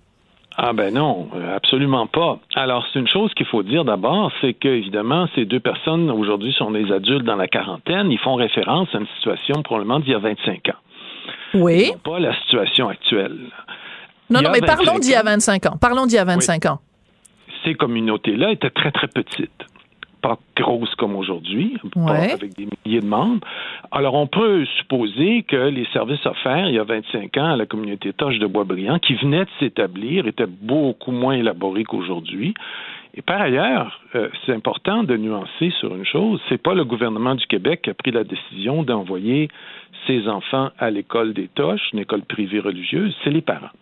Ah 0.57 0.73
ben 0.73 0.95
non, 0.95 1.29
euh, 1.35 1.57
absolument 1.57 2.07
pas. 2.07 2.39
Alors 2.55 2.87
c'est 2.93 3.01
une 3.01 3.09
chose 3.09 3.35
qu'il 3.35 3.47
faut 3.47 3.65
dire 3.65 3.85
d'abord, 3.85 4.31
c'est 4.41 4.55
que 4.55 4.69
évidemment 4.69 5.27
ces 5.35 5.45
deux 5.45 5.59
personnes 5.59 6.11
aujourd'hui 6.11 6.55
sont 6.57 6.71
des 6.71 6.93
adultes 6.93 7.25
dans 7.25 7.35
la 7.35 7.49
quarantaine, 7.49 8.11
ils 8.13 8.21
font 8.21 8.37
référence 8.37 8.89
à 8.95 8.99
une 8.99 9.09
situation 9.17 9.63
probablement 9.63 9.99
d'il 9.99 10.13
y 10.13 10.15
a 10.15 10.21
25 10.21 10.69
ans. 10.69 10.79
Oui. 11.55 11.93
Pas 12.05 12.21
la 12.21 12.35
situation 12.43 12.89
actuelle. 12.89 13.37
Non, 14.31 14.43
non, 14.43 14.51
mais 14.53 14.61
25 14.61 14.67
parlons 14.67 14.99
d'il 15.01 15.11
y 15.11 15.15
a 15.15 15.21
ans, 15.21 15.25
25 15.25 15.67
ans. 15.67 15.77
Parlons 15.81 16.07
d'il 16.07 16.17
y 16.17 16.19
a 16.19 16.25
25 16.25 16.67
ans. 16.67 16.79
Ces 17.65 17.75
communautés-là 17.75 18.53
étaient 18.53 18.71
très 18.71 18.93
très 18.93 19.09
petites, 19.09 19.65
pas 20.25 20.39
grosses 20.57 20.95
comme 20.95 21.17
aujourd'hui, 21.17 21.77
Ouais. 21.97 22.33
avec 22.33 22.55
des 22.57 22.67
milliers 22.87 23.01
de 23.03 23.07
membres. 23.07 23.47
Alors 23.93 24.15
on 24.15 24.27
peut 24.27 24.65
supposer 24.79 25.43
que 25.43 25.57
les 25.69 25.85
services 25.93 26.25
offerts 26.25 26.69
il 26.71 26.77
y 26.77 26.79
a 26.79 26.85
25 26.85 27.37
ans 27.37 27.51
à 27.53 27.57
la 27.57 27.67
communauté 27.67 28.15
Toche 28.15 28.39
de 28.39 28.47
Boisbriand, 28.47 28.99
qui 29.01 29.15
venait 29.17 29.45
de 29.45 29.51
s'établir, 29.61 30.27
étaient 30.27 30.47
beaucoup 30.49 31.13
moins 31.13 31.35
élaborés 31.35 31.85
qu'aujourd'hui. 31.85 32.55
Et 33.17 33.21
par 33.23 33.41
ailleurs, 33.43 34.01
euh, 34.15 34.29
c'est 34.45 34.55
important 34.55 35.05
de 35.05 35.15
nuancer 35.19 35.71
sur 35.79 35.95
une 35.95 36.07
chose. 36.07 36.41
C'est 36.49 36.61
pas 36.63 36.75
le 36.75 36.85
gouvernement 36.87 37.35
du 37.35 37.47
Québec 37.47 37.83
qui 37.83 37.91
a 37.91 37.95
pris 37.95 38.11
la 38.11 38.25
décision 38.25 38.83
d'envoyer 38.83 39.49
ses 40.07 40.27
enfants 40.27 40.71
à 40.79 40.91
l'école 40.91 41.35
des 41.35 41.49
Toches, 41.49 41.91
une 41.93 41.99
école 42.01 42.23
privée 42.23 42.61
religieuse, 42.61 43.15
c'est 43.23 43.31
les 43.31 43.43
parents. 43.43 43.75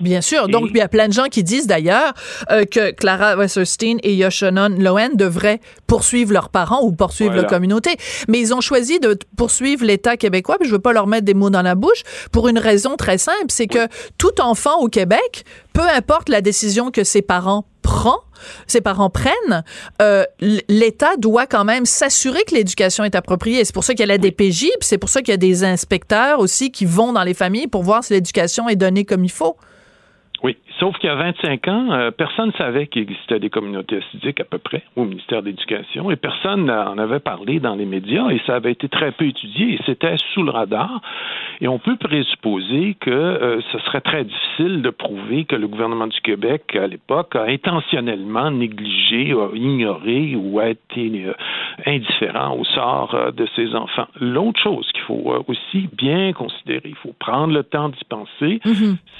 Bien 0.00 0.20
sûr. 0.20 0.48
Donc, 0.48 0.68
il 0.70 0.76
y 0.76 0.80
a 0.80 0.88
plein 0.88 1.08
de 1.08 1.12
gens 1.12 1.26
qui 1.26 1.42
disent 1.42 1.66
d'ailleurs 1.66 2.12
euh, 2.50 2.64
que 2.64 2.92
Clara 2.92 3.36
Westerstein 3.36 3.98
et 4.02 4.14
Yoshanon 4.14 4.68
Lowen 4.78 5.16
devraient 5.16 5.60
poursuivre 5.86 6.32
leurs 6.32 6.50
parents 6.50 6.82
ou 6.82 6.92
poursuivre 6.92 7.32
Voilà. 7.32 7.42
la 7.42 7.48
communauté. 7.48 7.96
Mais 8.28 8.38
ils 8.38 8.54
ont 8.54 8.60
choisi 8.60 9.00
de 9.00 9.18
poursuivre 9.36 9.84
l'État 9.84 10.16
québécois, 10.16 10.56
puis 10.58 10.68
je 10.68 10.74
veux 10.74 10.80
pas 10.80 10.92
leur 10.92 11.06
mettre 11.06 11.24
des 11.24 11.34
mots 11.34 11.50
dans 11.50 11.62
la 11.62 11.74
bouche, 11.74 12.02
pour 12.32 12.48
une 12.48 12.58
raison 12.58 12.96
très 12.96 13.18
simple, 13.18 13.46
c'est 13.48 13.66
que 13.66 13.88
tout 14.18 14.40
enfant 14.40 14.78
au 14.80 14.88
Québec, 14.88 15.44
peu 15.72 15.82
importe 15.82 16.28
la 16.28 16.40
décision 16.40 16.90
que 16.90 17.02
ses 17.04 17.22
parents 17.22 17.64
prend, 17.82 18.18
ses 18.66 18.80
parents 18.80 19.10
prennent, 19.10 19.64
euh, 20.02 20.24
l'État 20.68 21.16
doit 21.16 21.46
quand 21.46 21.64
même 21.64 21.86
s'assurer 21.86 22.44
que 22.44 22.54
l'éducation 22.54 23.02
est 23.04 23.14
appropriée. 23.14 23.64
C'est 23.64 23.72
pour 23.74 23.84
ça 23.84 23.94
qu'il 23.94 24.00
y 24.00 24.02
a 24.04 24.06
la 24.06 24.18
DPJ, 24.18 24.60
puis 24.60 24.70
c'est 24.82 24.98
pour 24.98 25.08
ça 25.08 25.22
qu'il 25.22 25.32
y 25.32 25.34
a 25.34 25.38
des 25.38 25.64
inspecteurs 25.64 26.38
aussi 26.38 26.70
qui 26.70 26.84
vont 26.84 27.12
dans 27.12 27.24
les 27.24 27.34
familles 27.34 27.66
pour 27.66 27.82
voir 27.82 28.04
si 28.04 28.12
l'éducation 28.12 28.68
est 28.68 28.76
donnée 28.76 29.04
comme 29.04 29.24
il 29.24 29.30
faut. 29.30 29.56
Oui, 30.44 30.56
sauf 30.78 30.96
qu'il 30.98 31.08
y 31.08 31.12
a 31.12 31.16
25 31.16 31.68
ans, 31.68 31.92
euh, 31.92 32.10
personne 32.12 32.48
ne 32.48 32.52
savait 32.52 32.86
qu'il 32.86 33.02
existait 33.02 33.40
des 33.40 33.50
communautés 33.50 33.96
assidiques 33.96 34.40
à 34.40 34.44
peu 34.44 34.58
près 34.58 34.84
au 34.94 35.04
ministère 35.04 35.42
de 35.42 35.48
l'Éducation 35.48 36.12
et 36.12 36.16
personne 36.16 36.66
n'en 36.66 36.96
avait 36.96 37.18
parlé 37.18 37.58
dans 37.58 37.74
les 37.74 37.86
médias 37.86 38.28
et 38.30 38.40
ça 38.46 38.54
avait 38.54 38.70
été 38.70 38.88
très 38.88 39.10
peu 39.10 39.26
étudié 39.26 39.74
et 39.74 39.80
c'était 39.84 40.14
sous 40.32 40.44
le 40.44 40.50
radar. 40.50 41.00
Et 41.60 41.66
on 41.66 41.80
peut 41.80 41.96
présupposer 41.96 42.96
que 43.00 43.10
euh, 43.10 43.60
ce 43.72 43.78
serait 43.80 44.00
très 44.00 44.24
difficile 44.24 44.80
de 44.82 44.90
prouver 44.90 45.44
que 45.44 45.56
le 45.56 45.66
gouvernement 45.66 46.06
du 46.06 46.20
Québec 46.20 46.76
à 46.76 46.86
l'époque 46.86 47.34
a 47.34 47.42
intentionnellement 47.42 48.52
négligé, 48.52 49.32
a 49.32 49.48
ignoré 49.56 50.36
ou 50.36 50.60
a 50.60 50.68
été 50.68 51.24
euh, 51.26 51.32
indifférent 51.84 52.56
au 52.56 52.64
sort 52.64 53.32
de 53.32 53.48
ses 53.56 53.74
enfants. 53.74 54.06
L'autre 54.20 54.60
chose 54.60 54.88
qu'il 54.92 55.02
faut 55.02 55.44
aussi 55.48 55.88
bien 55.92 56.32
considérer, 56.32 56.90
il 56.90 56.96
faut 56.96 57.14
prendre 57.18 57.52
le 57.52 57.64
temps 57.64 57.88
d'y 57.88 58.04
penser, 58.08 58.60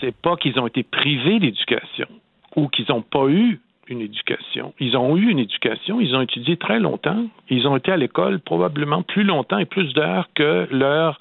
c'est 0.00 0.14
pas 0.14 0.37
qu'ils 0.37 0.59
ont 0.61 0.66
été 0.66 0.85
privés 1.09 1.40
d'éducation 1.40 2.07
ou 2.55 2.68
qu'ils 2.68 2.87
n'ont 2.90 3.03
pas 3.03 3.29
eu 3.29 3.61
une 3.88 4.03
éducation. 4.03 4.75
Ils 4.79 4.94
ont 4.97 5.16
eu 5.16 5.31
une 5.31 5.38
éducation, 5.38 6.01
ils 6.01 6.14
ont 6.14 6.21
étudié 6.21 6.59
très 6.59 6.79
longtemps, 6.81 7.25
ils 7.49 7.66
ont 7.66 7.77
été 7.77 7.90
à 7.90 7.97
l'école 7.97 8.40
probablement 8.40 9.03
plus 9.03 9.25
longtemps 9.25 9.57
et 9.57 9.64
plus 9.64 9.94
d'heures 9.94 10.29
que 10.35 10.68
leurs 10.71 11.18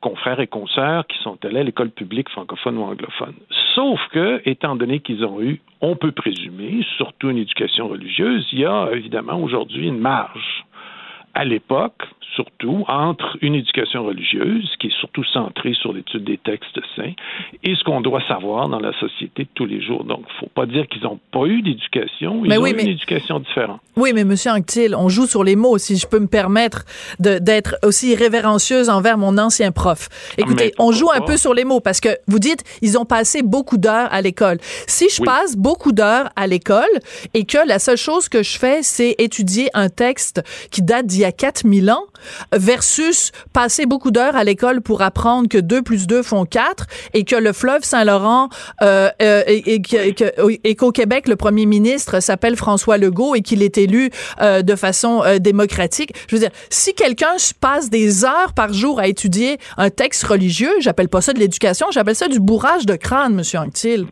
confrères 0.00 0.40
et 0.40 0.46
consoeurs 0.46 1.06
qui 1.06 1.18
sont 1.18 1.36
allés 1.44 1.60
à 1.60 1.64
l'école 1.64 1.90
publique 1.90 2.30
francophone 2.30 2.78
ou 2.78 2.82
anglophone. 2.84 3.34
Sauf 3.74 4.00
que, 4.12 4.40
étant 4.46 4.74
donné 4.74 5.00
qu'ils 5.00 5.22
ont 5.24 5.42
eu, 5.42 5.60
on 5.82 5.94
peut 5.96 6.12
présumer, 6.12 6.82
surtout 6.96 7.28
une 7.28 7.38
éducation 7.38 7.88
religieuse, 7.88 8.48
il 8.52 8.60
y 8.60 8.64
a 8.64 8.88
évidemment 8.94 9.38
aujourd'hui 9.38 9.88
une 9.88 9.98
marge 9.98 10.64
à 11.38 11.44
l'époque, 11.44 12.02
surtout, 12.34 12.84
entre 12.88 13.36
une 13.42 13.54
éducation 13.54 14.04
religieuse, 14.04 14.68
qui 14.80 14.88
est 14.88 14.98
surtout 15.00 15.24
centrée 15.24 15.74
sur 15.80 15.92
l'étude 15.92 16.24
des 16.24 16.36
textes 16.38 16.78
saints, 16.96 17.12
et 17.64 17.74
ce 17.76 17.82
qu'on 17.84 18.00
doit 18.00 18.22
savoir 18.28 18.68
dans 18.68 18.80
la 18.80 18.92
société 18.98 19.44
de 19.44 19.48
tous 19.54 19.64
les 19.64 19.80
jours. 19.80 20.02
Donc, 20.04 20.20
il 20.28 20.34
ne 20.34 20.38
faut 20.40 20.50
pas 20.54 20.66
dire 20.66 20.86
qu'ils 20.88 21.02
n'ont 21.02 21.18
pas 21.32 21.46
eu 21.46 21.62
d'éducation, 21.62 22.42
ils 22.44 22.48
Mais 22.48 22.58
ont 22.58 22.62
oui, 22.62 22.70
eu 22.70 22.74
mais- 22.74 22.82
une 22.84 22.88
éducation 22.90 23.38
différente. 23.40 23.80
Oui, 23.96 24.10
mais 24.14 24.24
Monsieur 24.24 24.50
Anctil, 24.52 24.94
on 24.96 25.08
joue 25.08 25.26
sur 25.26 25.42
les 25.44 25.56
mots, 25.56 25.78
si 25.78 25.96
je 25.96 26.06
peux 26.06 26.18
me 26.20 26.26
permettre 26.28 26.84
d'être 27.18 27.76
aussi 27.84 28.14
révérencieuse 28.14 28.88
envers 28.88 29.16
mon 29.18 29.38
ancien 29.38 29.72
prof. 29.72 30.08
Écoutez, 30.38 30.72
on 30.78 30.92
joue 30.92 31.10
un 31.14 31.20
peu 31.20 31.36
sur 31.36 31.54
les 31.54 31.64
mots 31.64 31.80
parce 31.80 32.00
que 32.00 32.10
vous 32.28 32.38
dites, 32.38 32.62
ils 32.82 32.98
ont 32.98 33.04
passé 33.04 33.42
beaucoup 33.42 33.78
d'heures 33.78 34.08
à 34.12 34.20
l'école. 34.22 34.58
Si 34.86 35.08
je 35.08 35.22
passe 35.22 35.56
beaucoup 35.56 35.92
d'heures 35.92 36.28
à 36.36 36.46
l'école 36.46 36.84
et 37.34 37.44
que 37.44 37.58
la 37.66 37.78
seule 37.78 37.96
chose 37.96 38.28
que 38.28 38.42
je 38.42 38.58
fais, 38.58 38.82
c'est 38.82 39.14
étudier 39.18 39.68
un 39.74 39.88
texte 39.88 40.42
qui 40.70 40.82
date 40.82 41.06
d'il 41.06 41.20
y 41.20 41.24
a 41.24 41.27
4000 41.32 41.90
ans 41.90 42.04
versus 42.52 43.32
passer 43.52 43.86
beaucoup 43.86 44.10
d'heures 44.10 44.36
à 44.36 44.44
l'école 44.44 44.80
pour 44.80 45.02
apprendre 45.02 45.48
que 45.48 45.58
2 45.58 45.82
plus 45.82 46.06
2 46.06 46.22
font 46.22 46.44
4 46.44 46.86
et 47.14 47.24
que 47.24 47.36
le 47.36 47.52
fleuve 47.52 47.82
Saint-Laurent 47.82 48.48
euh, 48.82 49.08
euh, 49.22 49.42
et, 49.46 50.74
qu'au 50.76 50.92
Québec, 50.92 51.28
le 51.28 51.36
premier 51.36 51.66
ministre 51.66 52.20
s'appelle 52.20 52.56
François 52.56 52.98
Legault 52.98 53.34
et 53.34 53.42
qu'il 53.42 53.62
est 53.62 53.78
élu 53.78 54.10
euh, 54.40 54.62
de 54.62 54.74
façon 54.74 55.22
démocratique. 55.40 56.12
Je 56.28 56.36
veux 56.36 56.40
dire, 56.40 56.50
si 56.70 56.94
quelqu'un 56.94 57.36
passe 57.60 57.90
des 57.90 58.24
heures 58.24 58.52
par 58.54 58.72
jour 58.72 59.00
à 59.00 59.06
étudier 59.06 59.58
un 59.76 59.90
texte 59.90 60.24
religieux, 60.24 60.72
j'appelle 60.80 61.08
pas 61.08 61.20
ça 61.20 61.32
de 61.32 61.38
l'éducation, 61.38 61.86
j'appelle 61.90 62.14
ça 62.14 62.28
du 62.28 62.40
bourrage 62.40 62.86
de 62.86 62.94
crâne, 62.96 63.34
Monsieur 63.34 63.58
Anctil. 63.58 64.06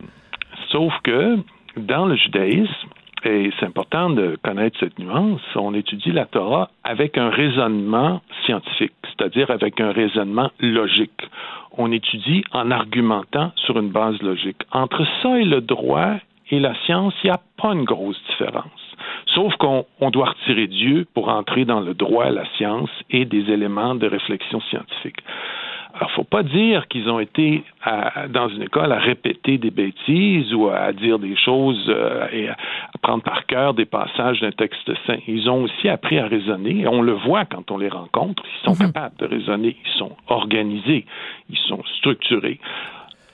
Sauf 0.70 0.92
que 1.04 1.36
dans 1.76 2.06
le 2.06 2.16
judaïsme, 2.16 2.88
et 3.26 3.50
c'est 3.58 3.66
important 3.66 4.10
de 4.10 4.38
connaître 4.42 4.78
cette 4.78 4.98
nuance, 4.98 5.40
on 5.56 5.74
étudie 5.74 6.12
la 6.12 6.26
Torah 6.26 6.70
avec 6.84 7.18
un 7.18 7.28
raisonnement 7.28 8.20
scientifique, 8.44 8.94
c'est-à-dire 9.02 9.50
avec 9.50 9.80
un 9.80 9.90
raisonnement 9.90 10.50
logique. 10.60 11.28
On 11.76 11.90
étudie 11.92 12.44
en 12.52 12.70
argumentant 12.70 13.52
sur 13.56 13.78
une 13.78 13.90
base 13.90 14.20
logique. 14.22 14.62
Entre 14.70 15.04
ça 15.22 15.38
et 15.38 15.44
le 15.44 15.60
droit 15.60 16.14
et 16.50 16.60
la 16.60 16.74
science, 16.84 17.14
il 17.24 17.26
n'y 17.26 17.32
a 17.32 17.40
pas 17.60 17.72
une 17.72 17.84
grosse 17.84 18.20
différence. 18.30 18.94
Sauf 19.34 19.54
qu'on 19.56 19.84
on 20.00 20.10
doit 20.10 20.30
retirer 20.30 20.68
Dieu 20.68 21.06
pour 21.12 21.28
entrer 21.28 21.64
dans 21.64 21.80
le 21.80 21.94
droit, 21.94 22.30
la 22.30 22.46
science 22.56 22.90
et 23.10 23.24
des 23.24 23.50
éléments 23.50 23.96
de 23.96 24.06
réflexion 24.06 24.60
scientifique. 24.70 25.18
Alors, 25.96 26.10
faut 26.10 26.24
pas 26.24 26.42
dire 26.42 26.88
qu'ils 26.88 27.08
ont 27.08 27.18
été 27.20 27.64
à- 27.82 28.28
dans 28.28 28.48
une 28.50 28.62
école 28.64 28.92
à 28.92 28.98
répéter 28.98 29.56
des 29.56 29.70
bêtises 29.70 30.52
ou 30.52 30.68
à 30.68 30.92
dire 30.92 31.18
des 31.18 31.34
choses 31.36 31.86
euh, 31.88 32.26
et 32.32 32.48
à 32.50 32.56
prendre 33.00 33.22
par 33.22 33.46
cœur 33.46 33.72
des 33.72 33.86
passages 33.86 34.40
d'un 34.42 34.50
texte 34.52 34.90
saint. 35.06 35.16
Ils 35.26 35.48
ont 35.48 35.62
aussi 35.62 35.88
appris 35.88 36.18
à 36.18 36.26
raisonner. 36.26 36.80
Et 36.82 36.86
on 36.86 37.00
le 37.00 37.12
voit 37.14 37.46
quand 37.46 37.70
on 37.70 37.78
les 37.78 37.88
rencontre. 37.88 38.42
Ils 38.44 38.64
sont 38.66 38.74
capables 38.92 39.16
de 39.16 39.24
raisonner. 39.26 39.74
Ils 39.86 39.98
sont 39.98 40.12
organisés. 40.28 41.06
Ils 41.48 41.58
sont 41.66 41.82
structurés. 41.98 42.60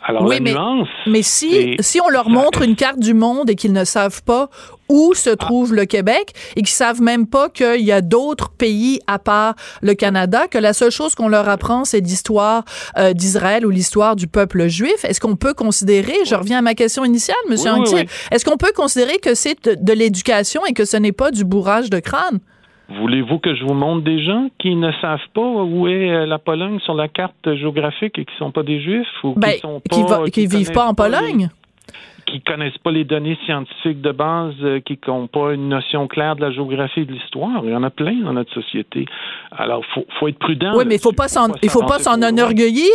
Alors, 0.04 0.24
oui, 0.24 0.36
la 0.36 0.40
mais, 0.40 0.52
nuance, 0.52 0.88
mais 1.06 1.22
si, 1.22 1.76
si 1.80 2.00
on 2.00 2.08
leur 2.08 2.28
montre 2.28 2.62
une 2.62 2.74
carte 2.74 2.98
du 2.98 3.14
monde 3.14 3.48
et 3.50 3.54
qu'ils 3.54 3.72
ne 3.72 3.84
savent 3.84 4.22
pas 4.24 4.50
où 4.88 5.14
se 5.14 5.30
trouve 5.30 5.74
le 5.74 5.84
Québec 5.84 6.32
et 6.56 6.60
qu'ils 6.62 6.68
savent 6.68 7.00
même 7.00 7.26
pas 7.26 7.48
qu'il 7.48 7.80
y 7.82 7.92
a 7.92 8.00
d'autres 8.00 8.50
pays 8.50 9.00
à 9.06 9.18
part 9.18 9.54
le 9.80 9.94
Canada, 9.94 10.48
que 10.48 10.58
la 10.58 10.72
seule 10.72 10.90
chose 10.90 11.14
qu'on 11.14 11.28
leur 11.28 11.48
apprend, 11.48 11.84
c'est 11.84 12.00
l'histoire 12.00 12.64
euh, 12.98 13.12
d'Israël 13.12 13.64
ou 13.64 13.70
l'histoire 13.70 14.16
du 14.16 14.26
peuple 14.26 14.66
juif, 14.66 15.04
est-ce 15.04 15.20
qu'on 15.20 15.36
peut 15.36 15.54
considérer, 15.54 16.16
je 16.26 16.34
reviens 16.34 16.58
à 16.58 16.62
ma 16.62 16.74
question 16.74 17.04
initiale, 17.04 17.36
Monsieur 17.48 17.70
Oui, 17.70 17.76
oui, 17.76 17.82
Anctil, 17.82 17.98
oui. 18.00 18.26
est-ce 18.32 18.44
qu'on 18.44 18.56
peut 18.56 18.72
considérer 18.74 19.18
que 19.18 19.34
c'est 19.34 19.64
de, 19.64 19.76
de 19.80 19.92
l'éducation 19.92 20.66
et 20.66 20.72
que 20.72 20.84
ce 20.84 20.96
n'est 20.96 21.12
pas 21.12 21.30
du 21.30 21.44
bourrage 21.44 21.90
de 21.90 22.00
crâne? 22.00 22.40
Voulez-vous 23.00 23.38
que 23.38 23.54
je 23.54 23.64
vous 23.64 23.74
montre 23.74 24.02
des 24.02 24.22
gens 24.24 24.48
qui 24.58 24.74
ne 24.74 24.90
savent 25.00 25.18
pas 25.34 25.40
où 25.40 25.86
est 25.88 26.10
euh, 26.10 26.26
la 26.26 26.38
Pologne 26.38 26.78
sur 26.80 26.94
la 26.94 27.08
carte 27.08 27.54
géographique 27.54 28.18
et 28.18 28.24
qui 28.24 28.34
sont 28.38 28.50
pas 28.50 28.62
des 28.62 28.80
juifs 28.80 29.06
ou 29.24 29.34
Ben, 29.36 29.52
qui 29.52 29.60
pas, 29.60 29.78
qui, 29.90 30.02
va- 30.02 30.24
qui 30.30 30.46
vivent 30.46 30.72
pas 30.72 30.86
en 30.86 30.94
Pologne? 30.94 31.48
Qui 32.26 32.40
connaissent 32.40 32.78
pas 32.78 32.90
les 32.90 33.04
données 33.04 33.38
scientifiques 33.44 34.00
de 34.00 34.12
base, 34.12 34.54
euh, 34.62 34.80
qui 34.80 34.98
n'ont 35.06 35.26
pas 35.26 35.52
une 35.52 35.68
notion 35.68 36.06
claire 36.08 36.36
de 36.36 36.42
la 36.42 36.50
géographie 36.50 37.00
et 37.00 37.04
de 37.04 37.12
l'histoire. 37.12 37.62
Il 37.64 37.70
y 37.70 37.74
en 37.74 37.82
a 37.82 37.90
plein 37.90 38.14
dans 38.22 38.32
notre 38.32 38.52
société. 38.52 39.06
Alors, 39.50 39.84
faut, 39.94 40.04
faut 40.18 40.28
être 40.28 40.38
prudent. 40.38 40.72
Oui, 40.76 40.84
mais 40.86 40.96
il 40.96 41.00
faut 41.00 41.12
pas 41.12 41.28
s'en, 41.28 41.48
il 41.62 41.70
faut 41.70 41.84
pas 41.84 41.98
s'en 41.98 42.20
enorgueillir. 42.22 42.90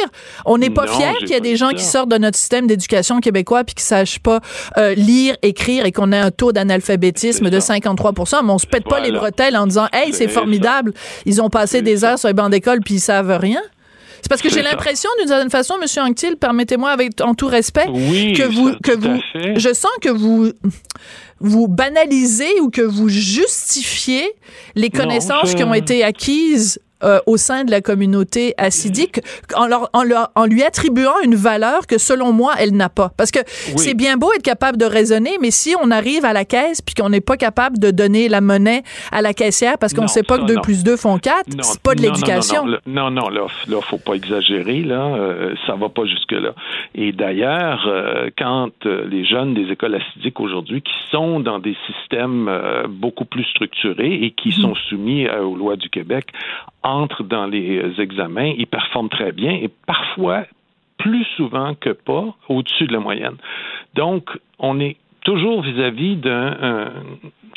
On 0.46 0.58
n'est 0.58 0.70
pas 0.70 0.88
fier 0.88 1.16
qu'il 1.20 1.30
y 1.30 1.34
a 1.34 1.38
pas 1.38 1.44
des 1.44 1.56
gens 1.56 1.70
ça. 1.70 1.74
qui 1.74 1.84
sortent 1.84 2.12
de 2.12 2.18
notre 2.18 2.38
système 2.38 2.68
d'éducation 2.68 3.20
québécois 3.20 3.64
puis 3.64 3.76
qui 3.76 3.84
sachent 3.84 4.20
pas 4.20 4.40
euh, 4.78 4.94
lire, 4.96 5.36
écrire 5.42 5.86
et 5.86 5.92
qu'on 5.92 6.12
ait 6.12 6.20
un 6.20 6.32
taux 6.32 6.52
d'analphabétisme 6.52 7.50
de 7.50 7.60
53% 7.60 8.46
Mais 8.46 8.52
on 8.52 8.58
se 8.58 8.68
pète 8.68 8.86
pas 8.86 9.00
les 9.00 9.12
bretelles 9.12 9.58
en 9.58 9.68
disant, 9.68 9.88
hey, 9.94 10.14
c'est 10.14 10.28
C'est 10.28 10.34
formidable. 10.34 10.94
Ils 11.26 11.42
ont 11.42 11.50
passé 11.50 11.82
des 11.82 12.04
heures 12.04 12.20
sur 12.20 12.28
les 12.28 12.34
bancs 12.34 12.52
d'école 12.52 12.80
puis 12.82 12.96
ils 12.96 13.00
savent 13.00 13.38
rien. 13.40 13.62
C'est 14.22 14.30
parce 14.30 14.42
que 14.42 14.50
j'ai 14.50 14.62
l'impression, 14.62 15.10
d'une 15.20 15.28
certaine 15.28 15.50
façon, 15.50 15.76
Monsieur 15.82 16.02
Anctil, 16.02 16.36
permettez-moi 16.38 16.90
avec 16.90 17.22
en 17.22 17.34
tout 17.34 17.48
respect, 17.48 17.86
Oui, 17.90 18.34
que 18.34 18.44
vous, 18.44 18.70
ça, 18.72 18.78
que 18.84 18.92
vous, 18.98 19.20
je 19.56 19.74
sens 19.74 19.92
que 20.02 20.10
vous, 20.10 20.52
vous 21.40 21.68
banalisez 21.68 22.60
ou 22.62 22.70
que 22.70 22.82
vous 22.82 23.10
justifiez 23.10 24.28
les 24.76 24.90
Non, 24.94 25.02
connaissances 25.02 25.52
je- 25.52 25.56
qui 25.56 25.64
ont 25.64 25.74
été 25.74 26.04
acquises 26.04 26.80
euh, 27.04 27.20
au 27.26 27.38
sein 27.38 27.64
de 27.64 27.72
la 27.72 27.82
communauté 27.82 28.54
assidique 28.58 29.20
en, 29.56 29.68
leur, 29.68 29.90
en, 29.94 30.04
leur- 30.04 30.30
en 30.36 30.46
lui 30.46 30.64
attribuant 30.64 31.14
une 31.24 31.36
valeur 31.36 31.86
que 31.88 31.98
selon 31.98 32.32
moi 32.34 32.54
elle 32.60 32.76
n'a 32.76 32.90
pas 32.90 33.12
parce 33.18 33.32
que 33.32 33.40
c'est 33.46 33.94
bien 33.94 34.18
beau 34.18 34.32
être 34.34 34.42
capable 34.44 34.78
de 34.78 34.86
raisonner 34.86 35.38
mais 35.42 35.52
si 35.52 35.76
on 35.82 35.92
arrive 35.92 36.26
à 36.26 36.34
la 36.34 36.46
caisse 36.46 36.82
puis 36.82 36.96
qu'on 36.96 37.10
n'est 37.10 37.22
pas 37.22 37.38
capable 37.38 37.78
de 37.80 37.92
donner 37.92 38.30
la 38.30 38.42
monnaie 38.42 38.84
à 39.12 39.22
la 39.22 39.34
caissière 39.34 39.78
parce 39.78 39.94
qu'on 39.94 40.02
Non, 40.02 40.08
sait 40.08 40.24
pas 40.24 40.36
ça, 40.38 40.42
que 40.42 40.48
2 40.48 40.56
non. 40.56 40.62
plus 40.62 40.84
2 40.84 40.98
font 40.98 41.18
4 41.20 41.50
Non, 41.56 41.64
c'est 41.64 41.82
pas 41.82 41.94
de 41.96 42.02
l'éducation 42.02 42.66
Non, 42.66 42.78
non, 42.88 43.12
non, 43.12 43.30
là, 43.30 43.46
là, 43.68 43.82
faut 43.82 43.98
pas 43.98 44.14
exagérer, 44.14 44.82
là. 44.82 45.06
Euh, 45.16 45.54
ça 45.66 45.76
va 45.76 45.90
pas 45.90 46.06
jusque-là. 46.06 46.54
Et 46.96 47.12
d'ailleurs, 47.12 47.86
euh, 47.88 48.30
quand 48.38 48.70
euh, 48.86 49.06
les 49.10 49.26
jeunes 49.26 49.54
des 49.54 49.72
écoles 49.72 49.96
assidiques 49.96 50.40
aujourd'hui, 50.40 50.82
qui 50.82 50.94
sont 51.12 51.40
dans 51.40 51.60
des 51.60 51.76
systèmes 51.88 52.48
euh, 52.50 52.88
beaucoup 52.90 53.26
plus 53.26 53.44
structurés 53.46 54.14
et 54.24 54.32
qui 54.32 54.50
Mhm. 54.50 54.62
sont 54.64 54.76
soumis 54.90 55.28
euh, 55.28 55.42
aux 55.44 55.56
lois 55.56 55.76
du 55.76 55.90
Québec, 55.90 56.28
entrent 56.88 57.24
dans 57.24 57.46
les 57.48 57.78
euh, 57.80 58.02
examens, 58.02 58.54
ils 58.58 58.68
performent 58.68 59.10
très 59.10 59.32
bien 59.32 59.52
et 59.52 59.70
parfois, 59.86 60.44
plus 60.98 61.26
souvent 61.36 61.76
que 61.76 61.90
pas, 61.92 62.36
au-dessus 62.50 62.86
de 62.88 62.94
la 62.94 63.00
moyenne. 63.00 63.36
Donc, 63.96 64.30
on 64.60 64.80
est 64.80 64.98
toujours 65.24 65.62
vis-à-vis 65.62 66.16
d'une 66.16 66.92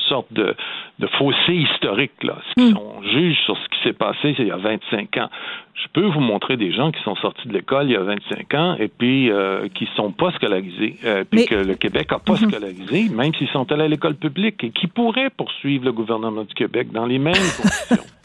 sorte 0.09 0.33
de, 0.33 0.55
de 0.99 1.07
fossé 1.19 1.55
historique. 1.55 2.23
Là. 2.23 2.37
Ce 2.49 2.55
qui- 2.55 2.75
On 2.77 3.01
juge 3.03 3.37
sur 3.45 3.57
ce 3.57 3.69
qui 3.69 3.83
s'est 3.85 3.93
passé 3.93 4.35
il 4.39 4.49
y 4.49 4.51
a 4.51 4.57
25 4.57 5.17
ans. 5.19 5.31
Je 5.75 5.87
peux 5.93 6.05
vous 6.05 6.21
montrer 6.21 6.57
des 6.57 6.73
gens 6.73 6.91
qui 6.91 7.01
sont 7.03 7.15
sortis 7.17 7.47
de 7.49 7.53
l'école 7.55 7.87
il 7.87 7.93
y 7.93 7.97
a 7.97 8.01
25 8.03 8.55
ans 8.55 8.77
et 8.79 8.89
puis 8.89 9.31
euh, 9.31 9.69
qui 9.73 9.89
sont 9.97 10.11
pas 10.13 10.33
scolarisés, 10.33 10.97
euh, 11.05 11.25
puis 11.31 11.41
Mais- 11.41 11.47
que 11.47 11.55
le 11.55 11.75
Québec 11.77 12.11
n'a 12.11 12.19
pas 12.19 12.37
scolarisé, 12.37 13.09
même 13.15 13.33
s'ils 13.35 13.49
sont 13.49 13.71
allés 13.73 13.85
à 13.85 13.89
l'école 13.89 14.17
publique 14.17 14.63
et 14.65 14.71
qui 14.71 14.87
pourraient 14.89 15.31
poursuivre 15.31 15.85
le 15.85 15.93
gouvernement 15.93 16.43
du 16.45 16.55
Québec 16.55 16.89
dans 16.93 17.07
les 17.07 17.19
mêmes 17.19 17.35
conditions. 17.35 18.05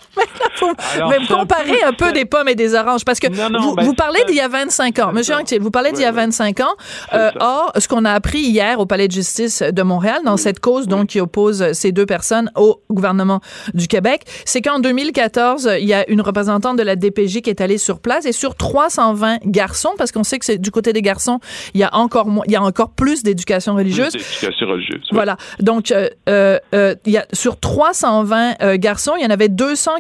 faut 0.56 0.72
Alors, 0.96 1.10
même 1.10 1.22
c'est 1.28 1.34
un 1.34 1.38
comparer 1.38 1.84
un 1.84 1.94
peu 1.94 2.12
des 2.12 2.26
pommes 2.26 2.48
et 2.48 2.56
des 2.56 2.76
oranges 2.76 3.06
parce 3.06 3.20
que 3.20 3.28
Non, 3.28 3.50
non, 3.50 3.60
vous, 3.60 3.76
ben, 3.76 3.86
vous 3.86 3.94
parlez 3.94 4.24
d'il 4.28 4.36
y 4.36 4.42
a 4.42 4.48
25 4.48 5.00
ans. 5.00 5.12
Monsieur 5.14 5.36
Anctil, 5.36 5.60
vous 5.62 5.72
parlez 5.72 5.92
d'il 5.92 6.02
y 6.02 6.06
a 6.06 6.12
25 6.12 6.60
ans. 6.62 6.76
Euh, 7.14 7.32
or, 7.40 7.72
ce 7.78 7.88
qu'on 7.88 8.06
a 8.06 8.12
appris 8.12 8.40
hier 8.40 8.80
au 8.80 8.86
Palais 8.86 9.08
de 9.08 9.14
justice 9.14 9.62
de 9.62 9.84
Montréal, 9.84 10.22
dans 10.26 10.38
cette 10.38 10.60
cause 10.60 10.88
donc 10.88 11.08
qui 11.08 11.20
oppose 11.20 11.72
ces 11.74 11.92
deux 11.92 12.06
personnes 12.06 12.52
au 12.56 12.82
gouvernement 12.90 13.42
du 13.74 13.88
Québec, 13.88 14.24
c'est 14.46 14.62
qu'en 14.62 14.80
2014, 14.80 15.70
il 15.80 15.88
y 15.88 15.94
a 15.94 16.10
une 16.10 16.22
représentante 16.22 16.78
de 16.78 16.84
la 16.84 16.96
DPJ 16.96 17.42
qui 17.42 17.50
est 17.50 17.62
allée 17.62 17.78
sur 17.78 18.00
place 18.00 18.26
et 18.26 18.32
sur 18.32 18.56
320 18.56 19.40
garçons, 19.46 19.94
parce 19.98 20.12
qu'on 20.12 20.24
sait 20.24 20.40
que 20.40 20.46
c'est 20.46 20.58
du 20.58 20.72
côté 20.72 20.94
des 20.94 21.02
garçons, 21.02 21.40
il 21.74 21.82
y 21.82 21.84
a 21.84 21.94
encore 21.96 22.28
moins, 22.28 22.44
il 22.48 22.52
y 22.52 22.56
a 22.56 22.62
encore 22.62 22.92
plus 22.92 23.24
d'éducation 23.24 23.76
religieuse. 23.76 24.14
Plus 24.14 24.24
d'éducation 24.24 24.68
religieuse. 24.68 25.02
oui. 25.04 25.10
Voilà. 25.12 25.38
Donc, 25.60 25.92
euh, 25.92 26.10
euh, 26.30 26.60
euh, 26.74 26.96
il 27.06 27.14
y 27.14 27.18
a, 27.18 27.26
sur 27.34 27.60
320 27.60 28.62
euh, 28.62 28.78
garçons, 28.78 29.14
il 29.18 29.24
y 29.24 29.26
en 29.26 29.30
avait 29.30 29.50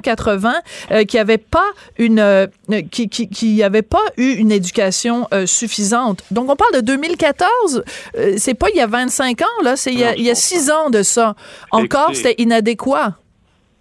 280 0.05 0.53
euh, 0.91 1.03
qui 1.03 1.17
n'avaient 1.17 1.37
pas 1.37 1.65
une, 1.97 2.19
euh, 2.19 2.47
qui, 2.91 3.09
qui, 3.09 3.29
qui 3.29 3.63
avaient 3.63 3.81
pas 3.81 4.03
eu 4.17 4.33
une 4.33 4.51
éducation 4.51 5.27
euh, 5.33 5.45
suffisante. 5.45 6.23
Donc, 6.31 6.49
on 6.49 6.55
parle 6.55 6.75
de 6.75 6.81
2014. 6.81 7.83
Euh, 8.17 8.33
c'est 8.37 8.53
pas 8.53 8.67
il 8.69 8.77
y 8.77 8.81
a 8.81 8.87
25 8.87 9.41
ans 9.41 9.45
là, 9.63 9.75
c'est 9.75 9.91
il 9.91 9.99
y 9.99 10.03
a, 10.03 10.15
il 10.15 10.23
y 10.23 10.29
a 10.29 10.35
6 10.35 10.71
ans 10.71 10.89
de 10.89 11.01
ça. 11.01 11.35
Encore, 11.71 12.13
c'était 12.13 12.41
inadéquat. 12.41 13.15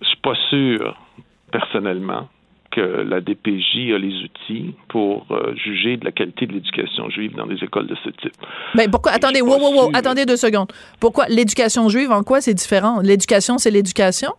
Je 0.01 0.09
suis 0.09 0.20
pas 0.22 0.35
sûr, 0.51 0.97
personnellement, 1.51 2.29
que 2.75 2.81
la 2.81 3.20
DPJ 3.20 3.93
a 3.95 3.99
les 3.99 4.14
outils 4.25 4.75
pour 4.89 5.27
euh, 5.31 5.55
juger 5.55 5.97
de 5.97 6.05
la 6.05 6.11
qualité 6.12 6.47
de 6.47 6.53
l'éducation 6.53 7.09
juive 7.09 7.35
dans 7.37 7.47
des 7.47 7.62
écoles 7.62 7.87
de 7.87 7.97
ce 8.05 8.11
type. 8.11 8.35
Ben 8.75 8.91
pourquoi 8.91 9.12
Attendez, 9.12 9.41
wow, 9.41 9.59
wow, 9.59 9.75
wow, 9.75 9.91
attendez 9.95 10.27
deux 10.27 10.37
secondes. 10.37 10.72
Pourquoi 11.01 11.27
l'éducation 11.29 11.89
juive 11.89 12.11
en 12.11 12.22
quoi 12.25 12.41
c'est 12.41 12.55
différent? 12.55 13.01
L'éducation, 13.01 13.59
c'est 13.59 13.70
l'éducation? 13.70 14.33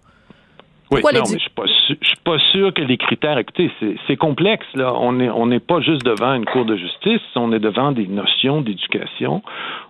Oui, 0.91 1.01
Pourquoi 1.01 1.13
non, 1.13 1.25
mais 1.31 1.37
je 1.37 1.41
suis 1.41 1.49
pas 1.49 1.65
sûr, 1.67 1.95
je 1.99 2.07
suis 2.07 2.17
pas 2.23 2.39
sûr 2.51 2.73
que 2.73 2.81
les 2.83 2.97
critères. 2.97 3.37
Écoutez, 3.39 3.71
c'est- 3.79 4.15
complexe 4.17 4.67
là. 4.75 4.93
On 4.95 5.19
est 5.19 5.29
on 5.29 5.47
n'est 5.47 5.59
pas 5.59 5.81
juste 5.81 6.05
devant 6.05 6.33
une 6.35 6.45
cour 6.45 6.63
de 6.65 6.75
justice. 6.75 7.21
On 7.35 7.51
est 7.51 7.59
devant 7.59 7.91
des 7.91 8.07
notions 8.07 8.61
d'éducation. 8.61 9.41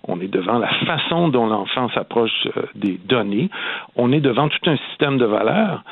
On 0.07 0.19
est 0.21 0.27
devant 0.27 0.57
la 0.57 0.69
façon 0.85 1.27
dont 1.27 1.47
l'enfant 1.47 1.89
s'approche 1.89 2.47
euh, 2.57 2.63
des 2.75 2.97
données. 3.05 3.49
On 3.95 4.11
est 4.13 4.21
devant 4.21 4.47
tout 4.47 4.69
un 4.69 4.77
système 4.89 5.17
de 5.17 5.25
valeurs. 5.25 5.83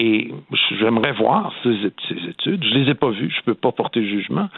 Et 0.00 0.30
j'aimerais 0.78 1.12
voir 1.12 1.52
ces, 1.62 1.76
ces 2.08 2.28
études. 2.28 2.62
Je 2.64 2.74
les 2.78 2.90
ai 2.90 2.94
pas 2.94 3.10
vues. 3.10 3.34
Je 3.36 3.42
peux 3.42 3.54
pas 3.54 3.72
porter 3.72 4.04
jugement. 4.06 4.48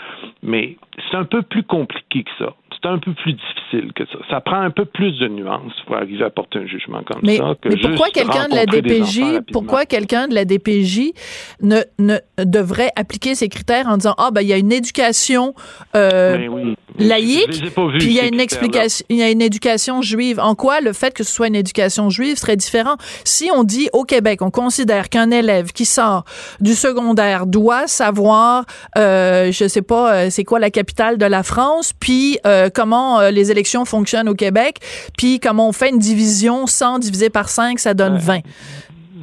Mais 0.43 0.77
c'est 1.11 1.17
un 1.17 1.25
peu 1.25 1.43
plus 1.43 1.63
compliqué 1.63 2.25
que 2.25 2.31
ça. 2.39 2.53
C'est 2.83 2.89
un 2.89 2.99
peu 2.99 3.13
plus 3.13 3.35
difficile 3.35 3.93
que 3.95 4.05
ça. 4.07 4.19
Ça 4.31 4.41
prend 4.41 4.61
un 4.61 4.71
peu 4.71 4.85
plus 4.85 5.19
de 5.19 5.29
nuances 5.29 5.73
pour 5.87 5.97
arriver 5.97 6.25
à 6.25 6.31
porter 6.31 6.61
un 6.61 6.67
jugement 6.67 7.03
comme 7.05 7.21
Mais, 7.23 7.37
ça. 7.37 7.55
Que 7.61 7.69
mais 7.69 7.77
pourquoi 7.77 8.09
quelqu'un 8.09 8.49
de 8.49 8.55
la 8.55 8.67
DPJ, 8.67 9.53
pourquoi 9.53 9.85
quelqu'un 9.85 10.29
de 10.29 10.35
la 10.35 10.45
DPJ 10.45 11.13
ne, 11.61 11.81
ne 11.99 12.17
devrait 12.39 12.91
appliquer 12.97 13.35
ces 13.35 13.49
critères 13.49 13.87
en 13.89 13.97
disant 13.97 14.15
ah 14.17 14.31
ben 14.33 14.41
il 14.41 14.49
y 14.49 14.53
a 14.53 14.57
une 14.57 14.73
éducation 14.73 15.55
euh, 15.95 16.47
oui. 16.49 16.75
laïque, 16.99 17.73
puis 17.99 18.07
il 18.07 18.13
y 18.13 18.21
a 18.21 18.27
une 18.27 18.41
explication, 18.41 19.05
il 19.09 19.17
y 19.17 19.23
a 19.23 19.31
une 19.31 19.43
éducation 19.43 20.01
juive. 20.01 20.41
En 20.41 20.55
quoi 20.55 20.81
le 20.81 20.93
fait 20.93 21.13
que 21.13 21.23
ce 21.23 21.33
soit 21.33 21.49
une 21.49 21.57
éducation 21.57 22.09
juive 22.09 22.37
serait 22.37 22.57
différent? 22.57 22.97
Si 23.25 23.51
on 23.55 23.65
dit 23.65 23.89
au 23.93 24.05
Québec, 24.05 24.41
on 24.43 24.51
considère 24.51 25.09
qu'un 25.09 25.31
élève 25.31 25.73
qui 25.73 25.85
sort 25.85 26.25
du 26.61 26.75
secondaire 26.75 27.47
doit 27.47 27.87
savoir, 27.87 28.65
euh, 28.97 29.53
je 29.53 29.69
sais 29.69 29.83
pas, 29.83 30.15
euh, 30.15 30.31
c'est 30.31 30.45
quoi 30.45 30.59
la 30.59 30.71
capitale 30.71 31.19
de 31.19 31.27
la 31.27 31.43
France, 31.43 31.93
puis 31.93 32.39
euh, 32.47 32.70
comment 32.71 33.21
euh, 33.21 33.31
les 33.31 33.51
élections 33.51 33.85
fonctionnent 33.85 34.29
au 34.29 34.35
Québec, 34.35 34.79
puis 35.19 35.41
comment 35.41 35.69
on 35.69 35.73
fait 35.73 35.91
une 35.91 35.99
division 35.99 36.67
100 36.67 37.01
divisé 37.01 37.31
par 37.31 37.49
5, 37.49 37.79
ça 37.79 37.95
donne 37.95 38.17
20. 38.19 38.41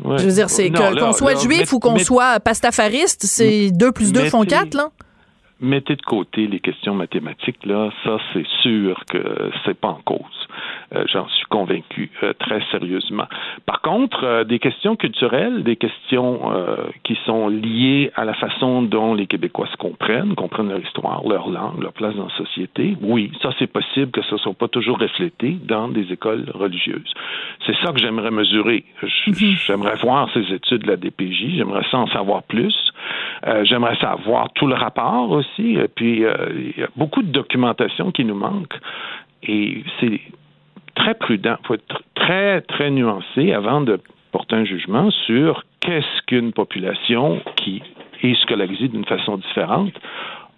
Ouais. 0.06 0.18
Je 0.20 0.24
veux 0.26 0.32
dire, 0.32 0.50
c'est 0.50 0.70
qu'on 0.70 1.12
soit 1.14 1.34
là, 1.34 1.40
juif 1.40 1.74
ou 1.74 1.80
qu'on 1.80 1.98
soit 2.06 2.40
pastafariste, 2.40 3.26
c'est 3.26 3.72
2 3.72 3.92
plus 3.92 4.12
2 4.14 4.30
font 4.30 4.42
mettez- 4.42 4.56
4, 4.56 4.74
là? 4.76 4.90
Mettez 5.60 5.96
de 5.96 6.02
côté 6.04 6.46
les 6.48 6.60
questions 6.60 6.94
mathématiques, 6.94 7.66
là, 7.66 7.90
ça 8.04 8.18
c'est 8.34 8.46
sûr 8.62 9.04
que 9.12 9.50
c'est 9.66 9.80
pas 9.80 9.88
en 9.90 10.02
cause. 10.06 10.48
Euh, 10.96 11.04
J'en 11.12 11.28
suis 11.30 11.46
convaincu 11.48 12.12
euh, 12.24 12.34
très 12.40 12.62
sérieusement. 12.72 13.26
Par 13.66 13.82
contre, 13.82 14.24
euh, 14.24 14.44
des 14.44 14.60
questions 14.60 14.96
culturelles, 14.96 15.64
des 15.64 15.76
questions 15.76 16.40
qui 17.04 17.18
sont 17.26 17.48
liées 17.50 18.12
à 18.16 18.24
la 18.26 18.34
façon 18.36 18.82
dont 18.84 19.14
les 19.16 19.26
Québécois 19.28 19.68
se 19.72 19.78
comprennent, 19.78 20.36
comprennent 20.36 20.70
leur 20.70 20.80
histoire, 20.80 21.22
leur 21.28 21.50
langue, 21.50 21.82
leur 21.82 21.94
place 21.94 22.16
dans 22.16 22.26
la 22.28 22.36
société, 22.38 22.96
oui, 23.02 23.32
ça 23.42 23.50
c'est 23.58 23.72
possible 23.72 24.12
que 24.12 24.22
ce 24.22 24.36
ne 24.36 24.40
soit 24.40 24.54
pas 24.54 24.68
toujours 24.68 25.00
reflété 25.00 25.58
dans 25.64 25.88
des 25.88 26.12
écoles 26.14 26.46
religieuses. 26.54 27.12
C'est 27.66 27.76
ça 27.84 27.92
que 27.92 28.00
j'aimerais 28.00 28.32
mesurer. 28.32 28.84
Je- 29.02 29.32
J'aimerais 29.66 29.96
voir 29.98 30.30
ces 30.34 30.54
études 30.54 30.84
de 30.84 30.88
la 30.88 30.98
DPJ, 30.98 31.56
j'aimerais 31.58 31.86
ça 31.90 31.98
en 31.98 32.08
savoir 32.08 32.44
plus. 32.44 32.76
J'aimerais 33.64 33.96
savoir 33.98 34.52
tout 34.54 34.68
le 34.68 34.74
rapport 34.76 35.30
aussi 35.32 35.47
Et 35.60 35.88
puis, 35.88 36.24
euh, 36.24 36.36
il 36.54 36.80
y 36.80 36.84
a 36.84 36.90
beaucoup 36.96 37.22
de 37.22 37.32
documentation 37.32 38.12
qui 38.12 38.26
nous 38.26 38.36
manque. 38.36 38.74
Et 39.44 39.84
c'est 40.00 40.22
très 40.96 41.14
prudent. 41.14 41.58
Il 41.64 41.68
faut 41.68 41.74
être 41.76 42.02
très, 42.16 42.62
très 42.62 42.90
nuancé 42.90 43.54
avant 43.54 43.82
de 43.82 44.00
porter 44.32 44.56
un 44.56 44.66
jugement 44.66 45.10
sur 45.12 45.64
qu'est-ce 45.80 46.22
qu'une 46.26 46.54
population 46.54 47.42
qui 47.56 47.82
est 48.24 48.36
scolarisée 48.42 48.88
d'une 48.88 49.06
façon 49.06 49.38
différente 49.38 49.94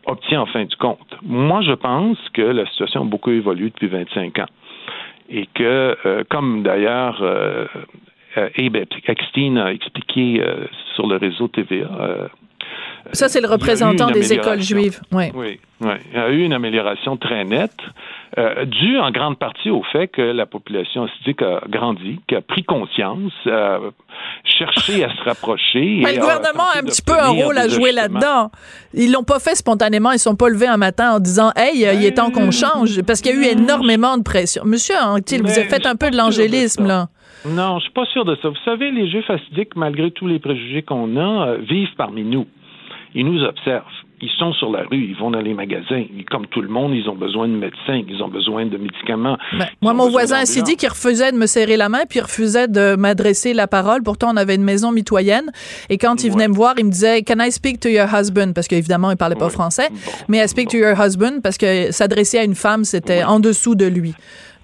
obtient 0.05 0.41
en 0.41 0.45
fin 0.45 0.65
du 0.65 0.75
compte. 0.77 1.15
Moi, 1.21 1.61
je 1.61 1.73
pense 1.73 2.17
que 2.33 2.41
la 2.41 2.65
situation 2.67 3.01
a 3.01 3.05
beaucoup 3.05 3.31
évolué 3.31 3.69
depuis 3.69 3.87
25 3.87 4.39
ans. 4.39 4.45
Et 5.29 5.47
que, 5.53 5.95
euh, 6.05 6.23
comme 6.29 6.63
d'ailleurs 6.63 7.21
euh, 7.21 7.65
euh, 8.37 8.49
a 8.57 9.71
expliqué 9.73 10.41
euh, 10.41 10.65
sur 10.95 11.07
le 11.07 11.17
réseau 11.17 11.47
TVA, 11.47 11.87
euh, 11.99 12.27
Ça, 13.11 13.27
c'est 13.27 13.41
le 13.41 13.47
représentant 13.47 14.11
des 14.11 14.33
écoles 14.33 14.61
juives. 14.61 14.99
Oui, 15.11 15.31
oui. 15.33 15.59
Il 15.81 16.13
y 16.13 16.17
a 16.17 16.29
eu 16.29 16.43
une 16.43 16.53
amélioration 16.53 17.15
très 17.15 17.45
nette, 17.45 17.79
euh, 18.37 18.65
due 18.65 18.99
en 18.99 19.11
grande 19.11 19.39
partie 19.39 19.69
au 19.69 19.81
fait 19.91 20.07
que 20.09 20.21
la 20.21 20.45
population 20.45 21.05
assidique 21.05 21.41
a 21.41 21.61
grandi, 21.69 22.19
qui 22.27 22.35
a 22.35 22.41
pris 22.41 22.63
conscience, 22.63 23.31
a 23.47 23.79
cherché 24.43 25.05
à 25.05 25.09
se 25.09 25.23
rapprocher. 25.23 26.01
Mais 26.03 26.11
et 26.11 26.15
le 26.15 26.21
gouvernement 26.21 26.65
a 26.75 26.79
un 26.79 26.83
petit 26.83 27.01
peu 27.01 27.17
un 27.17 27.29
rôle 27.29 27.57
à 27.57 27.67
jouer 27.69 27.93
là-dedans. 27.93 28.51
Ils 28.93 29.11
l'ont 29.11 29.23
pas 29.23 29.39
fait 29.39 29.55
spontanément. 29.55 30.11
Ils 30.11 30.19
sont 30.19 30.35
pas 30.35 30.49
levés 30.49 30.67
un 30.67 30.77
matin 30.77 31.13
en 31.13 31.19
disant 31.19 31.51
Hey, 31.55 31.85
euh, 31.85 31.93
il 31.93 32.05
est 32.05 32.17
temps 32.17 32.29
qu'on 32.29 32.51
change. 32.51 33.01
Parce 33.03 33.21
qu'il 33.21 33.35
y 33.35 33.37
a 33.37 33.41
eu 33.41 33.45
énormément 33.45 34.17
de 34.17 34.23
pression. 34.23 34.63
Monsieur 34.65 34.95
Anctil, 35.01 35.41
vous 35.41 35.47
Mais 35.47 35.59
avez 35.59 35.69
fait 35.69 35.85
un 35.85 35.95
peu 35.95 36.11
de 36.11 36.17
l'angélisme, 36.17 36.85
là. 36.85 37.07
Non, 37.45 37.79
je 37.79 37.83
suis 37.83 37.93
pas 37.93 38.05
sûr 38.05 38.25
de 38.25 38.35
ça. 38.41 38.49
Vous 38.49 38.55
savez, 38.65 38.91
les 38.91 39.09
Juifs 39.09 39.29
assidiques, 39.29 39.75
malgré 39.75 40.11
tous 40.11 40.27
les 40.27 40.39
préjugés 40.39 40.81
qu'on 40.81 41.15
a, 41.15 41.47
euh, 41.47 41.57
vivent 41.57 41.95
parmi 41.97 42.23
nous. 42.23 42.45
Ils 43.15 43.25
nous 43.25 43.43
observent. 43.43 43.83
Ils 44.21 44.29
sont 44.37 44.51
sur 44.51 44.69
la 44.69 44.81
rue, 44.83 44.97
ils 45.11 45.15
vont 45.15 45.31
dans 45.31 45.39
les 45.39 45.53
magasins. 45.53 46.03
Ils- 46.13 46.25
comme 46.25 46.45
tout 46.47 46.61
le 46.61 46.67
monde, 46.67 46.93
ils 46.93 47.07
ont 47.07 47.15
besoin 47.15 47.47
de 47.47 47.53
médecins, 47.53 48.01
ils 48.05 48.21
ont 48.21 48.27
besoin 48.27 48.65
de 48.65 48.75
médicaments. 48.77 49.37
Ben, 49.57 49.65
moi, 49.81 49.93
mon 49.93 50.09
voisin 50.09 50.43
s'est 50.43 50.61
dit 50.61 50.75
qu'il 50.75 50.89
refusait 50.89 51.31
de 51.31 51.37
me 51.37 51.45
serrer 51.45 51.77
la 51.77 51.87
main, 51.87 52.01
puis 52.09 52.19
il 52.19 52.23
refusait 52.23 52.67
de 52.67 52.97
m'adresser 52.97 53.53
la 53.53 53.67
parole. 53.67 54.03
Pourtant, 54.03 54.33
on 54.33 54.35
avait 54.35 54.55
une 54.55 54.63
maison 54.65 54.91
mitoyenne. 54.91 55.49
Et 55.89 55.97
quand 55.97 56.21
il 56.25 56.31
venait 56.33 56.49
me 56.49 56.53
voir, 56.53 56.73
il 56.77 56.85
me 56.87 56.91
disait 56.91 57.23
Can 57.23 57.39
I 57.39 57.49
speak 57.49 57.79
to 57.79 57.87
your 57.87 58.07
husband? 58.13 58.51
Parce 58.53 58.67
qu'évidemment, 58.67 59.09
il 59.09 59.15
parlait 59.17 59.35
pas 59.37 59.49
français. 59.49 59.87
mais 60.27 60.43
I 60.43 60.47
speak 60.49 60.67
to 60.69 60.77
your 60.77 60.99
husband 60.99 61.39
parce 61.41 61.57
que 61.57 61.91
s'adresser 61.93 62.39
à 62.39 62.43
une 62.43 62.55
femme, 62.55 62.83
c'était 62.83 63.23
en 63.23 63.39
dessous 63.39 63.75
de 63.75 63.85
lui. 63.85 64.15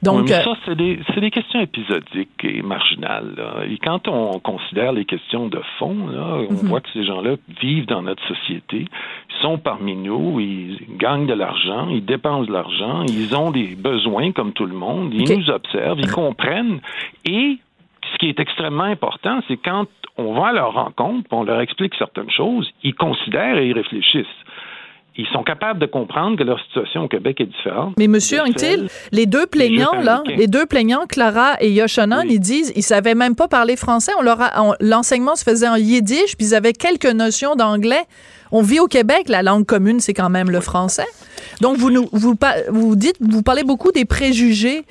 Donc, 0.05 0.25
Oui, 0.25 0.33
euh, 0.33 0.43
ça, 0.43 0.55
c'est 0.65 0.75
des, 0.75 0.99
des 1.17 1.31
questions 1.31 1.59
épisodiques 1.59 2.43
et 2.43 2.61
marginales. 2.61 3.33
là. 3.35 3.65
Et 3.69 3.77
quand 3.77 4.07
on 4.07 4.39
considère 4.39 4.91
les 4.93 5.05
questions 5.05 5.47
de 5.47 5.59
fond, 5.79 6.07
là, 6.07 6.37
on 6.49 6.53
Mhm. 6.53 6.67
voit 6.69 6.81
que 6.81 6.89
ces 6.93 7.03
gens-là 7.03 7.35
vivent 7.61 7.87
dans 7.87 8.01
notre 8.01 8.25
société, 8.27 8.85
ils 8.87 9.41
sont 9.41 9.57
parmi 9.57 9.95
nous, 9.95 10.39
ils 10.39 10.77
gagnent 10.97 11.25
de 11.27 11.33
l'argent, 11.33 11.89
ils 11.89 12.05
dépensent 12.05 12.45
de 12.47 12.53
l'argent, 12.53 13.03
ils 13.07 13.35
ont 13.35 13.51
des 13.51 13.75
besoins 13.75 14.31
comme 14.31 14.53
tout 14.53 14.65
le 14.65 14.75
monde, 14.75 15.13
ils 15.13 15.37
nous 15.37 15.49
observent, 15.49 15.99
ils 15.99 16.11
comprennent. 16.11 16.79
Et 17.25 17.57
ce 18.13 18.17
qui 18.19 18.29
est 18.29 18.39
extrêmement 18.39 18.83
important, 18.83 19.39
c'est 19.47 19.57
quand 19.57 19.85
on 20.17 20.33
va 20.33 20.47
à 20.47 20.53
leur 20.53 20.73
rencontre, 20.73 21.27
on 21.31 21.43
leur 21.43 21.59
explique 21.59 21.93
certaines 21.95 22.29
choses, 22.29 22.71
ils 22.83 22.95
considèrent 22.95 23.57
et 23.57 23.67
ils 23.67 23.73
réfléchissent. 23.73 24.25
Ils 25.17 25.27
sont 25.31 25.43
capables 25.43 25.79
de 25.79 25.85
comprendre 25.85 26.37
que 26.37 26.43
leur 26.43 26.59
situation 26.65 27.03
au 27.03 27.07
Québec 27.07 27.39
est 27.39 27.45
différente. 27.45 27.93
Mais 27.97 28.07
Monsieur 28.07 28.41
Anctil, 28.41 28.89
les 29.11 29.25
deux 29.25 29.45
plaignants, 29.45 30.01
là, 30.01 30.21
les 30.25 30.47
deux 30.47 30.65
plaignants, 30.65 31.05
Clara 31.07 31.53
et 31.61 31.71
Yoshanan, 31.71 32.25
ils 32.29 32.39
disent, 32.39 32.73
ils 32.75 32.83
savaient 32.83 33.15
même 33.15 33.35
pas 33.35 33.47
parler 33.47 33.77
français. 33.77 34.11
On 34.19 34.21
leur 34.21 34.39
l'enseignement 34.81 35.35
se 35.35 35.43
faisait 35.43 35.67
en 35.67 35.75
yiddish, 35.75 36.35
puis 36.37 36.47
ils 36.47 36.55
avaient 36.55 36.73
quelques 36.73 37.05
notions 37.05 37.55
d'anglais. 37.55 38.03
On 38.51 38.61
vit 38.61 38.79
au 38.79 38.87
Québec, 38.87 39.27
la 39.29 39.41
langue 39.41 39.65
commune, 39.65 39.99
c'est 39.99 40.13
quand 40.13 40.29
même 40.29 40.51
le 40.51 40.59
français. 40.59 41.07
Donc, 41.61 41.77
vous 41.77 41.89
nous, 41.89 42.07
vous, 42.11 42.35
vous 42.69 42.95
dites, 42.95 43.15
vous 43.19 43.41
parlez 43.41 43.63
beaucoup 43.63 43.91
des 43.91 44.05
préjugés 44.05 44.83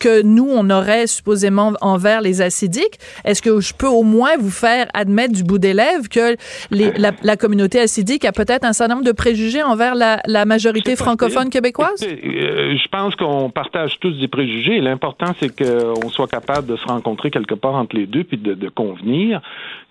que 0.00 0.22
nous, 0.22 0.48
on 0.50 0.68
aurait 0.70 1.06
supposément 1.06 1.72
envers 1.80 2.20
les 2.22 2.40
acidiques? 2.42 2.98
Est-ce 3.24 3.40
que 3.42 3.60
je 3.60 3.72
peux 3.74 3.86
au 3.86 4.02
moins 4.02 4.36
vous 4.38 4.50
faire 4.50 4.88
admettre 4.94 5.32
du 5.34 5.44
bout 5.44 5.58
des 5.58 5.74
lèvres 5.74 6.08
que 6.08 6.36
les- 6.72 6.90
la, 6.98 7.12
la 7.22 7.36
communauté 7.36 7.78
acidique 7.78 8.24
a 8.24 8.32
peut-être 8.32 8.64
un 8.64 8.72
certain 8.72 8.94
nombre 8.94 9.06
de 9.06 9.12
préjugés 9.12 9.62
envers 9.62 9.94
la, 9.94 10.20
la 10.26 10.44
majorité 10.46 10.96
francophone 10.96 11.50
québécoise? 11.50 12.02
Euh, 12.02 12.74
je 12.82 12.88
pense 12.88 13.14
qu'on 13.14 13.50
partage 13.50 13.98
tous 14.00 14.18
des 14.18 14.28
préjugés. 14.28 14.80
L'important, 14.80 15.32
c'est 15.38 15.50
qu'on 15.54 16.08
soit 16.08 16.26
capable 16.28 16.66
de 16.66 16.76
se 16.76 16.86
rencontrer 16.86 17.30
quelque 17.30 17.54
part 17.54 17.74
entre 17.74 17.94
les 17.94 18.06
deux 18.06 18.24
puis 18.24 18.38
de, 18.38 18.54
de 18.54 18.68
convenir 18.68 19.40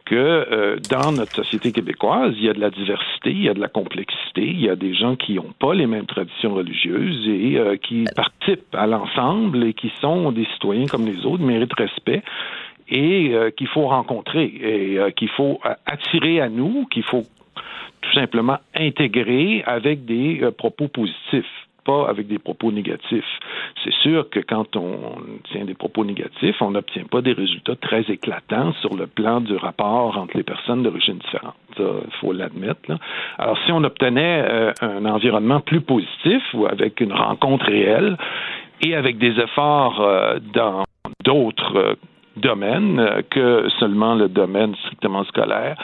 que 0.09 0.15
euh, 0.15 0.77
dans 0.89 1.11
notre 1.11 1.35
société 1.35 1.71
québécoise, 1.71 2.33
il 2.35 2.45
y 2.45 2.49
a 2.49 2.53
de 2.53 2.59
la 2.59 2.71
diversité, 2.71 3.29
il 3.29 3.43
y 3.43 3.49
a 3.49 3.53
de 3.53 3.59
la 3.59 3.67
complexité, 3.67 4.41
il 4.41 4.59
y 4.59 4.67
a 4.67 4.75
des 4.75 4.95
gens 4.95 5.15
qui 5.15 5.35
n'ont 5.35 5.53
pas 5.59 5.75
les 5.75 5.85
mêmes 5.85 6.07
traditions 6.07 6.55
religieuses 6.55 7.27
et 7.27 7.59
euh, 7.59 7.77
qui 7.77 8.05
participent 8.15 8.73
à 8.73 8.87
l'ensemble 8.87 9.63
et 9.63 9.73
qui 9.73 9.91
sont 10.01 10.31
des 10.31 10.45
citoyens 10.53 10.87
comme 10.87 11.05
les 11.05 11.27
autres, 11.27 11.43
méritent 11.43 11.77
respect 11.77 12.23
et 12.89 13.35
euh, 13.35 13.51
qu'il 13.51 13.67
faut 13.67 13.87
rencontrer 13.87 14.45
et 14.45 14.97
euh, 14.97 15.11
qu'il 15.11 15.29
faut 15.29 15.59
euh, 15.63 15.75
attirer 15.85 16.41
à 16.41 16.49
nous, 16.49 16.87
qu'il 16.89 17.03
faut 17.03 17.23
tout 18.01 18.13
simplement 18.13 18.57
intégrer 18.75 19.63
avec 19.67 20.05
des 20.05 20.39
euh, 20.41 20.49
propos 20.49 20.87
positifs 20.87 21.68
avec 21.89 22.27
des 22.27 22.39
propos 22.39 22.71
négatifs. 22.71 23.39
C'est 23.83 23.93
sûr 23.93 24.29
que 24.29 24.39
quand 24.39 24.75
on 24.75 24.97
tient 25.51 25.65
des 25.65 25.73
propos 25.73 26.03
négatifs, 26.05 26.61
on 26.61 26.71
n'obtient 26.71 27.05
pas 27.05 27.21
des 27.21 27.33
résultats 27.33 27.75
très 27.75 28.01
éclatants 28.01 28.73
sur 28.81 28.95
le 28.95 29.07
plan 29.07 29.41
du 29.41 29.55
rapport 29.55 30.17
entre 30.17 30.37
les 30.37 30.43
personnes 30.43 30.83
d'origine 30.83 31.17
différente. 31.17 31.55
Il 31.77 32.13
faut 32.19 32.33
l'admettre. 32.33 32.97
Alors, 33.37 33.57
si 33.65 33.71
on 33.71 33.83
obtenait 33.83 34.43
euh, 34.43 34.71
un 34.81 35.05
environnement 35.05 35.61
plus 35.61 35.81
positif 35.81 36.41
ou 36.53 36.65
avec 36.65 36.99
une 36.99 37.13
rencontre 37.13 37.65
réelle 37.65 38.17
et 38.81 38.95
avec 38.95 39.17
des 39.17 39.39
efforts 39.39 40.01
euh, 40.01 40.39
dans 40.53 40.83
d'autres 41.23 41.77
euh, 41.77 41.95
domaines 42.37 43.23
que 43.29 43.67
seulement 43.79 44.15
le 44.15 44.29
domaine 44.29 44.75
strictement 44.75 45.23
scolaire, 45.25 45.75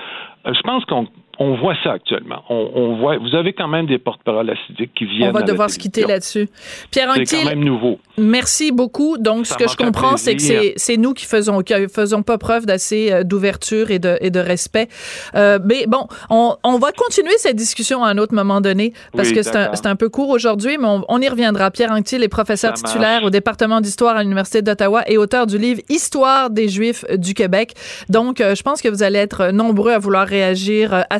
je 0.46 0.62
pense 0.62 0.86
qu'on 0.86 1.08
on 1.40 1.56
voit 1.58 1.76
ça 1.84 1.94
actuellement. 1.94 2.44
On, 2.50 2.72
on 2.76 2.98
voit, 2.98 3.18
vous 3.18 3.36
avez 3.36 3.54
quand 3.54 3.68
même 3.68 3.86
des 3.88 3.98
porte-paroles 3.98 4.50
acidiques 4.50 4.94
qui 4.96 5.06
viennent. 5.06 5.30
On 5.30 5.34
va 5.34 5.42
devoir 5.42 5.70
se 5.70 5.78
quitter 5.80 6.06
là-dessus. 6.06 6.48
Pierre 6.92 7.12
C'est 7.26 7.38
quand 7.38 7.50
même 7.50 7.64
nouveau. 7.64 8.00
Merci 8.18 8.72
beaucoup. 8.72 9.18
Donc, 9.18 9.46
Ça 9.46 9.56
ce 9.56 9.64
que 9.64 9.70
je 9.70 9.76
comprends, 9.78 10.18
c'est 10.18 10.36
que 10.36 10.74
c'est 10.76 10.98
nous 10.98 11.14
qui 11.14 11.26
faisons 11.26 11.62
qui 11.62 11.74
faisons 11.94 12.24
pas 12.24 12.38
preuve 12.38 12.66
d'assez 12.66 13.12
euh, 13.12 13.24
d'ouverture 13.24 13.92
et 13.92 14.00
de, 14.00 14.18
et 14.22 14.30
de 14.30 14.40
respect. 14.40 14.88
Euh, 15.36 15.60
mais 15.64 15.86
bon, 15.88 16.08
on, 16.30 16.56
on 16.64 16.78
va 16.78 16.92
continuer 16.92 17.38
cette 17.38 17.56
discussion 17.56 18.04
à 18.04 18.10
un 18.10 18.18
autre 18.18 18.34
moment 18.34 18.62
donné 18.62 18.94
parce 19.14 19.30
Oui, 19.30 19.36
que 19.36 19.44
c'est 19.44 19.88
un, 19.88 19.96
peu 19.96 20.10
court 20.10 20.30
aujourd'hui, 20.30 20.78
mais 20.78 20.88
on, 20.88 21.04
on 21.08 21.22
y 21.22 21.28
reviendra. 21.28 21.72
Pierre 21.72 21.92
Anctil 21.92 22.24
est 22.24 22.28
professeur 22.28 22.78
Ça 22.78 22.82
marche. 22.82 22.94
titulaire 22.94 23.24
au 23.24 23.30
département 23.30 23.82
d'histoire 23.82 24.16
à 24.18 24.24
l'Université 24.24 24.62
d'Ottawa 24.62 25.04
et 25.08 25.18
auteur 25.18 25.48
du 25.48 25.58
livre 25.58 25.82
Histoire 25.90 26.50
des 26.50 26.68
Juifs 26.68 27.06
du 27.18 27.34
Québec. 27.34 27.74
Donc, 28.10 28.42
euh, 28.42 28.56
je 28.56 28.64
pense 28.64 28.82
que 28.82 28.90
vous 28.90 29.04
allez 29.04 29.20
être 29.20 29.52
nombreux 29.52 29.92
à 29.92 30.00
vouloir 30.00 30.28
réagir 30.28 31.06
à 31.10 31.20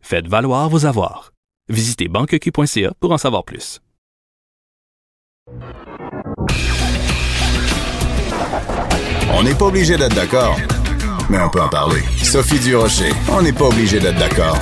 Faites 0.00 0.26
valoir 0.28 0.68
vos 0.70 0.86
avoirs. 0.86 1.32
Visitez 1.68 2.08
banqueq.ca 2.08 2.92
pour 3.00 3.12
en 3.12 3.18
savoir 3.18 3.44
plus. 3.44 3.80
On 9.34 9.42
n'est 9.42 9.54
pas 9.54 9.66
obligé 9.66 9.96
d'être 9.96 10.14
d'accord, 10.14 10.56
mais 11.30 11.38
on 11.40 11.50
peut 11.50 11.60
en 11.60 11.68
parler. 11.68 12.00
Sophie 12.22 12.58
Durocher, 12.58 13.12
on 13.30 13.42
n'est 13.42 13.52
pas 13.52 13.66
obligé 13.66 14.00
d'être 14.00 14.18
d'accord. 14.18 14.58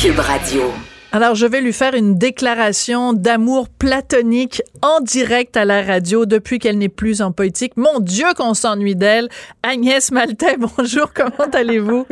Cube 0.00 0.18
Radio. 0.18 0.72
Alors, 1.12 1.34
je 1.34 1.46
vais 1.46 1.60
lui 1.62 1.72
faire 1.72 1.94
une 1.94 2.18
déclaration 2.18 3.12
d'amour 3.14 3.68
platonique 3.68 4.60
en 4.82 5.00
direct 5.00 5.56
à 5.56 5.64
la 5.64 5.82
radio 5.82 6.26
depuis 6.26 6.58
qu'elle 6.58 6.76
n'est 6.76 6.90
plus 6.90 7.22
en 7.22 7.32
politique. 7.32 7.76
Mon 7.76 8.00
Dieu, 8.00 8.26
qu'on 8.36 8.52
s'ennuie 8.52 8.96
d'elle. 8.96 9.28
Agnès 9.62 10.10
Maltais, 10.10 10.56
bonjour, 10.76 11.12
comment 11.14 11.50
allez-vous? 11.54 12.06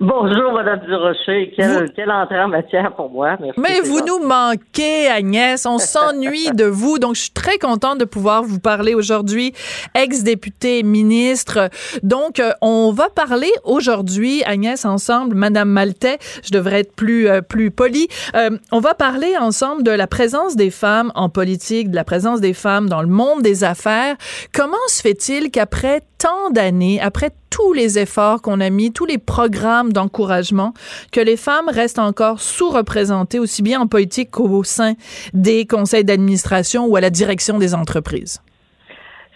Bonjour, 0.00 0.52
Madame 0.52 0.80
Durocher. 0.80 1.52
Quelle, 1.56 1.92
quelle 1.94 2.10
entrée 2.10 2.40
en 2.40 2.48
matière 2.48 2.94
pour 2.94 3.10
moi. 3.10 3.36
Merci, 3.40 3.60
Mais 3.60 3.80
vous 3.80 3.98
gentil. 3.98 4.10
nous 4.10 4.26
manquez, 4.26 5.08
Agnès. 5.08 5.64
On 5.66 5.78
s'ennuie 5.78 6.50
de 6.52 6.64
vous. 6.64 6.98
Donc, 6.98 7.14
je 7.14 7.22
suis 7.22 7.30
très 7.30 7.58
contente 7.58 7.98
de 7.98 8.04
pouvoir 8.04 8.42
vous 8.42 8.58
parler 8.58 8.94
aujourd'hui, 8.94 9.54
ex-député, 9.94 10.82
ministre. 10.82 11.70
Donc, 12.02 12.40
euh, 12.40 12.52
on 12.60 12.92
va 12.92 13.08
parler 13.08 13.50
aujourd'hui, 13.64 14.42
Agnès, 14.44 14.84
ensemble, 14.84 15.34
Madame 15.36 15.68
Maltais. 15.70 16.18
Je 16.44 16.50
devrais 16.50 16.80
être 16.80 16.94
plus, 16.94 17.28
euh, 17.28 17.40
plus 17.40 17.70
polie. 17.70 18.08
Euh, 18.34 18.50
on 18.72 18.80
va 18.80 18.94
parler 18.94 19.36
ensemble 19.38 19.82
de 19.84 19.92
la 19.92 20.06
présence 20.06 20.56
des 20.56 20.70
femmes 20.70 21.12
en 21.14 21.28
politique, 21.28 21.90
de 21.90 21.96
la 21.96 22.04
présence 22.04 22.40
des 22.40 22.54
femmes 22.54 22.88
dans 22.88 23.02
le 23.02 23.08
monde 23.08 23.42
des 23.42 23.64
affaires. 23.64 24.16
Comment 24.52 24.76
se 24.88 25.00
fait-il 25.00 25.50
qu'après 25.50 26.02
tant 26.24 26.48
d'années, 26.50 27.00
après 27.02 27.28
tous 27.50 27.74
les 27.74 27.98
efforts 27.98 28.40
qu'on 28.40 28.58
a 28.62 28.70
mis, 28.70 28.94
tous 28.94 29.04
les 29.04 29.18
programmes 29.18 29.92
d'encouragement, 29.92 30.72
que 31.12 31.20
les 31.20 31.36
femmes 31.36 31.68
restent 31.68 31.98
encore 31.98 32.40
sous-représentées 32.40 33.38
aussi 33.38 33.62
bien 33.62 33.78
en 33.78 33.86
politique 33.86 34.30
qu'au 34.30 34.64
sein 34.64 34.94
des 35.34 35.66
conseils 35.66 36.02
d'administration 36.02 36.86
ou 36.86 36.96
à 36.96 37.02
la 37.02 37.10
direction 37.10 37.58
des 37.58 37.74
entreprises? 37.74 38.42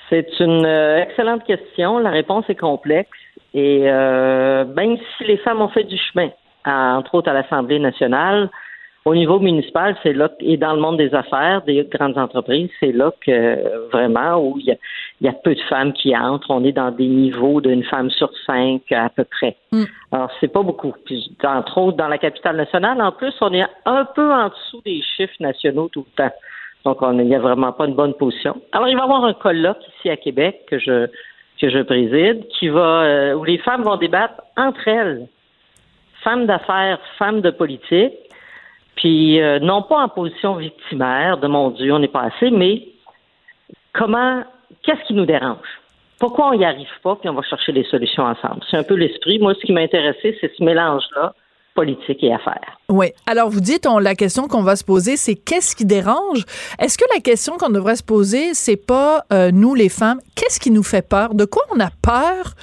C'est 0.09 0.41
une 0.41 0.65
euh, 0.65 1.03
excellente 1.03 1.45
question. 1.45 1.99
La 1.99 2.09
réponse 2.09 2.47
est 2.49 2.59
complexe. 2.59 3.11
Et 3.53 3.83
euh, 3.85 4.65
même 4.65 4.97
si 4.97 5.25
les 5.25 5.37
femmes 5.39 5.61
ont 5.61 5.69
fait 5.69 5.85
du 5.85 5.99
chemin, 5.99 6.31
entre 6.65 7.17
autres 7.17 7.29
à 7.29 7.35
l'Assemblée 7.35 7.81
nationale, 7.81 8.49
au 9.09 9.15
niveau 9.15 9.39
municipal, 9.41 9.97
c'est 10.03 10.13
là 10.13 10.31
et 10.41 10.57
dans 10.57 10.75
le 10.75 10.81
monde 10.81 10.99
des 10.99 11.15
affaires, 11.15 11.63
des 11.63 11.83
grandes 11.91 12.19
entreprises, 12.19 12.71
c'est 12.79 12.93
là 12.93 13.11
que 13.25 13.31
euh, 13.31 13.89
vraiment 13.91 14.37
où 14.37 14.59
il 14.59 14.67
y, 14.67 14.71
a, 14.71 14.77
il 15.21 15.27
y 15.27 15.31
a 15.31 15.33
peu 15.33 15.55
de 15.55 15.61
femmes 15.63 15.93
qui 15.95 16.15
entrent. 16.17 16.51
On 16.51 16.63
est 16.65 16.73
dans 16.73 16.91
des 16.91 17.07
niveaux 17.07 17.61
d'une 17.61 17.85
femme 17.85 18.11
sur 18.11 18.31
cinq 18.47 18.83
à 18.93 19.09
peu 19.09 19.25
près. 19.25 19.57
Alors 20.13 20.31
c'est 20.41 20.53
pas 20.53 20.63
beaucoup. 20.63 20.95
Puis 21.07 21.31
entre 21.43 21.79
autres 21.79 21.97
dans 21.97 22.09
la 22.09 22.19
capitale 22.19 22.57
nationale, 22.57 23.01
en 23.01 23.13
plus, 23.13 23.35
on 23.41 23.53
est 23.53 23.67
un 23.87 24.05
peu 24.05 24.31
en 24.31 24.49
dessous 24.49 24.83
des 24.85 25.01
chiffres 25.17 25.41
nationaux 25.41 25.89
tout 25.89 26.05
le 26.07 26.25
temps. 26.25 26.35
Donc 26.85 27.01
on 27.01 27.19
il 27.19 27.27
n'y 27.27 27.35
a 27.35 27.41
vraiment 27.41 27.73
pas 27.73 27.87
une 27.87 27.95
bonne 27.95 28.15
position. 28.15 28.61
Alors 28.73 28.89
il 28.89 28.95
va 28.95 29.03
y 29.03 29.05
avoir 29.05 29.25
un 29.25 29.35
colloque 29.35 29.83
ici 29.97 30.11
à 30.11 30.17
Québec 30.17 30.65
que 30.69 30.79
je 30.79 31.07
que 31.61 31.71
je 31.71 31.81
préside, 31.83 32.47
qui 32.59 32.69
va 32.69 33.03
euh, 33.03 33.35
où 33.35 33.43
les 33.43 33.59
femmes 33.59 33.83
vont 33.83 33.97
débattre 33.97 34.43
entre 34.57 34.87
elles, 34.87 35.27
femmes 36.23 36.47
d'affaires, 36.47 37.01
femmes 37.19 37.41
de 37.41 37.51
politique, 37.51 38.13
puis 38.99 39.41
euh, 39.41 39.61
non 39.61 39.83
pas 39.83 40.03
en 40.03 40.09
position 40.09 40.57
victimaire 40.57 41.39
de 41.39 41.47
mon 41.47 41.71
Dieu, 41.71 41.93
on 41.93 42.01
n'est 42.01 42.09
pas 42.09 42.23
assez, 42.23 42.51
mais 42.51 42.89
comment, 43.93 44.43
qu'est-ce 44.83 45.05
qui 45.07 45.15
nous 45.15 45.25
dérange? 45.25 45.69
Pourquoi 46.19 46.49
on 46.49 46.57
n'y 46.57 46.65
arrive 46.65 46.91
pas, 47.05 47.15
puis 47.15 47.29
on 47.29 47.35
va 47.35 47.43
chercher 47.43 47.71
les 47.71 47.85
solutions 47.85 48.25
ensemble? 48.25 48.61
C'est 48.69 48.77
un 48.77 48.83
peu 48.83 48.95
l'esprit. 48.95 49.39
Moi, 49.39 49.55
ce 49.55 49.61
qui 49.65 49.73
m'a 49.73 49.83
intéressé, 49.83 50.37
c'est 50.41 50.53
ce 50.53 50.65
mélange-là, 50.65 51.33
politique 51.79 52.25
et. 52.25 52.35
Oui. 52.89 53.13
Alors, 53.27 53.51
vous 53.51 53.61
dites, 53.61 53.87
on, 53.87 54.01
la 54.01 54.17
question 54.17 54.49
qu'on 54.49 54.65
va 54.65 54.75
se 54.75 54.83
poser, 54.83 55.17
c'est 55.17 55.37
qu'est-ce 55.37 55.77
qui 55.77 55.85
dérange? 55.85 56.45
Est-ce 56.81 56.99
que 56.99 57.05
la 57.15 57.21
question 57.21 57.57
qu'on 57.57 57.71
devrait 57.71 57.95
se 57.95 58.03
poser, 58.03 58.53
c'est 58.53 58.77
pas, 58.77 59.25
euh, 59.33 59.53
nous, 59.53 59.77
les 59.77 59.89
femmes, 59.89 60.19
qu'est-ce 60.35 60.59
qui 60.59 60.73
nous 60.73 60.83
fait 60.83 61.07
peur? 61.07 61.35
De 61.35 61.45
quoi 61.45 61.63
on 61.73 61.79
a 61.79 61.91
peur? 62.03 62.55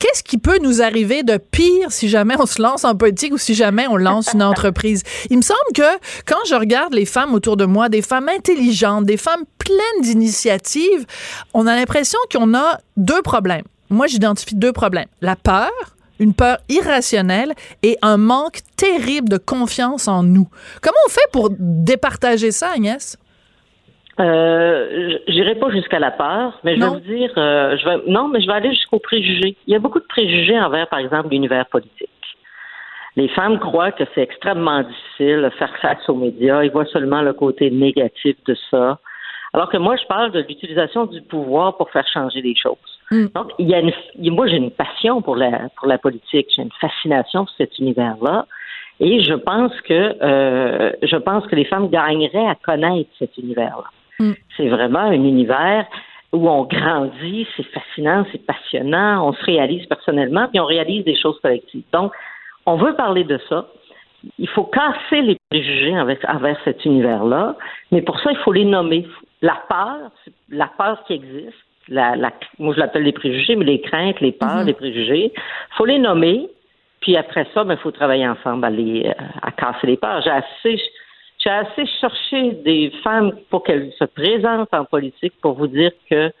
Qu'est-ce 0.00 0.24
qui 0.24 0.38
peut 0.38 0.58
nous 0.60 0.82
arriver 0.82 1.22
de 1.22 1.36
pire 1.36 1.92
si 1.92 2.08
jamais 2.08 2.34
on 2.36 2.46
se 2.46 2.60
lance 2.60 2.84
en 2.84 2.96
politique 2.96 3.32
ou 3.32 3.38
si 3.38 3.54
jamais 3.54 3.86
on 3.86 3.96
lance 3.96 4.32
une 4.34 4.42
entreprise? 4.52 5.04
Il 5.30 5.36
me 5.36 5.42
semble 5.42 5.70
que 5.72 5.98
quand 6.26 6.44
je 6.48 6.56
regarde 6.56 6.94
les 6.94 7.06
femmes 7.06 7.34
autour 7.34 7.56
de 7.56 7.64
moi, 7.64 7.88
des 7.88 8.02
femmes 8.02 8.28
intelligentes, 8.28 9.04
des 9.04 9.18
femmes 9.18 9.44
pleines 9.58 10.02
d'initiatives, 10.02 11.06
on 11.54 11.68
a 11.68 11.76
l'impression 11.76 12.18
qu'on 12.32 12.54
a 12.54 12.78
deux 12.96 13.22
problèmes. 13.22 13.64
Moi, 13.88 14.08
j'identifie 14.08 14.56
deux 14.56 14.72
problèmes. 14.72 15.08
La 15.20 15.36
peur, 15.36 15.70
une 16.18 16.34
peur 16.34 16.58
irrationnelle 16.68 17.52
et 17.82 17.96
un 18.02 18.16
manque 18.16 18.60
terrible 18.76 19.28
de 19.28 19.38
confiance 19.38 20.08
en 20.08 20.22
nous. 20.22 20.48
Comment 20.82 20.98
on 21.06 21.10
fait 21.10 21.30
pour 21.32 21.50
départager 21.58 22.50
ça, 22.50 22.70
Agnès? 22.74 23.18
Euh, 24.20 25.18
j'irai 25.28 25.54
pas 25.54 25.70
jusqu'à 25.70 26.00
la 26.00 26.10
peur, 26.10 26.58
mais 26.64 26.74
je 26.74 26.80
vais 26.80 26.88
vous 26.88 27.00
dire, 27.00 27.32
euh, 27.36 27.76
je 27.76 27.88
vais, 27.88 28.02
non, 28.08 28.26
mais 28.28 28.40
je 28.40 28.48
vais 28.48 28.54
aller 28.54 28.70
jusqu'aux 28.70 28.98
préjugés. 28.98 29.56
Il 29.66 29.72
y 29.72 29.76
a 29.76 29.78
beaucoup 29.78 30.00
de 30.00 30.06
préjugés 30.06 30.58
envers, 30.58 30.88
par 30.88 30.98
exemple, 30.98 31.28
l'univers 31.30 31.66
politique. 31.66 32.10
Les 33.14 33.28
femmes 33.28 33.58
croient 33.58 33.92
que 33.92 34.04
c'est 34.14 34.22
extrêmement 34.22 34.82
difficile 34.82 35.42
de 35.42 35.50
faire 35.50 35.72
face 35.80 36.08
aux 36.08 36.14
médias. 36.14 36.64
Ils 36.64 36.70
voient 36.70 36.86
seulement 36.86 37.22
le 37.22 37.32
côté 37.32 37.70
négatif 37.70 38.36
de 38.46 38.56
ça. 38.70 38.98
Alors 39.54 39.70
que 39.70 39.76
moi, 39.78 39.96
je 39.96 40.06
parle 40.06 40.30
de 40.32 40.40
l'utilisation 40.40 41.06
du 41.06 41.22
pouvoir 41.22 41.76
pour 41.76 41.90
faire 41.90 42.06
changer 42.06 42.42
les 42.42 42.54
choses. 42.54 42.76
Donc, 43.34 43.52
il 43.58 43.68
y 43.68 43.74
a 43.74 43.80
une, 43.80 43.92
moi, 44.34 44.46
j'ai 44.46 44.56
une 44.56 44.70
passion 44.70 45.22
pour 45.22 45.36
la, 45.36 45.70
pour 45.76 45.88
la 45.88 45.98
politique. 45.98 46.48
J'ai 46.54 46.62
une 46.62 46.72
fascination 46.80 47.46
pour 47.46 47.54
cet 47.56 47.78
univers-là. 47.78 48.46
Et 49.00 49.22
je 49.22 49.34
pense 49.34 49.72
que, 49.82 50.16
euh, 50.22 50.92
je 51.02 51.16
pense 51.16 51.46
que 51.46 51.54
les 51.54 51.64
femmes 51.64 51.88
gagneraient 51.88 52.46
à 52.46 52.56
connaître 52.56 53.10
cet 53.18 53.38
univers-là. 53.38 53.84
C'est 54.56 54.68
vraiment 54.68 54.98
un 54.98 55.12
univers 55.12 55.86
où 56.32 56.48
on 56.48 56.64
grandit, 56.64 57.46
c'est 57.56 57.66
fascinant, 57.66 58.26
c'est 58.32 58.44
passionnant, 58.44 59.26
on 59.26 59.32
se 59.32 59.44
réalise 59.44 59.86
personnellement, 59.86 60.48
puis 60.48 60.60
on 60.60 60.66
réalise 60.66 61.04
des 61.04 61.16
choses 61.16 61.38
collectives. 61.40 61.84
Donc, 61.92 62.12
on 62.66 62.76
veut 62.76 62.94
parler 62.94 63.24
de 63.24 63.38
ça. 63.48 63.66
Il 64.38 64.48
faut 64.48 64.64
casser 64.64 65.22
les 65.22 65.38
préjugés 65.48 65.96
avec, 65.96 66.18
envers 66.28 66.58
cet 66.64 66.84
univers-là, 66.84 67.56
mais 67.92 68.02
pour 68.02 68.18
ça, 68.20 68.30
il 68.32 68.36
faut 68.38 68.52
les 68.52 68.64
nommer. 68.64 69.06
La 69.42 69.62
peur, 69.68 70.10
la 70.48 70.66
peur 70.66 71.04
qui 71.06 71.14
existe, 71.14 71.56
la, 71.88 72.16
la, 72.16 72.32
moi 72.58 72.74
je 72.74 72.80
l'appelle 72.80 73.04
les 73.04 73.12
préjugés, 73.12 73.56
mais 73.56 73.64
les 73.64 73.80
craintes, 73.80 74.20
les 74.20 74.32
peurs, 74.32 74.64
les 74.64 74.74
préjugés, 74.74 75.32
faut 75.76 75.84
les 75.84 75.98
nommer, 75.98 76.48
puis 77.00 77.16
après 77.16 77.46
ça, 77.54 77.64
il 77.68 77.76
faut 77.78 77.90
travailler 77.90 78.26
ensemble 78.28 78.64
à, 78.64 78.70
les, 78.70 79.06
euh, 79.06 79.12
à 79.42 79.50
casser 79.52 79.86
les 79.86 79.96
peurs. 79.96 80.20
J'ai 80.22 80.30
assez, 80.30 80.82
j'ai 81.38 81.50
assez 81.50 81.86
cherché 82.00 82.50
des 82.64 82.92
femmes 83.02 83.32
pour 83.50 83.62
qu'elles 83.62 83.92
se 83.98 84.04
présentent 84.04 84.74
en 84.74 84.84
politique 84.84 85.34
pour 85.40 85.54
vous 85.54 85.68
dire 85.68 85.92
que 86.10 86.32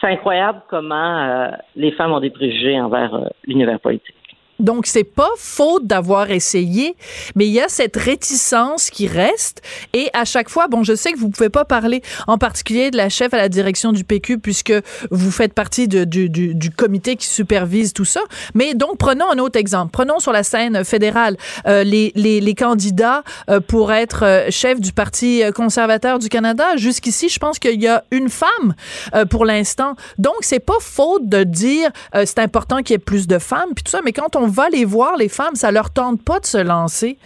c'est 0.00 0.06
incroyable 0.06 0.62
comment 0.68 1.18
euh, 1.18 1.50
les 1.74 1.90
femmes 1.92 2.12
ont 2.12 2.20
des 2.20 2.30
préjugés 2.30 2.80
envers 2.80 3.14
euh, 3.14 3.26
l'univers 3.46 3.80
politique. 3.80 4.14
Donc, 4.58 4.86
c'est 4.86 5.04
pas 5.04 5.28
faute 5.36 5.86
d'avoir 5.86 6.30
essayé, 6.30 6.96
mais 7.36 7.46
il 7.46 7.52
y 7.52 7.60
a 7.60 7.68
cette 7.68 7.96
réticence 7.96 8.90
qui 8.90 9.06
reste. 9.06 9.62
Et 9.92 10.10
à 10.12 10.24
chaque 10.24 10.48
fois, 10.48 10.66
bon, 10.68 10.82
je 10.82 10.94
sais 10.94 11.12
que 11.12 11.18
vous 11.18 11.28
pouvez 11.30 11.48
pas 11.48 11.64
parler 11.64 12.02
en 12.26 12.38
particulier 12.38 12.90
de 12.90 12.96
la 12.96 13.08
chef 13.08 13.32
à 13.34 13.36
la 13.36 13.48
direction 13.48 13.92
du 13.92 14.04
PQ 14.04 14.38
puisque 14.38 14.72
vous 15.10 15.30
faites 15.30 15.52
partie 15.54 15.88
de- 15.88 16.04
du, 16.04 16.28
du- 16.28 16.54
du 16.54 16.70
comité 16.70 17.16
qui 17.16 17.26
supervise 17.26 17.92
tout 17.92 18.04
ça. 18.04 18.20
Mais 18.54 18.74
donc, 18.74 18.98
prenons 18.98 19.30
un 19.30 19.38
autre 19.38 19.58
exemple. 19.58 19.90
Prenons 19.92 20.18
sur 20.18 20.32
la 20.32 20.42
scène 20.42 20.84
fédérale 20.84 21.36
euh, 21.66 21.84
les, 21.84 22.12
les, 22.14 22.40
les 22.40 22.54
candidats 22.54 23.22
euh, 23.50 23.60
pour 23.60 23.92
être 23.92 24.24
euh, 24.24 24.46
chef 24.50 24.80
du 24.80 24.92
Parti 24.92 25.42
conservateur 25.54 26.18
du 26.18 26.28
Canada. 26.28 26.76
Jusqu'ici, 26.76 27.28
je 27.28 27.38
pense 27.38 27.58
qu'il 27.58 27.80
y 27.80 27.86
a 27.88 28.02
une 28.10 28.28
femme 28.28 28.74
euh, 29.14 29.24
pour 29.24 29.44
l'instant. 29.44 29.94
Donc, 30.18 30.34
c'est 30.40 30.58
pas 30.60 30.78
faute 30.80 31.28
de 31.28 31.44
dire 31.44 31.90
euh, 32.14 32.24
c'est 32.26 32.40
important 32.40 32.78
qu'il 32.78 32.90
y 32.90 32.96
ait 32.96 32.98
plus 32.98 33.26
de 33.28 33.38
femmes 33.38 33.70
puis 33.74 33.84
tout 33.84 33.90
ça, 33.92 34.00
mais 34.04 34.12
quand 34.12 34.34
on 34.36 34.47
va 34.48 34.68
les 34.68 34.84
voir, 34.84 35.16
les 35.16 35.28
femmes, 35.28 35.54
ça 35.54 35.70
leur 35.70 35.90
tente 35.92 36.22
pas 36.24 36.40
de 36.40 36.46
se 36.46 36.58
lancer. 36.58 37.18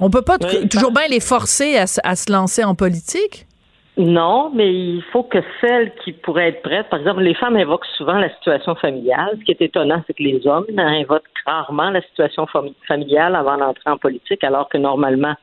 On 0.00 0.10
peut 0.10 0.22
pas 0.22 0.38
toujours 0.38 0.90
bien 0.92 1.06
les 1.08 1.20
forcer 1.20 1.76
à, 1.76 1.86
se- 1.86 2.00
à 2.02 2.16
se 2.16 2.30
lancer 2.32 2.64
en 2.64 2.74
politique? 2.74 3.46
Non, 3.98 4.50
mais 4.54 4.72
il 4.72 5.02
faut 5.12 5.22
que 5.22 5.38
celles 5.60 5.92
qui 6.02 6.12
pourraient 6.12 6.48
être 6.48 6.62
prêtes, 6.62 6.88
par 6.88 6.98
exemple, 7.00 7.20
les 7.20 7.34
femmes 7.34 7.56
invoquent 7.56 7.84
souvent 7.98 8.14
la 8.14 8.32
situation 8.36 8.74
familiale. 8.76 9.36
Ce 9.38 9.44
qui 9.44 9.50
est 9.50 9.60
étonnant, 9.60 10.02
c'est 10.06 10.14
que 10.14 10.22
les 10.22 10.46
hommes 10.46 10.64
invoquent 10.78 11.22
rarement 11.44 11.90
la 11.90 12.00
situation 12.00 12.46
fami- 12.46 12.74
familiale 12.88 13.36
avant 13.36 13.58
d'entrer 13.58 13.90
en 13.90 13.98
politique, 13.98 14.42
alors 14.44 14.70
que 14.70 14.78
normalement, 14.78 15.34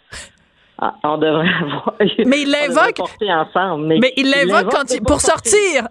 on 1.04 1.18
devrait 1.18 1.48
avoir. 1.62 1.94
Mais 2.26 2.46
l'invoquent. 2.46 2.98
porter 2.98 3.32
ensemble. 3.34 3.86
Mais, 3.88 4.00
Mais 4.02 4.14
ils 4.18 4.30
l'invoquent 4.30 4.72
quand 4.72 4.92
ils- 4.94 5.02
pour 5.02 5.20
sortir. 5.22 5.84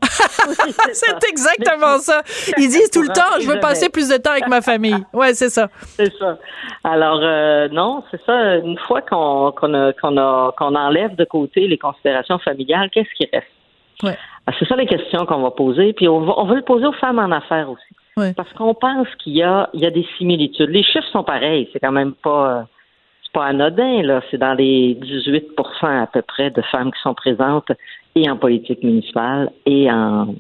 c'est 0.93 1.29
exactement 1.29 1.99
ça. 1.99 2.23
Ils 2.57 2.69
disent 2.69 2.91
tout 2.93 3.03
le 3.03 3.09
temps, 3.09 3.39
je 3.41 3.49
veux 3.49 3.61
passer 3.61 3.89
plus 3.89 4.09
de 4.09 4.17
temps 4.17 4.31
avec 4.33 4.49
ma 4.49 4.61
famille. 4.63 4.97
Ouais, 5.13 5.35
c'est 5.35 5.49
ça. 5.51 5.69
C'est 5.97 6.13
ça. 6.19 6.39
Alors 6.85 7.21
euh, 7.23 7.69
non, 7.69 8.03
c'est 8.11 8.21
ça. 8.25 8.57
Une 8.57 8.79
fois 8.79 9.03
qu'on 9.03 9.53
qu'on 9.53 9.75
a- 9.75 9.93
qu'on 9.93 10.17
a- 10.17 10.53
qu'on 10.57 10.75
enlève 10.75 11.17
de 11.17 11.25
côté 11.25 11.67
les 11.69 11.79
considérations 11.79 12.39
familiales, 12.39 12.91
qu'est-ce 12.91 13.13
qui 13.17 13.29
reste? 13.33 13.47
Ouais. 14.03 14.17
Ah, 14.47 14.53
C'est 14.59 14.67
ça 14.69 14.77
les 14.77 14.87
questions 14.87 15.27
qu'on 15.27 15.43
va 15.43 15.51
poser. 15.51 15.93
Puis 15.93 16.09
on, 16.09 16.21
va, 16.21 16.35
on 16.39 16.47
veut 16.47 16.57
le 16.57 16.63
poser 16.63 16.87
aux 16.87 16.93
femmes 16.93 17.19
en 17.19 17.31
affaires 17.33 17.69
aussi, 17.71 18.35
parce 18.35 18.53
qu'on 18.55 18.73
pense 18.75 19.09
qu'il 19.23 19.35
y 19.37 19.43
a 19.43 19.69
il 19.75 19.81
y 19.81 19.87
a 19.87 19.91
des 19.91 20.07
similitudes. 20.17 20.71
Les 20.71 20.83
chiffres 20.83 21.09
sont 21.13 21.25
pareils. 21.25 21.69
C'est 21.73 21.81
quand 21.81 21.93
même 21.93 22.13
pas 22.15 22.67
pas 23.33 23.47
anodin 23.47 24.03
là. 24.03 24.23
C'est 24.31 24.39
dans 24.39 24.55
les 24.55 24.97
18% 25.01 26.03
à 26.03 26.07
peu 26.07 26.23
près 26.23 26.51
de 26.51 26.63
femmes 26.63 26.93
qui 26.93 27.01
sont 27.03 27.15
présentes 27.15 27.71
et 28.15 28.29
en 28.31 28.37
politique 28.37 28.83
municipale 28.83 29.51
et 29.67 29.91
en 29.91 30.35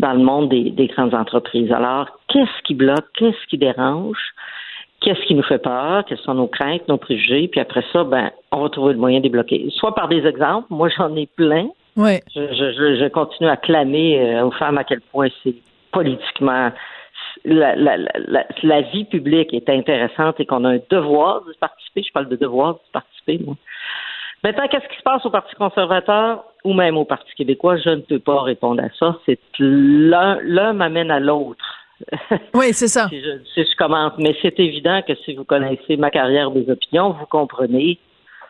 dans 0.00 0.12
le 0.14 0.20
monde 0.20 0.48
des, 0.48 0.70
des 0.70 0.86
grandes 0.86 1.14
entreprises. 1.14 1.70
Alors, 1.70 2.06
qu'est-ce 2.28 2.62
qui 2.64 2.74
bloque? 2.74 3.06
Qu'est-ce 3.16 3.46
qui 3.48 3.58
dérange? 3.58 4.18
Qu'est-ce 5.00 5.20
qui 5.26 5.34
nous 5.34 5.42
fait 5.42 5.58
peur? 5.58 6.04
Quelles 6.06 6.18
sont 6.18 6.34
nos 6.34 6.46
craintes, 6.46 6.86
nos 6.88 6.98
préjugés? 6.98 7.48
Puis 7.48 7.60
après 7.60 7.84
ça, 7.92 8.04
ben, 8.04 8.30
on 8.50 8.62
va 8.62 8.68
trouver 8.68 8.94
le 8.94 8.98
moyen 8.98 9.18
de 9.18 9.24
les 9.24 9.30
bloquer. 9.30 9.66
Soit 9.70 9.94
par 9.94 10.08
des 10.08 10.26
exemples. 10.26 10.66
Moi, 10.70 10.88
j'en 10.96 11.14
ai 11.16 11.26
plein. 11.26 11.68
Je, 12.34 12.40
je, 12.52 12.72
je, 12.72 12.96
je 13.00 13.08
continue 13.08 13.48
à 13.48 13.56
clamer 13.56 14.20
euh, 14.20 14.46
aux 14.46 14.50
femmes 14.52 14.78
à 14.78 14.84
quel 14.84 15.00
point 15.00 15.28
c'est 15.42 15.54
politiquement 15.92 16.70
la, 17.44 17.76
la, 17.76 17.96
la, 17.96 18.46
la 18.62 18.80
vie 18.82 19.04
publique 19.04 19.52
est 19.54 19.68
intéressante 19.68 20.40
et 20.40 20.46
qu'on 20.46 20.64
a 20.64 20.70
un 20.70 20.80
devoir 20.90 21.42
de 21.44 21.52
participer, 21.60 22.02
je 22.02 22.12
parle 22.12 22.28
de 22.28 22.36
devoir 22.36 22.74
de 22.74 22.80
participer, 22.92 23.38
moi. 23.44 23.56
Maintenant, 24.42 24.68
qu'est-ce 24.68 24.88
qui 24.88 24.96
se 24.96 25.02
passe 25.02 25.24
au 25.26 25.30
Parti 25.30 25.54
conservateur 25.54 26.44
ou 26.64 26.72
même 26.72 26.96
au 26.96 27.04
Parti 27.04 27.30
québécois? 27.34 27.76
Je 27.76 27.90
ne 27.90 28.00
peux 28.00 28.18
pas 28.18 28.40
répondre 28.42 28.82
à 28.82 28.88
ça. 28.98 29.18
C'est 29.26 29.38
l'un, 29.58 30.38
l'un 30.42 30.72
m'amène 30.72 31.10
à 31.10 31.20
l'autre. 31.20 31.64
Oui, 32.54 32.72
c'est 32.72 32.88
ça. 32.88 33.08
si, 33.08 33.20
je, 33.20 33.44
si 33.52 33.62
je 33.70 33.76
commente. 33.76 34.14
Mais 34.16 34.34
c'est 34.40 34.58
évident 34.58 35.02
que 35.06 35.14
si 35.16 35.34
vous 35.34 35.44
connaissez 35.44 35.98
ma 35.98 36.10
carrière 36.10 36.50
des 36.50 36.70
opinions, 36.70 37.10
vous 37.10 37.26
comprenez 37.26 37.98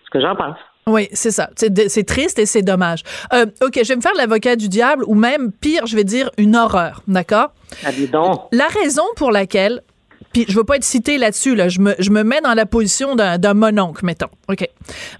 ce 0.04 0.10
que 0.10 0.20
j'en 0.20 0.36
pense. 0.36 0.56
Oui, 0.90 1.08
c'est 1.12 1.30
ça. 1.30 1.50
C'est 1.56 2.06
triste 2.06 2.38
et 2.40 2.46
c'est 2.46 2.62
dommage. 2.62 3.02
Euh, 3.32 3.46
OK, 3.62 3.78
je 3.82 3.88
vais 3.88 3.96
me 3.96 4.00
faire 4.00 4.14
l'avocat 4.16 4.56
du 4.56 4.68
diable 4.68 5.04
ou 5.06 5.14
même 5.14 5.52
pire, 5.52 5.86
je 5.86 5.94
vais 5.94 6.02
dire 6.04 6.30
une 6.36 6.56
horreur, 6.56 7.02
d'accord? 7.06 7.52
La 8.50 8.66
raison 8.66 9.04
pour 9.14 9.30
laquelle 9.30 9.82
puis 10.32 10.44
je 10.48 10.56
veux 10.56 10.64
pas 10.64 10.76
être 10.76 10.84
cité 10.84 11.18
là-dessus 11.18 11.54
là, 11.54 11.68
je 11.68 11.80
me 11.80 11.94
je 11.98 12.10
me 12.10 12.22
mets 12.22 12.40
dans 12.40 12.54
la 12.54 12.66
position 12.66 13.16
d'un 13.16 13.54
mononcle 13.54 14.04
mettons. 14.04 14.28
OK. 14.48 14.68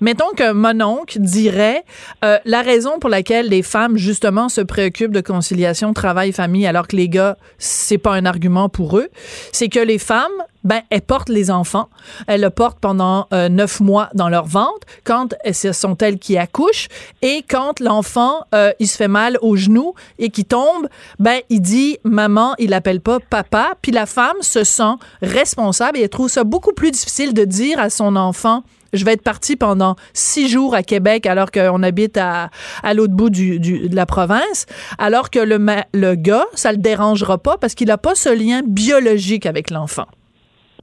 Mettons 0.00 0.30
qu'un 0.36 0.52
mononcle 0.52 1.18
dirait 1.20 1.84
euh, 2.24 2.38
la 2.44 2.62
raison 2.62 2.98
pour 2.98 3.10
laquelle 3.10 3.48
les 3.48 3.62
femmes 3.62 3.96
justement 3.96 4.48
se 4.48 4.60
préoccupent 4.60 5.12
de 5.12 5.20
conciliation 5.20 5.92
travail 5.92 6.32
famille 6.32 6.66
alors 6.66 6.88
que 6.88 6.96
les 6.96 7.08
gars 7.08 7.36
c'est 7.58 7.98
pas 7.98 8.14
un 8.14 8.26
argument 8.26 8.68
pour 8.68 8.98
eux, 8.98 9.08
c'est 9.52 9.68
que 9.68 9.80
les 9.80 9.98
femmes 9.98 10.30
ben, 10.64 10.82
elles 10.90 11.02
portent 11.02 11.28
les 11.28 11.50
enfants. 11.50 11.88
Elles 12.26 12.42
le 12.42 12.50
portent 12.50 12.78
pendant 12.80 13.26
euh, 13.32 13.48
neuf 13.48 13.80
mois 13.80 14.10
dans 14.14 14.28
leur 14.28 14.46
ventre. 14.46 14.86
Quand 15.04 15.34
ce 15.52 15.72
sont 15.72 15.96
elles 15.98 16.18
qui 16.18 16.36
accouchent 16.36 16.88
et 17.22 17.42
quand 17.48 17.80
l'enfant 17.80 18.44
euh, 18.54 18.72
il 18.78 18.88
se 18.88 18.96
fait 18.96 19.08
mal 19.08 19.38
au 19.40 19.56
genou 19.56 19.94
et 20.18 20.30
qui 20.30 20.44
tombe, 20.44 20.88
ben 21.18 21.40
il 21.48 21.62
dit 21.62 21.98
maman, 22.04 22.54
il 22.58 22.74
appelle 22.74 23.00
pas 23.00 23.18
papa. 23.20 23.72
Puis 23.80 23.92
la 23.92 24.06
femme 24.06 24.36
se 24.40 24.64
sent 24.64 24.94
responsable 25.22 25.98
et 25.98 26.02
elle 26.02 26.08
trouve 26.08 26.28
ça 26.28 26.44
beaucoup 26.44 26.72
plus 26.72 26.90
difficile 26.90 27.34
de 27.34 27.44
dire 27.44 27.78
à 27.78 27.90
son 27.90 28.16
enfant 28.16 28.62
je 28.92 29.04
vais 29.04 29.12
être 29.12 29.22
partie 29.22 29.54
pendant 29.54 29.94
six 30.14 30.48
jours 30.48 30.74
à 30.74 30.82
Québec 30.82 31.24
alors 31.26 31.52
qu'on 31.52 31.80
habite 31.84 32.16
à, 32.16 32.50
à 32.82 32.92
l'autre 32.92 33.12
bout 33.14 33.30
du, 33.30 33.60
du- 33.60 33.88
de 33.88 33.94
la 33.94 34.04
province, 34.04 34.66
alors 34.98 35.30
que 35.30 35.38
le, 35.38 35.58
le 35.94 36.14
gars, 36.16 36.46
ça 36.54 36.72
le 36.72 36.78
dérangera 36.78 37.38
pas 37.38 37.56
parce 37.56 37.76
qu'il 37.76 37.86
n'a 37.86 37.98
pas 37.98 38.16
ce 38.16 38.30
lien 38.30 38.62
biologique 38.66 39.46
avec 39.46 39.70
l'enfant. 39.70 40.06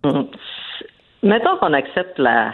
Mhm. 0.06 0.26
Mettons 1.24 1.58
qu'on 1.60 1.74
accepte 1.74 2.18
la 2.18 2.54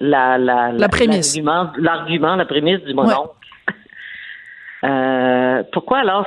la 0.00 0.38
la, 0.38 0.72
La 0.72 0.88
prémisse. 0.88 1.36
l'argument 1.36 1.70
l'argument 1.76 2.36
la 2.36 2.46
prémisse 2.46 2.80
du 2.84 2.94
mononcle. 2.94 3.34
Euh, 4.84 5.62
pourquoi 5.72 5.98
alors 5.98 6.26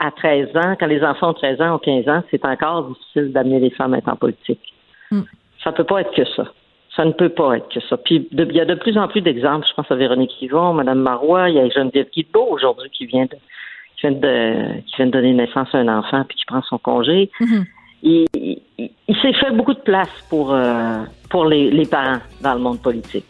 à 0.00 0.10
13 0.10 0.48
ans, 0.56 0.74
quand 0.80 0.86
les 0.86 1.02
enfants 1.04 1.30
ont 1.30 1.34
13 1.34 1.60
ans 1.60 1.74
ou 1.74 1.78
15 1.78 2.08
ans, 2.08 2.22
c'est 2.30 2.44
encore 2.44 2.88
difficile 2.88 3.32
d'amener 3.32 3.60
les 3.60 3.70
femmes 3.70 3.94
à 3.94 3.98
être 3.98 4.08
en 4.08 4.16
politique? 4.16 4.60
Mm. 5.10 5.20
Ça 5.62 5.72
peut 5.72 5.84
pas 5.84 6.00
être 6.00 6.12
que 6.14 6.24
ça. 6.36 6.44
Ça 6.96 7.04
ne 7.04 7.12
peut 7.12 7.28
pas 7.28 7.58
être 7.58 7.68
que 7.68 7.80
ça. 7.88 7.96
Puis 7.96 8.26
de- 8.32 8.46
il 8.50 8.56
y 8.56 8.60
a 8.60 8.64
de 8.64 8.74
plus 8.74 8.96
en 8.98 9.06
plus 9.08 9.20
d'exemples. 9.20 9.66
Je 9.68 9.74
pense 9.74 9.90
à 9.90 9.94
Véronique 9.94 10.32
Yvon, 10.42 10.72
Mme 10.74 10.98
Marois, 11.00 11.48
il 11.50 11.56
y 11.56 11.58
a 11.60 11.68
Geneviève 11.68 12.08
Guilbeault 12.12 12.48
aujourd'hui 12.50 12.90
qui 12.90 13.06
vient 13.06 13.26
de 13.26 13.36
qui 13.96 14.06
vient 14.08 14.12
de 14.12 14.80
qui 14.86 14.96
vient 14.96 15.06
de 15.06 15.10
donner 15.12 15.32
naissance 15.34 15.68
à 15.74 15.78
un 15.78 15.88
enfant 15.98 16.24
puis 16.26 16.36
qui 16.38 16.44
prend 16.46 16.62
son 16.62 16.78
congé 16.78 17.30
il, 18.02 18.26
il- 18.34 18.90
il 19.06 19.16
s'est 19.20 19.34
fait 19.34 19.50
beaucoup 19.52 19.74
de 19.74 19.80
place 19.80 20.08
pour, 20.30 20.54
euh, 20.54 21.00
pour 21.28 21.44
les, 21.44 21.70
les 21.70 21.84
parents 21.86 22.20
dans 22.40 22.54
le 22.54 22.60
monde 22.60 22.80
politique, 22.80 23.26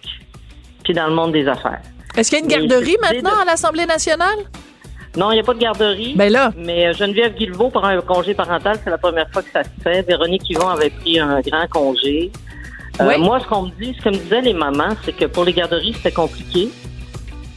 puis 0.84 0.92
dans 0.94 1.08
le 1.08 1.14
monde 1.14 1.32
des 1.32 1.48
affaires. 1.48 1.80
Est-ce 2.16 2.30
qu'il 2.30 2.38
y 2.38 2.54
a 2.54 2.58
une 2.60 2.68
garderie 2.68 2.96
maintenant 3.02 3.40
à 3.42 3.44
l'Assemblée 3.44 3.86
nationale? 3.86 4.38
Non, 5.16 5.30
il 5.32 5.34
n'y 5.34 5.40
a 5.40 5.42
pas 5.42 5.54
de 5.54 5.58
garderie. 5.58 6.14
Ben 6.16 6.30
là. 6.32 6.52
Mais 6.56 6.86
euh, 6.86 6.92
Geneviève 6.92 7.34
Guilbeault 7.34 7.70
prend 7.70 7.84
un 7.84 8.00
congé 8.00 8.32
parental, 8.34 8.78
c'est 8.84 8.90
la 8.90 8.98
première 8.98 9.28
fois 9.30 9.42
que 9.42 9.50
ça 9.52 9.64
se 9.64 9.68
fait. 9.82 10.02
Véronique 10.02 10.48
Yvon 10.48 10.68
avait 10.68 10.90
pris 10.90 11.18
un 11.18 11.40
grand 11.40 11.66
congé. 11.68 12.30
Euh, 13.00 13.06
Oui. 13.08 13.18
Moi, 13.18 13.40
ce 13.40 13.46
qu'on 13.46 13.62
me 13.62 13.70
dit, 13.80 13.94
ce 13.98 14.04
que 14.04 14.08
me 14.10 14.16
disaient 14.18 14.40
les 14.42 14.52
mamans, 14.54 14.94
c'est 15.04 15.12
que 15.16 15.24
pour 15.24 15.44
les 15.44 15.52
garderies, 15.52 15.94
c'était 15.94 16.12
compliqué. 16.12 16.68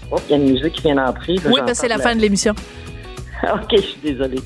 Oh, 0.10 0.18
il 0.28 0.32
y 0.32 0.34
a 0.34 0.38
une 0.38 0.52
musique 0.52 0.74
qui 0.74 0.82
vient 0.82 0.96
d'entrer. 0.96 1.36
Oui, 1.46 1.62
ben 1.66 1.74
c'est 1.74 1.88
la 1.88 1.98
fin 2.00 2.16
de 2.16 2.22
l'émission. 2.22 2.54
OK, 3.44 3.70
je 3.72 3.78
suis 3.82 4.00
désolée. 4.04 4.40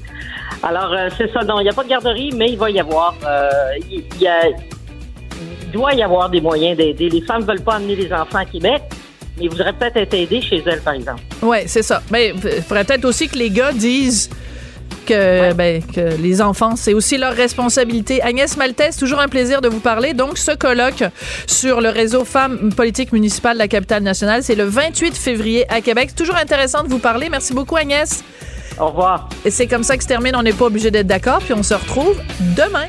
Alors, 0.63 0.91
euh, 0.91 1.09
c'est 1.17 1.31
ça. 1.31 1.43
Non, 1.43 1.59
il 1.59 1.63
n'y 1.63 1.69
a 1.69 1.73
pas 1.73 1.83
de 1.83 1.89
garderie, 1.89 2.31
mais 2.35 2.49
il 2.51 2.57
va 2.57 2.69
y 2.71 2.79
avoir. 2.79 3.13
euh, 3.25 3.49
il, 3.89 4.03
y 4.19 4.27
a- 4.27 4.47
il 4.49 5.71
doit 5.71 5.93
y 5.93 6.01
avoir 6.01 6.29
des 6.29 6.41
moyens 6.41 6.75
d'aider. 6.77 7.09
Les 7.09 7.21
femmes 7.21 7.41
ne 7.41 7.47
veulent 7.47 7.61
pas 7.61 7.75
amener 7.75 7.95
les 7.95 8.11
enfants 8.11 8.39
à 8.39 8.45
Québec, 8.45 8.81
ils 9.39 9.49
voudraient 9.49 9.73
peut-être 9.73 9.97
être 9.97 10.13
aidés 10.13 10.41
chez 10.41 10.63
elles, 10.65 10.81
par 10.81 10.93
exemple. 10.93 11.21
Oui, 11.41 11.57
c'est 11.67 11.83
ça. 11.83 12.01
Mais 12.11 12.33
il 12.35 12.61
faudrait 12.61 12.83
peut-être 12.83 13.05
aussi 13.05 13.27
que 13.27 13.37
les 13.37 13.49
gars 13.49 13.71
disent 13.71 14.29
que, 15.05 15.53
ben, 15.53 15.81
que 15.83 16.21
les 16.21 16.41
enfants, 16.41 16.75
c'est 16.75 16.93
aussi 16.93 17.17
leur 17.17 17.33
responsabilité. 17.33 18.21
Agnès 18.21 18.57
Maltès, 18.57 18.97
toujours 18.97 19.19
un 19.19 19.27
plaisir 19.27 19.61
de 19.61 19.69
vous 19.69 19.79
parler. 19.79 20.13
Donc, 20.13 20.37
ce 20.37 20.51
colloque 20.51 21.03
sur 21.45 21.81
le 21.81 21.89
réseau 21.89 22.25
Femmes 22.25 22.73
politiques 22.73 23.13
municipales 23.13 23.53
de 23.53 23.59
la 23.59 23.67
capitale 23.67 24.03
nationale, 24.03 24.43
c'est 24.43 24.55
le 24.55 24.65
28 24.65 25.15
février 25.15 25.65
à 25.71 25.81
Québec. 25.81 26.09
C'est 26.09 26.23
toujours 26.23 26.37
intéressant 26.37 26.83
de 26.83 26.89
vous 26.89 26.99
parler. 26.99 27.29
Merci 27.29 27.53
beaucoup, 27.53 27.77
Agnès. 27.77 28.23
Au 28.79 28.87
revoir. 28.87 29.29
Et 29.45 29.49
c'est 29.49 29.67
comme 29.67 29.83
ça 29.83 29.97
que 29.97 30.03
se 30.03 30.07
termine. 30.07 30.35
On 30.35 30.43
n'est 30.43 30.53
pas 30.53 30.65
obligé 30.65 30.91
d'être 30.91 31.07
d'accord. 31.07 31.39
Puis 31.39 31.53
on 31.53 31.63
se 31.63 31.73
retrouve 31.73 32.21
demain. 32.55 32.87